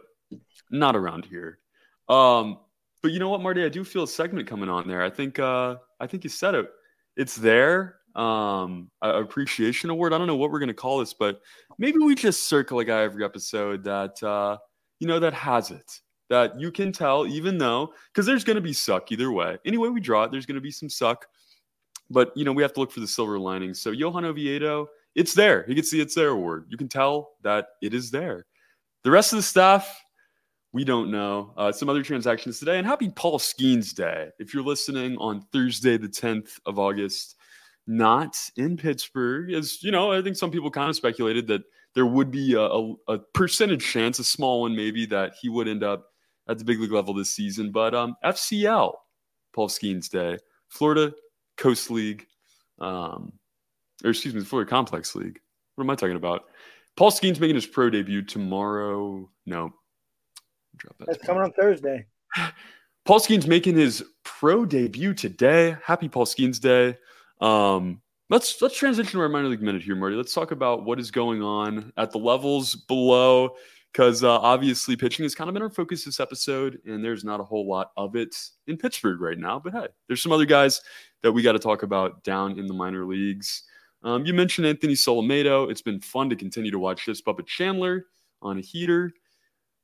not 0.70 0.96
around 0.96 1.26
here. 1.26 1.60
Um, 2.08 2.60
but 3.02 3.12
you 3.12 3.20
know 3.20 3.30
what, 3.30 3.42
Marty? 3.42 3.64
I 3.64 3.70
do 3.70 3.84
feel 3.84 4.04
a 4.04 4.08
segment 4.08 4.48
coming 4.48 4.70
on 4.70 4.88
there. 4.88 5.02
I 5.02 5.10
think 5.10 5.40
uh, 5.40 5.78
I 6.00 6.08
think 6.08 6.24
you 6.24 6.30
said 6.30 6.54
it. 6.54 6.70
It's 7.16 7.36
there 7.36 7.98
um 8.18 8.90
appreciation 9.04 9.92
award 9.92 10.12
i 10.12 10.18
don't 10.18 10.26
know 10.26 10.36
what 10.36 10.50
we're 10.52 10.60
going 10.60 10.68
to 10.68 10.74
call 10.74 10.98
this 10.98 11.14
but 11.14 11.40
maybe 11.78 12.00
we 12.00 12.16
just 12.16 12.48
circle 12.48 12.80
a 12.80 12.86
guy 12.86 13.04
every 13.04 13.24
episode 13.24 13.84
that 13.84 14.22
uh 14.24 14.58
you 15.00 15.08
know 15.08 15.20
that 15.20 15.36
has 15.36 15.70
it 15.70 16.00
that 16.28 16.60
you 16.60 16.72
can 16.72 16.92
tell 16.92 17.28
even 17.28 17.60
though 17.60 17.94
because 18.12 18.26
there's 18.26 18.44
going 18.44 18.56
to 18.56 18.62
be 18.62 18.74
suck 18.74 19.12
either 19.12 19.32
way 19.32 19.56
anyway 19.66 19.88
we 19.88 20.02
draw 20.02 20.24
it 20.24 20.32
there's 20.32 20.48
going 20.48 20.56
to 20.56 20.62
be 20.62 20.72
some 20.72 20.90
suck 20.90 21.28
but 22.10 22.32
you 22.36 22.46
know 22.46 22.54
we 22.54 22.62
have 22.62 22.74
to 22.74 22.80
look 22.80 22.92
for 22.92 23.00
the 23.00 23.08
silver 23.08 23.40
lining. 23.40 23.74
So 23.74 23.92
johan 23.92 24.26
oviedo 24.26 24.88
it's 25.16 25.34
there. 25.34 25.66
He 25.68 25.74
gets 25.74 25.90
the 25.90 26.00
it's 26.00 26.14
there 26.14 26.30
award. 26.30 26.68
You 26.70 26.78
can 26.78 26.88
tell 26.88 27.32
that 27.42 27.70
it 27.82 27.94
is 27.94 28.12
there. 28.12 28.46
The 29.04 29.12
rest 29.12 29.34
of 29.34 29.38
the 29.38 29.44
staff 29.44 30.02
we 30.74 30.84
don't 30.84 31.10
know. 31.10 31.54
Uh, 31.58 31.72
some 31.72 31.90
other 31.90 32.04
transactions 32.04 32.60
today 32.60 32.78
and 32.78 32.86
happy 32.86 33.10
paul 33.10 33.40
skenes 33.40 33.94
day. 33.94 34.30
If 34.40 34.54
you're 34.54 34.64
listening 34.64 35.18
on 35.18 35.42
thursday 35.52 35.98
the 35.98 36.10
10th 36.10 36.60
of 36.66 36.78
august 36.78 37.38
not 37.88 38.38
in 38.58 38.78
Pittsburgh. 38.78 39.52
As 39.54 39.82
you 39.82 39.92
know, 39.92 40.12
I 40.12 40.22
think 40.22 40.36
some 40.36 40.52
people 40.52 40.70
kind 40.70 40.90
of 40.90 40.96
speculated 40.96 41.48
that 41.48 41.64
there 41.96 42.06
would 42.06 42.30
be 42.30 42.54
a, 42.54 42.62
a, 42.62 42.94
a, 43.08 43.20
percentage 43.34 43.84
chance, 43.84 44.20
a 44.20 44.24
small 44.24 44.62
one 44.62 44.76
maybe, 44.76 45.06
that 45.08 45.34
he 45.42 45.50
would 45.50 45.68
end 45.68 45.84
up 45.84 46.06
at 46.50 46.58
the 46.60 46.66
big 46.66 46.80
league 46.80 46.92
level 46.92 47.14
this 47.14 47.32
season. 47.32 47.72
But 47.72 47.96
um, 47.96 48.16
FCL, 48.24 48.94
Paul 49.54 49.70
Skenes 49.70 50.10
Day, 50.10 50.38
Florida 50.68 51.14
Coast 51.58 51.92
League, 51.92 52.28
um, 52.80 53.34
or 54.04 54.12
excuse 54.12 54.34
me, 54.34 54.42
Florida 54.42 54.70
Complex 54.70 55.16
League. 55.16 55.40
What 55.76 55.84
am 55.84 55.90
I 55.90 55.96
talking 55.96 56.16
about? 56.16 56.46
Paul 56.96 57.12
Skenes 57.12 57.40
making 57.40 57.56
his 57.56 57.68
pro 57.68 57.90
debut 57.90 58.24
tomorrow. 58.24 59.30
No, 59.46 59.74
drop 60.78 60.98
that. 61.00 61.08
That's 61.08 61.26
coming 61.26 61.44
on 61.44 61.52
Thursday. 61.54 62.06
Paul 63.06 63.20
Skenes 63.20 63.48
making 63.48 63.76
his 63.76 64.04
pro 64.24 64.66
debut 64.66 65.14
today. 65.14 65.78
Happy 65.84 66.10
Paul 66.10 66.26
Skenes 66.26 66.60
Day. 66.60 66.98
Um, 67.40 68.02
let's 68.30 68.62
let's 68.62 68.78
transition 68.78 69.12
to 69.14 69.22
our 69.22 69.30
minor 69.30 69.48
league 69.48 69.62
minute 69.62 69.82
here, 69.82 69.96
Marty. 69.96 70.16
Let's 70.16 70.34
talk 70.34 70.52
about 70.52 70.84
what 70.84 71.00
is 71.00 71.12
going 71.12 71.42
on 71.42 71.94
at 71.98 72.12
the 72.12 72.18
levels 72.18 72.76
below, 72.76 73.56
because 73.98 74.24
uh, 74.24 74.30
obviously 74.30 74.96
pitching 74.96 75.24
has 75.24 75.34
kind 75.34 75.50
of 75.50 75.56
been 75.56 75.64
our 75.64 75.72
focus 75.72 76.06
this 76.06 76.20
episode, 76.20 76.80
and 76.86 77.04
there's 77.04 77.24
not 77.24 77.40
a 77.40 77.44
whole 77.44 77.68
lot 77.68 77.94
of 77.98 78.16
it 78.16 78.36
in 78.68 78.78
Pittsburgh 78.78 79.20
right 79.20 79.40
now. 79.40 79.60
But 79.60 79.74
hey, 79.74 79.88
there's 80.06 80.22
some 80.22 80.32
other 80.32 80.46
guys 80.46 80.82
that 81.24 81.32
we 81.32 81.42
got 81.42 81.54
to 81.54 81.60
talk 81.60 81.82
about 81.82 82.24
down 82.24 82.60
in 82.60 82.68
the 82.68 82.76
minor 82.76 83.08
leagues. 83.08 83.64
Um, 84.04 84.24
you 84.24 84.36
mentioned 84.36 84.68
Anthony 84.68 84.94
Solometo. 84.94 85.72
It's 85.72 85.82
been 85.82 86.00
fun 86.00 86.30
to 86.30 86.36
continue 86.36 86.70
to 86.70 86.78
watch 86.78 87.08
this. 87.08 87.24
Bubba 87.24 87.44
Chandler 87.48 88.06
on 88.44 88.60
a 88.60 88.62
heater. 88.62 89.12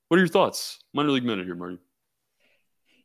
What 0.10 0.18
are 0.18 0.20
your 0.20 0.28
thoughts? 0.28 0.78
Minor 0.94 1.10
league 1.10 1.26
minute 1.26 1.48
here, 1.48 1.56
Marty. 1.56 1.80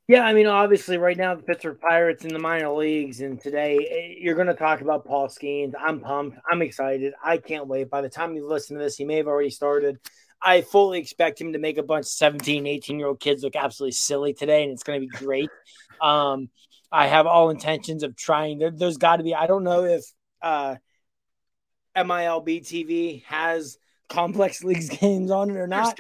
Yeah, 0.08 0.24
I 0.24 0.34
mean, 0.34 0.46
obviously, 0.46 0.98
right 0.98 1.16
now 1.16 1.34
the 1.34 1.42
Pittsburgh 1.42 1.80
Pirates 1.80 2.26
in 2.26 2.34
the 2.34 2.38
minor 2.38 2.70
leagues, 2.70 3.22
and 3.22 3.40
today 3.40 3.78
eh, 3.90 4.18
you're 4.20 4.34
going 4.34 4.46
to 4.46 4.54
talk 4.54 4.82
about 4.82 5.06
Paul 5.06 5.28
Skenes. 5.28 5.72
I'm 5.78 6.00
pumped. 6.00 6.38
I'm 6.50 6.60
excited. 6.60 7.14
I 7.24 7.38
can't 7.38 7.66
wait. 7.66 7.88
By 7.88 8.02
the 8.02 8.10
time 8.10 8.34
you 8.34 8.46
listen 8.46 8.76
to 8.76 8.82
this, 8.82 8.96
he 8.96 9.04
may 9.06 9.16
have 9.16 9.26
already 9.26 9.50
started. 9.50 9.98
I 10.42 10.60
fully 10.60 10.98
expect 10.98 11.40
him 11.40 11.52
to 11.52 11.58
make 11.58 11.78
a 11.78 11.82
bunch 11.82 12.06
of 12.06 12.10
17, 12.10 12.66
18 12.66 12.98
year 12.98 13.08
old 13.08 13.20
kids 13.20 13.42
look 13.42 13.56
absolutely 13.56 13.92
silly 13.92 14.34
today, 14.34 14.62
and 14.62 14.72
it's 14.72 14.82
going 14.82 15.00
to 15.00 15.06
be 15.06 15.24
great. 15.24 15.50
Um, 16.00 16.48
I 16.92 17.08
have 17.08 17.26
all 17.26 17.50
intentions 17.50 18.04
of 18.04 18.14
trying. 18.14 18.58
There, 18.58 18.70
has 18.70 18.98
got 18.98 19.16
to 19.16 19.24
be. 19.24 19.34
I 19.34 19.48
don't 19.48 19.64
know 19.64 19.82
if 19.82 20.04
uh, 20.40 20.76
MILB 21.96 22.60
TV 22.60 23.24
has 23.24 23.78
complex 24.08 24.62
leagues 24.64 24.88
games 24.88 25.30
on 25.30 25.50
it 25.50 25.56
or 25.56 25.66
not. 25.66 25.98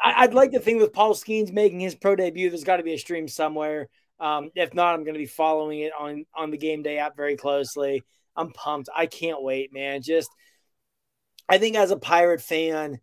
I, 0.00 0.26
would 0.26 0.34
like 0.34 0.52
to 0.52 0.60
think 0.60 0.80
with 0.80 0.92
Paul 0.92 1.14
Skenes 1.14 1.52
making 1.52 1.80
his 1.80 1.94
pro 1.94 2.14
debut, 2.14 2.48
there's 2.48 2.62
got 2.62 2.76
to 2.76 2.82
be 2.82 2.94
a 2.94 2.98
stream 2.98 3.26
somewhere. 3.26 3.88
Um, 4.20 4.50
if 4.54 4.72
not, 4.72 4.94
I'm 4.94 5.02
going 5.02 5.14
to 5.14 5.18
be 5.18 5.26
following 5.26 5.80
it 5.80 5.92
on 5.98 6.24
on 6.34 6.50
the 6.50 6.58
game 6.58 6.82
day 6.82 6.98
app 6.98 7.16
very 7.16 7.36
closely. 7.36 8.04
I'm 8.36 8.52
pumped. 8.52 8.88
I 8.94 9.06
can't 9.06 9.42
wait, 9.42 9.72
man. 9.72 10.02
Just 10.02 10.30
I 11.48 11.58
think 11.58 11.76
as 11.76 11.90
a 11.90 11.96
Pirate 11.96 12.40
fan, 12.40 13.00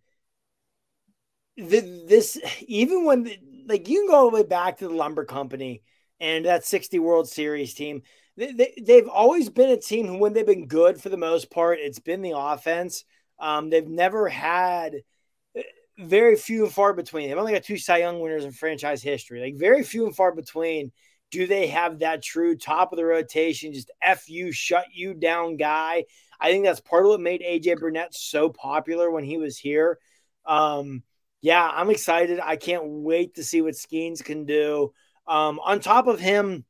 the, 1.70 2.06
this 2.08 2.40
even 2.68 3.06
when 3.06 3.24
the, 3.24 3.38
like 3.68 3.88
you 3.88 4.00
can 4.00 4.08
go 4.08 4.16
all 4.16 4.32
the 4.32 4.36
way 4.36 4.44
back 4.44 4.78
to 4.78 4.88
the 4.88 4.94
Lumber 4.94 5.26
Company 5.26 5.82
and 6.20 6.46
that 6.46 6.66
60 6.66 7.00
World 7.00 7.28
Series 7.28 7.74
team. 7.74 8.04
They, 8.38 8.52
they, 8.52 8.74
they've 8.82 9.08
always 9.08 9.50
been 9.50 9.70
a 9.70 9.78
team 9.78 10.08
who, 10.08 10.18
when 10.18 10.34
they've 10.34 10.46
been 10.46 10.68
good 10.68 11.02
for 11.02 11.10
the 11.10 11.18
most 11.18 11.52
part, 11.52 11.80
it's 11.80 12.00
been 12.00 12.22
the 12.22 12.38
offense. 12.38 13.04
Um, 13.40 13.70
they've 13.70 13.88
never 13.88 14.30
had 14.30 14.96
uh, 15.58 15.62
very 15.98 16.36
few 16.36 16.64
and 16.66 16.74
far 16.74 16.94
between. 16.94 17.28
They've 17.28 17.38
only 17.38 17.54
got 17.54 17.64
two 17.64 17.78
Cy 17.78 17.98
Young 17.98 18.20
winners 18.20 18.46
in 18.46 18.52
franchise 18.52 19.02
history. 19.02 19.42
Like 19.42 19.56
very 19.58 19.84
few 19.84 20.06
and 20.06 20.16
far 20.16 20.34
between. 20.34 20.92
Do 21.32 21.48
they 21.48 21.68
have 21.68 22.00
that 22.00 22.22
true 22.22 22.58
top 22.58 22.92
of 22.92 22.98
the 22.98 23.06
rotation, 23.06 23.74
just 23.74 23.90
F 24.04 24.30
you, 24.30 24.52
shut 24.52 24.86
you 24.94 25.14
down 25.14 25.56
guy? 25.56 26.04
I 26.42 26.52
think 26.52 26.66
that's 26.66 26.82
part 26.82 27.06
of 27.06 27.10
what 27.10 27.22
made 27.22 27.42
AJ 27.42 27.78
Burnett 27.78 28.14
so 28.14 28.50
popular 28.50 29.10
when 29.10 29.24
he 29.24 29.38
was 29.38 29.58
here. 29.58 29.98
Um, 30.46 31.04
yeah, 31.42 31.68
I'm 31.68 31.90
excited. 31.90 32.40
I 32.40 32.56
can't 32.56 32.86
wait 32.86 33.36
to 33.36 33.44
see 33.44 33.62
what 33.62 33.74
Skenes 33.74 34.24
can 34.24 34.46
do. 34.46 34.94
Um, 35.28 35.60
on 35.60 35.80
top 35.80 36.08
of 36.08 36.20
him, 36.20 36.66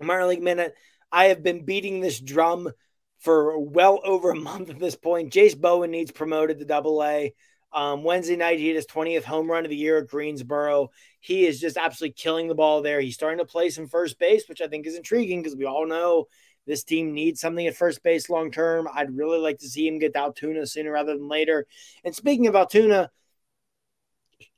minor 0.00 0.26
league 0.26 0.42
minute, 0.42 0.74
I 1.12 1.26
have 1.26 1.42
been 1.42 1.64
beating 1.64 2.00
this 2.00 2.20
drum 2.20 2.70
for 3.18 3.58
well 3.58 4.00
over 4.04 4.30
a 4.30 4.36
month 4.36 4.70
at 4.70 4.78
this 4.78 4.96
point. 4.96 5.32
Jase 5.32 5.54
Bowen 5.54 5.90
needs 5.90 6.10
promoted 6.10 6.58
to 6.58 6.64
double 6.64 7.02
A. 7.02 7.34
Um, 7.72 8.02
Wednesday 8.02 8.34
night, 8.34 8.58
he 8.58 8.66
hit 8.66 8.74
his 8.74 8.86
20th 8.86 9.22
home 9.22 9.48
run 9.48 9.64
of 9.64 9.70
the 9.70 9.76
year 9.76 9.98
at 9.98 10.08
Greensboro. 10.08 10.90
He 11.20 11.46
is 11.46 11.60
just 11.60 11.76
absolutely 11.76 12.14
killing 12.14 12.48
the 12.48 12.54
ball 12.56 12.82
there. 12.82 13.00
He's 13.00 13.14
starting 13.14 13.38
to 13.38 13.44
play 13.44 13.70
some 13.70 13.86
first 13.86 14.18
base, 14.18 14.48
which 14.48 14.60
I 14.60 14.66
think 14.66 14.86
is 14.86 14.96
intriguing 14.96 15.40
because 15.40 15.56
we 15.56 15.66
all 15.66 15.86
know 15.86 16.26
this 16.66 16.82
team 16.82 17.14
needs 17.14 17.40
something 17.40 17.64
at 17.66 17.76
first 17.76 18.02
base 18.02 18.28
long 18.28 18.50
term. 18.50 18.88
I'd 18.92 19.16
really 19.16 19.38
like 19.38 19.58
to 19.58 19.68
see 19.68 19.86
him 19.86 20.00
get 20.00 20.14
to 20.14 20.18
Altoona 20.18 20.66
sooner 20.66 20.90
rather 20.90 21.16
than 21.16 21.28
later. 21.28 21.66
And 22.04 22.14
speaking 22.14 22.48
of 22.48 22.56
Altoona, 22.56 23.10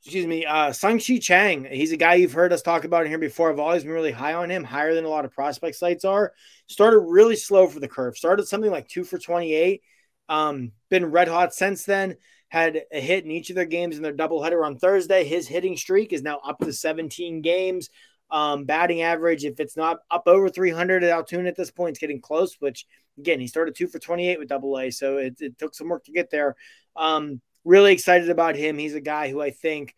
excuse 0.05 0.26
me, 0.26 0.44
uh, 0.44 0.72
Tsung-Che 0.72 1.20
Cheng. 1.20 1.64
He's 1.64 1.92
a 1.92 1.96
guy 1.96 2.14
you've 2.14 2.32
heard 2.32 2.53
us 2.53 2.61
talk 2.61 2.82
about 2.84 3.07
here 3.07 3.18
before. 3.18 3.50
I've 3.50 3.61
always 3.61 3.84
been 3.84 3.92
really 3.92 4.11
high 4.11 4.34
on 4.34 4.50
him, 4.50 4.64
higher 4.64 4.94
than 4.94 5.05
a 5.05 5.09
lot 5.09 5.24
of 5.24 5.30
prospect 5.30 5.76
sites 5.76 6.05
are. 6.05 6.32
Started 6.66 6.98
really 6.98 7.36
slow 7.36 7.68
for 7.68 7.78
the 7.78 7.86
curve. 7.86 8.16
Started 8.16 8.48
something 8.48 8.70
like 8.70 8.88
two 8.88 9.05
for 9.05 9.16
28. 9.16 9.80
Um, 10.28 10.72
been 10.90 11.07
red 11.07 11.28
hot 11.28 11.55
since 11.55 11.84
then. 11.84 12.16
Had 12.48 12.82
a 12.92 13.00
hit 13.00 13.24
in 13.24 13.30
each 13.30 13.50
of 13.50 13.57
their 13.57 13.64
games 13.64 13.96
in 13.96 14.03
their 14.03 14.12
doubleheader 14.12 14.66
on 14.66 14.76
Thursday. 14.76 15.22
His 15.22 15.46
hitting 15.46 15.76
streak 15.76 16.12
is 16.12 16.22
now 16.22 16.40
up 16.44 16.59
to 16.59 16.72
17 16.72 17.40
games. 17.40 17.88
Um, 18.28 18.64
batting 18.64 19.03
average, 19.03 19.44
if 19.44 19.61
it's 19.61 19.76
not 19.76 19.98
up 20.11 20.24
over 20.26 20.48
300 20.48 21.05
at 21.05 21.11
Altoona 21.11 21.48
at 21.48 21.57
this 21.57 21.70
point, 21.70 21.90
it's 21.90 22.00
getting 22.00 22.20
close. 22.20 22.57
Which 22.59 22.86
again, 23.18 23.38
he 23.38 23.46
started 23.46 23.76
two 23.76 23.86
for 23.86 24.00
28 24.00 24.40
with 24.40 24.48
Double 24.48 24.76
A, 24.78 24.90
so 24.90 25.18
it, 25.18 25.36
it 25.38 25.59
took 25.59 25.76
some 25.76 25.88
work 25.88 26.05
to 26.05 26.12
get 26.12 26.30
there. 26.30 26.57
Um, 26.96 27.40
really 27.64 27.92
excited 27.92 28.30
about 28.30 28.56
him. 28.56 28.78
He's 28.78 28.94
a 28.94 29.00
guy 29.00 29.30
who 29.30 29.40
I 29.40 29.50
think, 29.50 29.94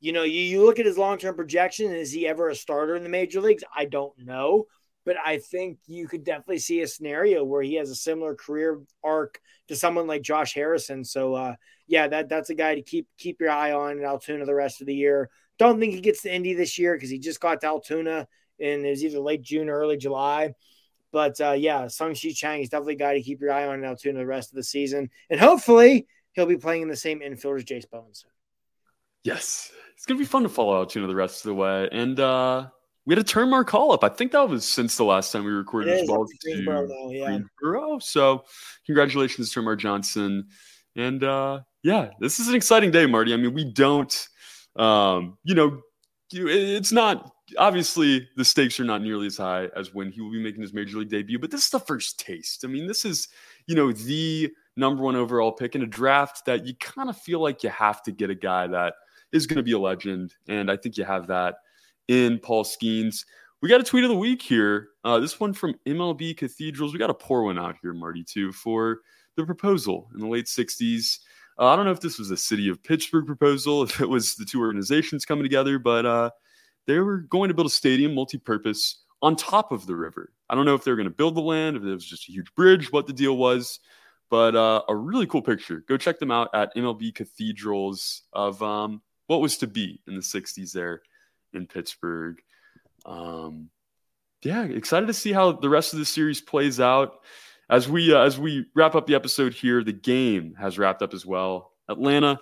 you 0.00 0.12
know, 0.12 0.22
you, 0.22 0.40
you 0.40 0.64
look 0.64 0.78
at 0.78 0.86
his 0.86 0.98
long 0.98 1.18
term 1.18 1.34
projection. 1.34 1.92
Is 1.92 2.12
he 2.12 2.26
ever 2.26 2.48
a 2.48 2.54
starter 2.54 2.96
in 2.96 3.02
the 3.02 3.08
major 3.08 3.40
leagues? 3.40 3.64
I 3.74 3.84
don't 3.84 4.16
know. 4.18 4.66
But 5.04 5.16
I 5.24 5.38
think 5.38 5.78
you 5.86 6.06
could 6.06 6.22
definitely 6.22 6.58
see 6.58 6.82
a 6.82 6.86
scenario 6.86 7.42
where 7.42 7.62
he 7.62 7.76
has 7.76 7.88
a 7.88 7.94
similar 7.94 8.34
career 8.34 8.80
arc 9.02 9.40
to 9.68 9.76
someone 9.76 10.06
like 10.06 10.20
Josh 10.20 10.52
Harrison. 10.52 11.02
So 11.02 11.34
uh, 11.34 11.54
yeah, 11.86 12.08
that 12.08 12.28
that's 12.28 12.50
a 12.50 12.54
guy 12.54 12.74
to 12.74 12.82
keep 12.82 13.08
keep 13.16 13.40
your 13.40 13.50
eye 13.50 13.72
on 13.72 13.98
in 13.98 14.04
Altoona 14.04 14.44
the 14.44 14.54
rest 14.54 14.82
of 14.82 14.86
the 14.86 14.94
year. 14.94 15.30
Don't 15.58 15.80
think 15.80 15.94
he 15.94 16.00
gets 16.00 16.22
to 16.22 16.34
Indy 16.34 16.52
this 16.52 16.78
year 16.78 16.94
because 16.94 17.08
he 17.10 17.18
just 17.18 17.40
got 17.40 17.62
to 17.62 17.68
Altoona 17.68 18.28
and 18.60 18.84
it 18.84 18.90
was 18.90 19.02
either 19.02 19.18
late 19.18 19.42
June 19.42 19.68
or 19.68 19.78
early 19.78 19.96
July. 19.96 20.52
But 21.10 21.40
uh, 21.40 21.52
yeah, 21.52 21.88
Tsung-Che 21.88 22.32
Cheng 22.34 22.60
is 22.60 22.68
definitely 22.68 22.94
a 22.94 22.98
guy 22.98 23.14
to 23.14 23.22
keep 23.22 23.40
your 23.40 23.50
eye 23.50 23.66
on 23.66 23.78
in 23.78 23.84
Altoona 23.84 24.18
the 24.18 24.26
rest 24.26 24.50
of 24.50 24.56
the 24.56 24.62
season. 24.62 25.10
And 25.30 25.40
hopefully 25.40 26.06
he'll 26.38 26.46
be 26.46 26.56
playing 26.56 26.82
in 26.82 26.88
the 26.88 26.96
same 26.96 27.20
infield 27.20 27.56
as 27.56 27.64
Jase 27.64 27.84
Bowens. 27.84 28.24
Yes. 29.24 29.72
It's 29.96 30.06
going 30.06 30.16
to 30.16 30.22
be 30.22 30.28
fun 30.28 30.44
to 30.44 30.48
follow 30.48 30.76
Altoona 30.76 31.08
the 31.08 31.14
rest 31.14 31.44
of 31.44 31.48
the 31.48 31.54
way. 31.54 31.88
And 31.90 32.18
uh, 32.20 32.68
we 33.04 33.14
had 33.14 33.18
a 33.18 33.24
turn 33.24 33.52
our 33.52 33.64
call 33.64 33.92
up. 33.92 34.04
I 34.04 34.08
think 34.08 34.32
that 34.32 34.48
was 34.48 34.64
since 34.64 34.96
the 34.96 35.04
last 35.04 35.32
time 35.32 35.44
we 35.44 35.50
recorded 35.50 35.92
it 35.92 36.02
as 36.02 36.08
well. 36.08 36.26
Though, 36.86 37.10
yeah. 37.10 37.98
So 38.00 38.44
congratulations 38.86 39.50
to 39.52 39.62
Mar 39.62 39.74
Johnson. 39.74 40.46
And 40.94 41.24
uh, 41.24 41.60
yeah, 41.82 42.10
this 42.20 42.38
is 42.38 42.48
an 42.48 42.54
exciting 42.54 42.92
day, 42.92 43.06
Marty. 43.06 43.34
I 43.34 43.36
mean, 43.36 43.54
we 43.54 43.64
don't, 43.64 44.28
um, 44.76 45.36
you 45.42 45.54
know, 45.54 45.80
it's 46.30 46.92
not 46.92 47.32
obviously 47.56 48.28
the 48.36 48.44
stakes 48.44 48.78
are 48.78 48.84
not 48.84 49.02
nearly 49.02 49.26
as 49.26 49.36
high 49.36 49.68
as 49.74 49.94
when 49.94 50.12
he 50.12 50.20
will 50.20 50.30
be 50.30 50.42
making 50.42 50.60
his 50.60 50.74
major 50.74 50.98
league 50.98 51.08
debut, 51.08 51.38
but 51.38 51.50
this 51.50 51.64
is 51.64 51.70
the 51.70 51.80
first 51.80 52.20
taste. 52.20 52.64
I 52.64 52.68
mean, 52.68 52.86
this 52.86 53.04
is, 53.04 53.28
you 53.66 53.74
know, 53.74 53.92
the 53.92 54.50
number 54.78 55.02
one 55.02 55.16
overall 55.16 55.52
pick 55.52 55.74
in 55.74 55.82
a 55.82 55.86
draft 55.86 56.46
that 56.46 56.66
you 56.66 56.74
kind 56.76 57.10
of 57.10 57.18
feel 57.18 57.40
like 57.40 57.62
you 57.62 57.70
have 57.70 58.02
to 58.04 58.12
get 58.12 58.30
a 58.30 58.34
guy 58.34 58.66
that 58.68 58.94
is 59.32 59.46
going 59.46 59.56
to 59.56 59.62
be 59.62 59.72
a 59.72 59.78
legend. 59.78 60.34
And 60.48 60.70
I 60.70 60.76
think 60.76 60.96
you 60.96 61.04
have 61.04 61.26
that 61.26 61.56
in 62.06 62.38
Paul 62.38 62.64
Skenes. 62.64 63.24
We 63.60 63.68
got 63.68 63.80
a 63.80 63.84
tweet 63.84 64.04
of 64.04 64.10
the 64.10 64.16
week 64.16 64.40
here. 64.40 64.90
Uh, 65.04 65.18
this 65.18 65.40
one 65.40 65.52
from 65.52 65.74
MLB 65.86 66.36
Cathedrals. 66.36 66.92
We 66.92 66.98
got 66.98 67.10
a 67.10 67.14
poor 67.14 67.42
one 67.42 67.58
out 67.58 67.76
here, 67.82 67.92
Marty, 67.92 68.22
too, 68.22 68.52
for 68.52 69.00
the 69.36 69.44
proposal 69.44 70.08
in 70.14 70.20
the 70.20 70.28
late 70.28 70.46
60s. 70.46 71.18
Uh, 71.58 71.66
I 71.66 71.76
don't 71.76 71.84
know 71.84 71.90
if 71.90 72.00
this 72.00 72.18
was 72.18 72.30
a 72.30 72.36
city 72.36 72.68
of 72.68 72.82
Pittsburgh 72.82 73.26
proposal, 73.26 73.82
if 73.84 74.00
it 74.00 74.08
was 74.08 74.36
the 74.36 74.44
two 74.44 74.60
organizations 74.60 75.24
coming 75.24 75.44
together, 75.44 75.78
but 75.78 76.06
uh, 76.06 76.30
they 76.86 76.98
were 77.00 77.18
going 77.18 77.48
to 77.48 77.54
build 77.54 77.66
a 77.66 77.70
stadium 77.70 78.14
multi 78.14 78.38
purpose 78.38 79.02
on 79.22 79.34
top 79.34 79.72
of 79.72 79.86
the 79.86 79.96
river. 79.96 80.32
I 80.48 80.54
don't 80.54 80.64
know 80.64 80.76
if 80.76 80.84
they 80.84 80.92
were 80.92 80.96
going 80.96 81.08
to 81.08 81.14
build 81.14 81.34
the 81.34 81.40
land, 81.40 81.76
if 81.76 81.82
it 81.82 81.92
was 81.92 82.06
just 82.06 82.28
a 82.28 82.32
huge 82.32 82.54
bridge, 82.54 82.92
what 82.92 83.08
the 83.08 83.12
deal 83.12 83.36
was 83.36 83.80
but 84.30 84.54
uh, 84.54 84.82
a 84.88 84.94
really 84.94 85.26
cool 85.26 85.42
picture. 85.42 85.84
Go 85.88 85.96
check 85.96 86.18
them 86.18 86.30
out 86.30 86.50
at 86.54 86.74
MLB 86.74 87.14
Cathedrals 87.14 88.22
of 88.32 88.62
um, 88.62 89.02
what 89.26 89.40
was 89.40 89.58
to 89.58 89.66
be 89.66 90.00
in 90.06 90.14
the 90.14 90.20
60s 90.20 90.72
there 90.72 91.02
in 91.52 91.66
Pittsburgh. 91.66 92.40
Um, 93.06 93.70
yeah, 94.42 94.64
excited 94.64 95.06
to 95.06 95.14
see 95.14 95.32
how 95.32 95.52
the 95.52 95.68
rest 95.68 95.92
of 95.92 95.98
the 95.98 96.04
series 96.04 96.40
plays 96.40 96.80
out. 96.80 97.20
As 97.70 97.88
we 97.88 98.14
uh, 98.14 98.20
as 98.20 98.38
we 98.38 98.66
wrap 98.74 98.94
up 98.94 99.06
the 99.06 99.14
episode 99.14 99.52
here, 99.52 99.84
the 99.84 99.92
game 99.92 100.54
has 100.58 100.78
wrapped 100.78 101.02
up 101.02 101.12
as 101.12 101.26
well. 101.26 101.72
Atlanta 101.88 102.40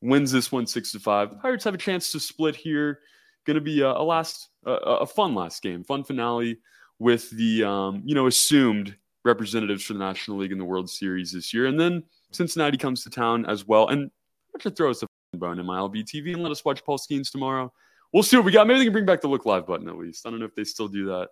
wins 0.00 0.30
this 0.30 0.52
one 0.52 0.66
six 0.66 0.92
to 0.92 1.00
five. 1.00 1.40
Pirates 1.40 1.64
have 1.64 1.74
a 1.74 1.78
chance 1.78 2.12
to 2.12 2.20
split 2.20 2.54
here. 2.54 3.00
Going 3.44 3.56
to 3.56 3.60
be 3.60 3.80
a, 3.80 3.88
a 3.88 4.02
last 4.02 4.48
a, 4.64 4.72
a, 4.72 5.06
fun 5.06 5.34
last 5.34 5.62
game, 5.62 5.82
fun 5.82 6.04
finale 6.04 6.58
with 6.98 7.30
the 7.30 7.64
um, 7.64 8.02
you 8.04 8.14
know 8.14 8.26
assumed 8.26 8.96
representatives 9.28 9.84
for 9.84 9.92
the 9.92 9.98
National 9.98 10.38
League 10.38 10.52
in 10.52 10.58
the 10.58 10.64
World 10.64 10.90
Series 10.90 11.32
this 11.32 11.54
year. 11.54 11.66
And 11.66 11.78
then 11.78 12.02
Cincinnati 12.32 12.76
comes 12.76 13.04
to 13.04 13.10
town 13.10 13.46
as 13.46 13.66
well. 13.66 13.88
And 13.88 14.10
why 14.50 14.60
you 14.64 14.70
throw 14.70 14.90
us 14.90 15.02
a 15.02 15.36
bone 15.36 15.60
in 15.60 15.66
MiLB 15.66 16.04
TV 16.04 16.32
and 16.32 16.42
let 16.42 16.50
us 16.50 16.64
watch 16.64 16.84
Paul 16.84 16.98
Skenes 16.98 17.30
tomorrow? 17.30 17.72
We'll 18.12 18.22
see 18.22 18.36
what 18.36 18.46
we 18.46 18.52
got. 18.52 18.66
Maybe 18.66 18.80
they 18.80 18.86
can 18.86 18.92
bring 18.92 19.06
back 19.06 19.20
the 19.20 19.28
Look 19.28 19.46
Live 19.46 19.66
button 19.66 19.88
at 19.88 19.98
least. 19.98 20.26
I 20.26 20.30
don't 20.30 20.40
know 20.40 20.46
if 20.46 20.54
they 20.54 20.64
still 20.64 20.88
do 20.88 21.06
that 21.06 21.28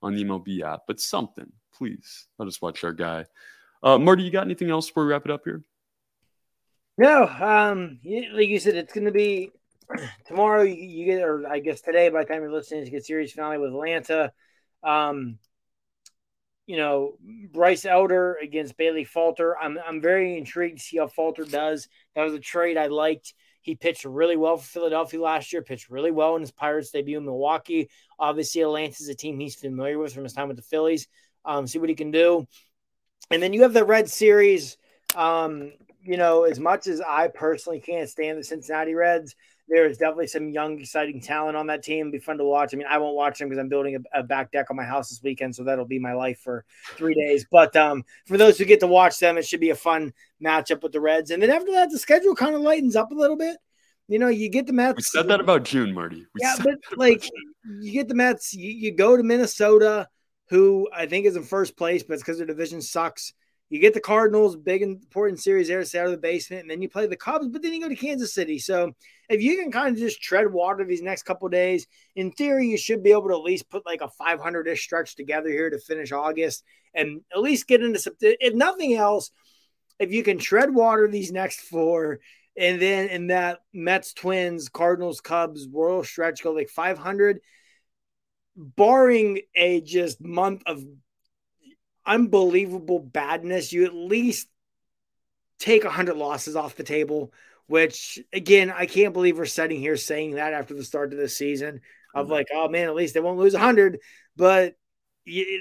on 0.00 0.14
the 0.14 0.24
MLB 0.24 0.62
app, 0.62 0.82
but 0.86 1.00
something, 1.00 1.50
please. 1.74 2.28
Let 2.38 2.48
us 2.48 2.62
watch 2.62 2.84
our 2.84 2.92
guy. 2.92 3.26
Uh, 3.82 3.98
Marty, 3.98 4.22
you 4.22 4.30
got 4.30 4.44
anything 4.44 4.70
else 4.70 4.86
before 4.86 5.04
we 5.04 5.12
wrap 5.12 5.24
it 5.24 5.32
up 5.32 5.42
here? 5.44 5.62
No, 6.98 7.24
um, 7.24 7.98
like 8.04 8.48
you 8.48 8.60
said, 8.60 8.76
it's 8.76 8.92
going 8.92 9.06
to 9.06 9.12
be 9.12 9.50
tomorrow. 10.26 10.62
You 10.62 11.04
get, 11.06 11.22
or 11.22 11.48
I 11.48 11.58
guess 11.58 11.80
today, 11.80 12.08
by 12.08 12.22
the 12.22 12.28
time 12.28 12.42
you're 12.42 12.52
listening, 12.52 12.84
to 12.84 12.90
get 12.90 13.04
series 13.04 13.32
finale 13.32 13.58
with 13.58 13.70
Atlanta. 13.70 14.32
Um, 14.84 15.38
you 16.66 16.76
know, 16.76 17.14
Bryce 17.52 17.84
Elder 17.84 18.38
against 18.40 18.76
Bailey 18.76 19.04
Falter. 19.04 19.56
I'm 19.58 19.78
I'm 19.86 20.00
very 20.00 20.38
intrigued 20.38 20.78
to 20.78 20.84
see 20.84 20.98
how 20.98 21.06
Falter 21.06 21.44
does. 21.44 21.88
That 22.14 22.24
was 22.24 22.34
a 22.34 22.40
trade 22.40 22.76
I 22.76 22.86
liked. 22.86 23.34
He 23.62 23.76
pitched 23.76 24.04
really 24.04 24.36
well 24.36 24.56
for 24.56 24.66
Philadelphia 24.66 25.20
last 25.20 25.52
year, 25.52 25.62
pitched 25.62 25.88
really 25.88 26.10
well 26.10 26.34
in 26.34 26.40
his 26.40 26.50
Pirates 26.50 26.90
debut 26.90 27.18
in 27.18 27.24
Milwaukee. 27.24 27.88
Obviously, 28.18 28.62
Atlanta's 28.62 29.08
a 29.08 29.14
team 29.14 29.38
he's 29.38 29.54
familiar 29.54 29.98
with 29.98 30.12
from 30.12 30.24
his 30.24 30.32
time 30.32 30.48
with 30.48 30.56
the 30.56 30.62
Phillies. 30.62 31.06
Um, 31.44 31.66
see 31.66 31.78
what 31.78 31.88
he 31.88 31.94
can 31.94 32.10
do. 32.10 32.46
And 33.30 33.42
then 33.42 33.52
you 33.52 33.62
have 33.62 33.72
the 33.72 33.84
Red 33.84 34.10
Series. 34.10 34.76
Um, 35.14 35.72
you 36.02 36.16
know, 36.16 36.44
as 36.44 36.58
much 36.58 36.86
as 36.88 37.00
I 37.00 37.28
personally 37.28 37.80
can't 37.80 38.08
stand 38.08 38.38
the 38.38 38.44
Cincinnati 38.44 38.94
Reds, 38.94 39.36
there 39.72 39.86
is 39.86 39.96
definitely 39.96 40.26
some 40.26 40.50
young, 40.50 40.78
exciting 40.78 41.18
talent 41.18 41.56
on 41.56 41.66
that 41.68 41.82
team. 41.82 42.00
It'll 42.00 42.12
be 42.12 42.18
fun 42.18 42.36
to 42.36 42.44
watch. 42.44 42.74
I 42.74 42.76
mean, 42.76 42.86
I 42.88 42.98
won't 42.98 43.16
watch 43.16 43.38
them 43.38 43.48
because 43.48 43.58
I'm 43.58 43.70
building 43.70 43.96
a, 43.96 44.20
a, 44.20 44.22
back 44.22 44.52
deck 44.52 44.66
on 44.68 44.76
my 44.76 44.84
house 44.84 45.08
this 45.08 45.22
weekend, 45.22 45.56
so 45.56 45.64
that'll 45.64 45.86
be 45.86 45.98
my 45.98 46.12
life 46.12 46.40
for 46.40 46.66
three 46.96 47.14
days. 47.14 47.46
But 47.50 47.74
um, 47.74 48.04
for 48.26 48.36
those 48.36 48.58
who 48.58 48.66
get 48.66 48.80
to 48.80 48.86
watch 48.86 49.18
them, 49.18 49.38
it 49.38 49.46
should 49.46 49.60
be 49.60 49.70
a 49.70 49.74
fun 49.74 50.12
matchup 50.44 50.82
with 50.82 50.92
the 50.92 51.00
Reds. 51.00 51.30
And 51.30 51.42
then 51.42 51.50
after 51.50 51.72
that, 51.72 51.90
the 51.90 51.98
schedule 51.98 52.34
kind 52.34 52.54
of 52.54 52.60
lightens 52.60 52.96
up 52.96 53.12
a 53.12 53.14
little 53.14 53.36
bit. 53.36 53.56
You 54.08 54.18
know, 54.18 54.28
you 54.28 54.50
get 54.50 54.66
the 54.66 54.74
Mets. 54.74 54.96
We 54.96 55.02
said 55.02 55.28
that 55.28 55.40
about 55.40 55.64
June, 55.64 55.94
Marty. 55.94 56.26
We 56.34 56.40
yeah, 56.42 56.56
but 56.62 56.74
like 56.98 57.26
you 57.80 57.92
get 57.92 58.08
the 58.08 58.14
Mets, 58.14 58.52
you, 58.52 58.70
you 58.70 58.94
go 58.94 59.16
to 59.16 59.22
Minnesota, 59.22 60.06
who 60.50 60.86
I 60.92 61.06
think 61.06 61.24
is 61.24 61.36
in 61.36 61.44
first 61.44 61.78
place, 61.78 62.02
but 62.02 62.14
it's 62.14 62.22
because 62.22 62.36
their 62.36 62.46
division 62.46 62.82
sucks. 62.82 63.32
You 63.72 63.78
get 63.78 63.94
the 63.94 64.00
Cardinals, 64.00 64.54
big 64.54 64.82
important 64.82 65.40
series 65.40 65.68
there, 65.68 65.82
stay 65.82 65.98
out 65.98 66.04
of 66.04 66.12
the 66.12 66.18
basement, 66.18 66.60
and 66.60 66.70
then 66.70 66.82
you 66.82 66.90
play 66.90 67.06
the 67.06 67.16
Cubs, 67.16 67.48
but 67.48 67.62
then 67.62 67.72
you 67.72 67.80
go 67.80 67.88
to 67.88 67.96
Kansas 67.96 68.34
City. 68.34 68.58
So 68.58 68.92
if 69.30 69.40
you 69.40 69.56
can 69.56 69.72
kind 69.72 69.96
of 69.96 69.98
just 69.98 70.20
tread 70.20 70.52
water 70.52 70.84
these 70.84 71.00
next 71.00 71.22
couple 71.22 71.48
days, 71.48 71.86
in 72.14 72.32
theory, 72.32 72.68
you 72.68 72.76
should 72.76 73.02
be 73.02 73.12
able 73.12 73.28
to 73.28 73.34
at 73.34 73.40
least 73.40 73.70
put 73.70 73.86
like 73.86 74.02
a 74.02 74.10
500 74.10 74.68
ish 74.68 74.82
stretch 74.82 75.16
together 75.16 75.48
here 75.48 75.70
to 75.70 75.78
finish 75.78 76.12
August 76.12 76.64
and 76.92 77.22
at 77.34 77.40
least 77.40 77.66
get 77.66 77.82
into 77.82 77.98
some. 77.98 78.12
If 78.20 78.52
nothing 78.52 78.92
else, 78.92 79.30
if 79.98 80.12
you 80.12 80.22
can 80.22 80.36
tread 80.36 80.74
water 80.74 81.08
these 81.08 81.32
next 81.32 81.60
four, 81.60 82.20
and 82.58 82.78
then 82.78 83.08
in 83.08 83.28
that 83.28 83.60
Mets, 83.72 84.12
Twins, 84.12 84.68
Cardinals, 84.68 85.22
Cubs, 85.22 85.66
Royal 85.66 86.04
stretch 86.04 86.42
go 86.42 86.52
like 86.52 86.68
500, 86.68 87.40
barring 88.54 89.40
a 89.54 89.80
just 89.80 90.20
month 90.20 90.62
of 90.66 90.84
unbelievable 92.06 92.98
badness, 92.98 93.72
you 93.72 93.84
at 93.84 93.94
least 93.94 94.48
take 95.58 95.84
100 95.84 96.16
losses 96.16 96.56
off 96.56 96.76
the 96.76 96.82
table, 96.82 97.32
which 97.66 98.18
again, 98.32 98.70
I 98.70 98.86
can't 98.86 99.14
believe 99.14 99.38
we're 99.38 99.46
sitting 99.46 99.80
here 99.80 99.96
saying 99.96 100.32
that 100.32 100.52
after 100.52 100.74
the 100.74 100.84
start 100.84 101.12
of 101.12 101.18
the 101.18 101.28
season 101.28 101.80
of 102.14 102.26
mm-hmm. 102.26 102.32
like, 102.32 102.48
oh 102.52 102.68
man, 102.68 102.88
at 102.88 102.94
least 102.94 103.14
they 103.14 103.20
won't 103.20 103.38
lose 103.38 103.54
100. 103.54 103.98
But 104.36 104.76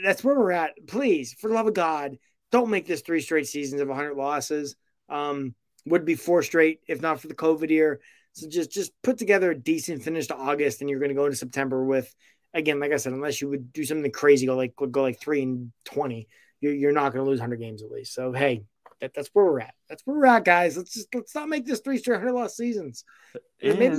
that's 0.04 0.24
where 0.24 0.38
we're 0.38 0.52
at. 0.52 0.72
Please, 0.88 1.34
for 1.34 1.48
the 1.48 1.54
love 1.54 1.68
of 1.68 1.74
God, 1.74 2.18
don't 2.52 2.72
make 2.72 2.88
this 2.88 3.02
three 3.02 3.22
straight 3.22 3.48
seasons 3.48 3.82
of 3.82 3.88
100 3.88 4.16
losses. 4.16 4.76
Um, 5.10 5.56
would 5.86 6.06
be 6.06 6.16
four 6.16 6.44
straight 6.44 6.80
if 6.88 7.02
not 7.02 7.20
for 7.20 7.28
the 7.28 7.36
COVID 7.36 7.70
year. 7.70 8.02
So 8.34 8.48
just 8.48 8.72
just 8.72 8.92
put 9.02 9.18
together 9.18 9.52
a 9.52 9.58
decent 9.58 10.04
finish 10.04 10.28
to 10.28 10.36
August, 10.36 10.82
and 10.82 10.90
you're 10.90 11.00
going 11.00 11.10
to 11.10 11.16
go 11.16 11.26
into 11.26 11.38
September 11.38 11.84
with 11.84 12.14
again, 12.54 12.80
like 12.80 12.92
I 12.92 12.98
said, 12.98 13.14
unless 13.14 13.42
you 13.42 13.50
would 13.50 13.74
do 13.74 13.84
something 13.84 14.12
crazy, 14.12 14.46
go 14.46 14.56
like 14.56 14.74
go 14.76 15.02
like 15.02 15.20
three 15.20 15.44
and 15.44 15.72
twenty, 15.86 16.28
you're, 16.60 16.74
you're 16.74 16.92
not 16.92 17.14
going 17.14 17.24
to 17.24 17.30
lose 17.30 17.40
100 17.40 17.58
games 17.58 17.84
at 17.84 17.92
least. 17.92 18.14
So 18.14 18.32
hey, 18.32 18.64
that, 19.02 19.14
that's 19.14 19.30
where 19.34 19.46
we're 19.46 19.60
at. 19.60 19.74
That's 19.90 20.06
where 20.06 20.18
we're 20.18 20.26
at, 20.28 20.46
guys. 20.46 20.78
Let's 20.78 20.94
just 20.94 21.14
let's 21.14 21.36
not 21.36 21.50
make 21.50 21.66
this 21.66 21.80
three 21.80 21.98
straight 21.98 22.20
hundred 22.20 22.34
loss 22.34 22.56
seasons. 22.56 23.04
And 23.62 23.80
maybe 23.80 23.98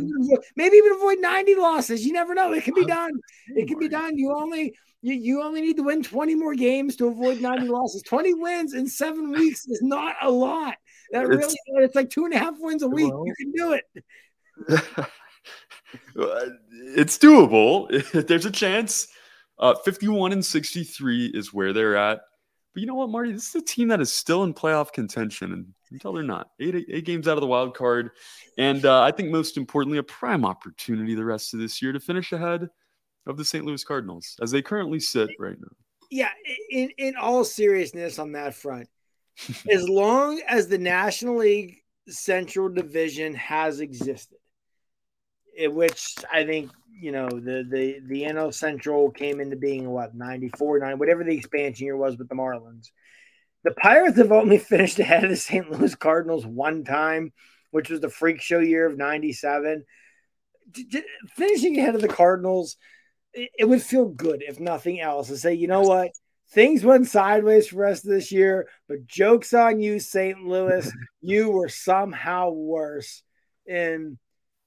maybe 0.56 0.76
even 0.76 0.92
avoid 0.92 1.18
90 1.20 1.54
losses. 1.56 2.06
You 2.06 2.12
never 2.12 2.34
know. 2.34 2.52
It 2.52 2.64
can 2.64 2.74
be 2.74 2.84
done. 2.86 3.12
It 3.48 3.68
can 3.68 3.78
be 3.78 3.88
done. 3.88 4.16
You 4.16 4.34
only 4.34 4.74
you, 5.02 5.14
you 5.14 5.42
only 5.42 5.60
need 5.60 5.76
to 5.76 5.82
win 5.82 6.02
20 6.02 6.36
more 6.36 6.54
games 6.54 6.96
to 6.96 7.08
avoid 7.08 7.40
90 7.40 7.66
losses. 7.68 8.02
20 8.02 8.34
wins 8.34 8.74
in 8.74 8.86
seven 8.86 9.32
weeks 9.32 9.66
is 9.66 9.82
not 9.82 10.14
a 10.22 10.30
lot. 10.30 10.76
That 11.10 11.26
really 11.26 11.44
it's, 11.44 11.56
it's 11.66 11.94
like 11.94 12.08
two 12.08 12.24
and 12.24 12.32
a 12.32 12.38
half 12.38 12.54
wins 12.58 12.82
a 12.82 12.88
week. 12.88 13.12
Well, 13.12 13.26
you 13.26 13.34
can 13.34 13.52
do 13.52 13.72
it. 13.72 15.04
it's 16.14 17.18
doable. 17.18 17.88
There's 18.26 18.46
a 18.46 18.50
chance. 18.50 19.08
Uh, 19.58 19.74
51 19.74 20.32
and 20.32 20.44
63 20.44 21.26
is 21.26 21.52
where 21.52 21.72
they're 21.72 21.96
at. 21.96 22.20
But 22.74 22.80
you 22.80 22.86
know 22.86 22.94
what, 22.94 23.10
Marty? 23.10 23.32
This 23.32 23.50
is 23.50 23.54
a 23.56 23.64
team 23.64 23.88
that 23.88 24.00
is 24.00 24.12
still 24.12 24.44
in 24.44 24.54
playoff 24.54 24.92
contention 24.92 25.74
until 25.90 26.14
they're 26.14 26.22
not. 26.22 26.48
Eight, 26.58 27.04
games 27.04 27.28
out 27.28 27.36
of 27.36 27.42
the 27.42 27.46
wild 27.46 27.76
card. 27.76 28.10
And 28.56 28.84
uh, 28.86 29.02
I 29.02 29.10
think 29.10 29.30
most 29.30 29.56
importantly, 29.56 29.98
a 29.98 30.02
prime 30.02 30.44
opportunity 30.44 31.14
the 31.14 31.24
rest 31.24 31.52
of 31.52 31.60
this 31.60 31.82
year 31.82 31.92
to 31.92 32.00
finish 32.00 32.32
ahead 32.32 32.68
of 33.26 33.36
the 33.36 33.44
St. 33.44 33.64
Louis 33.64 33.84
Cardinals 33.84 34.36
as 34.42 34.50
they 34.50 34.62
currently 34.62 35.00
sit 35.00 35.30
right 35.38 35.56
now. 35.60 35.68
Yeah, 36.10 36.30
in, 36.70 36.90
in 36.98 37.16
all 37.16 37.44
seriousness 37.44 38.18
on 38.18 38.32
that 38.32 38.54
front, 38.54 38.88
as 39.70 39.88
long 39.88 40.40
as 40.46 40.68
the 40.68 40.78
National 40.78 41.36
League 41.36 41.78
Central 42.08 42.68
Division 42.68 43.34
has 43.34 43.80
existed, 43.80 44.38
which 45.58 46.16
I 46.32 46.44
think 46.44 46.70
you 47.00 47.12
know 47.12 47.28
the 47.28 47.66
the 47.68 48.00
the 48.06 48.22
NL 48.22 48.52
Central 48.54 49.10
came 49.10 49.40
into 49.40 49.56
being 49.56 49.88
what 49.90 50.14
94 50.14 50.80
9 50.80 50.98
whatever 50.98 51.24
the 51.24 51.36
expansion 51.36 51.86
year 51.86 51.96
was 51.96 52.16
with 52.16 52.28
the 52.28 52.34
Marlins. 52.34 52.90
The 53.64 53.72
Pirates 53.72 54.18
have 54.18 54.32
only 54.32 54.58
finished 54.58 54.98
ahead 54.98 55.24
of 55.24 55.30
the 55.30 55.36
St. 55.36 55.70
Louis 55.70 55.94
Cardinals 55.94 56.46
one 56.46 56.84
time, 56.84 57.32
which 57.70 57.90
was 57.90 58.00
the 58.00 58.08
freak 58.08 58.40
show 58.40 58.58
year 58.58 58.86
of 58.86 58.96
97. 58.96 59.84
Finishing 61.36 61.78
ahead 61.78 61.94
of 61.94 62.00
the 62.00 62.08
Cardinals, 62.08 62.76
it 63.34 63.68
would 63.68 63.82
feel 63.82 64.06
good 64.06 64.42
if 64.46 64.60
nothing 64.60 65.00
else 65.00 65.28
to 65.28 65.36
say, 65.36 65.54
you 65.54 65.66
know 65.66 65.82
what? 65.82 66.10
Things 66.50 66.84
went 66.84 67.08
sideways 67.08 67.68
for 67.68 67.86
us 67.86 68.00
this 68.02 68.30
year, 68.30 68.68
but 68.88 69.06
jokes 69.06 69.54
on 69.54 69.80
you, 69.80 69.98
St. 69.98 70.38
Louis. 70.42 70.90
you 71.20 71.50
were 71.50 71.68
somehow 71.68 72.50
worse. 72.50 73.22
And 73.66 74.18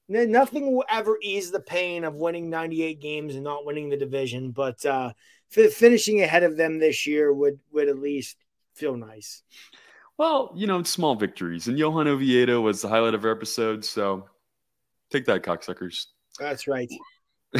nothing 0.08 0.72
will 0.72 0.84
ever 0.88 1.18
ease 1.22 1.50
the 1.50 1.60
pain 1.60 2.04
of 2.04 2.14
winning 2.14 2.50
98 2.50 3.00
games 3.00 3.34
and 3.34 3.44
not 3.44 3.66
winning 3.66 3.88
the 3.88 3.96
division, 3.96 4.50
but 4.50 4.84
uh, 4.86 5.12
f- 5.56 5.72
finishing 5.72 6.22
ahead 6.22 6.42
of 6.42 6.56
them 6.56 6.78
this 6.78 7.06
year 7.06 7.32
would 7.32 7.58
would 7.72 7.88
at 7.88 7.98
least 7.98 8.36
feel 8.74 8.96
nice. 8.96 9.42
Well, 10.18 10.52
you 10.56 10.66
know, 10.66 10.82
small 10.82 11.14
victories, 11.14 11.68
and 11.68 11.78
Johan 11.78 12.08
Oviedo 12.08 12.60
was 12.60 12.80
the 12.80 12.88
highlight 12.88 13.14
of 13.14 13.24
our 13.24 13.30
episode, 13.30 13.84
so 13.84 14.28
take 15.10 15.26
that, 15.26 15.42
cocksuckers. 15.42 16.06
That's 16.38 16.66
right. 16.66 16.90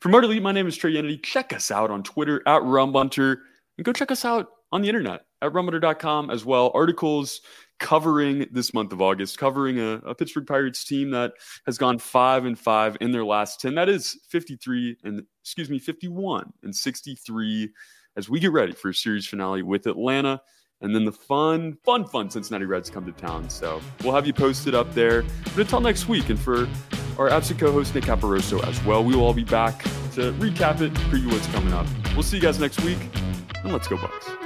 For 0.00 0.08
Marty 0.08 0.28
Lee, 0.28 0.40
my 0.40 0.52
name 0.52 0.66
is 0.66 0.76
Trey 0.76 0.90
Unity. 0.90 1.18
Check 1.18 1.52
us 1.52 1.70
out 1.70 1.90
on 1.90 2.02
Twitter 2.02 2.42
at 2.46 2.62
Rumbunter, 2.62 3.38
and 3.78 3.84
go 3.84 3.92
check 3.92 4.10
us 4.10 4.24
out 4.24 4.48
on 4.72 4.82
the 4.82 4.88
internet 4.88 5.24
at 5.42 5.52
rumbunter.com 5.52 6.30
as 6.30 6.44
well. 6.44 6.70
Articles 6.74 7.40
covering 7.78 8.46
this 8.50 8.72
month 8.72 8.92
of 8.92 9.02
August, 9.02 9.38
covering 9.38 9.78
a, 9.78 9.94
a, 10.06 10.14
Pittsburgh 10.14 10.46
Pirates 10.46 10.84
team 10.84 11.10
that 11.10 11.32
has 11.66 11.78
gone 11.78 11.98
five 11.98 12.44
and 12.44 12.58
five 12.58 12.96
in 13.00 13.12
their 13.12 13.24
last 13.24 13.60
10. 13.60 13.74
That 13.74 13.88
is 13.88 14.18
53 14.28 14.96
and 15.04 15.22
excuse 15.42 15.68
me, 15.68 15.78
51 15.78 16.52
and 16.62 16.74
63 16.74 17.70
as 18.16 18.28
we 18.28 18.40
get 18.40 18.52
ready 18.52 18.72
for 18.72 18.88
a 18.88 18.94
series 18.94 19.26
finale 19.26 19.62
with 19.62 19.86
Atlanta. 19.86 20.40
And 20.80 20.94
then 20.94 21.04
the 21.04 21.12
fun, 21.12 21.78
fun, 21.84 22.04
fun 22.04 22.30
Cincinnati 22.30 22.66
Reds 22.66 22.90
come 22.90 23.06
to 23.06 23.12
town. 23.12 23.48
So 23.48 23.80
we'll 24.02 24.14
have 24.14 24.26
you 24.26 24.32
posted 24.32 24.74
up 24.74 24.92
there. 24.94 25.22
But 25.44 25.58
until 25.58 25.80
next 25.80 26.08
week, 26.08 26.28
and 26.28 26.38
for 26.38 26.68
our 27.18 27.30
absent 27.30 27.58
co 27.58 27.72
host, 27.72 27.94
Nick 27.94 28.04
Caporoso, 28.04 28.62
as 28.66 28.82
well, 28.84 29.02
we 29.02 29.14
will 29.14 29.24
all 29.24 29.34
be 29.34 29.44
back 29.44 29.82
to 30.14 30.32
recap 30.34 30.82
it, 30.82 30.92
preview 30.94 31.32
what's 31.32 31.46
coming 31.48 31.72
up. 31.72 31.86
We'll 32.12 32.22
see 32.22 32.36
you 32.36 32.42
guys 32.42 32.60
next 32.60 32.82
week, 32.82 32.98
and 33.62 33.72
let's 33.72 33.88
go, 33.88 33.96
Bucs. 33.96 34.45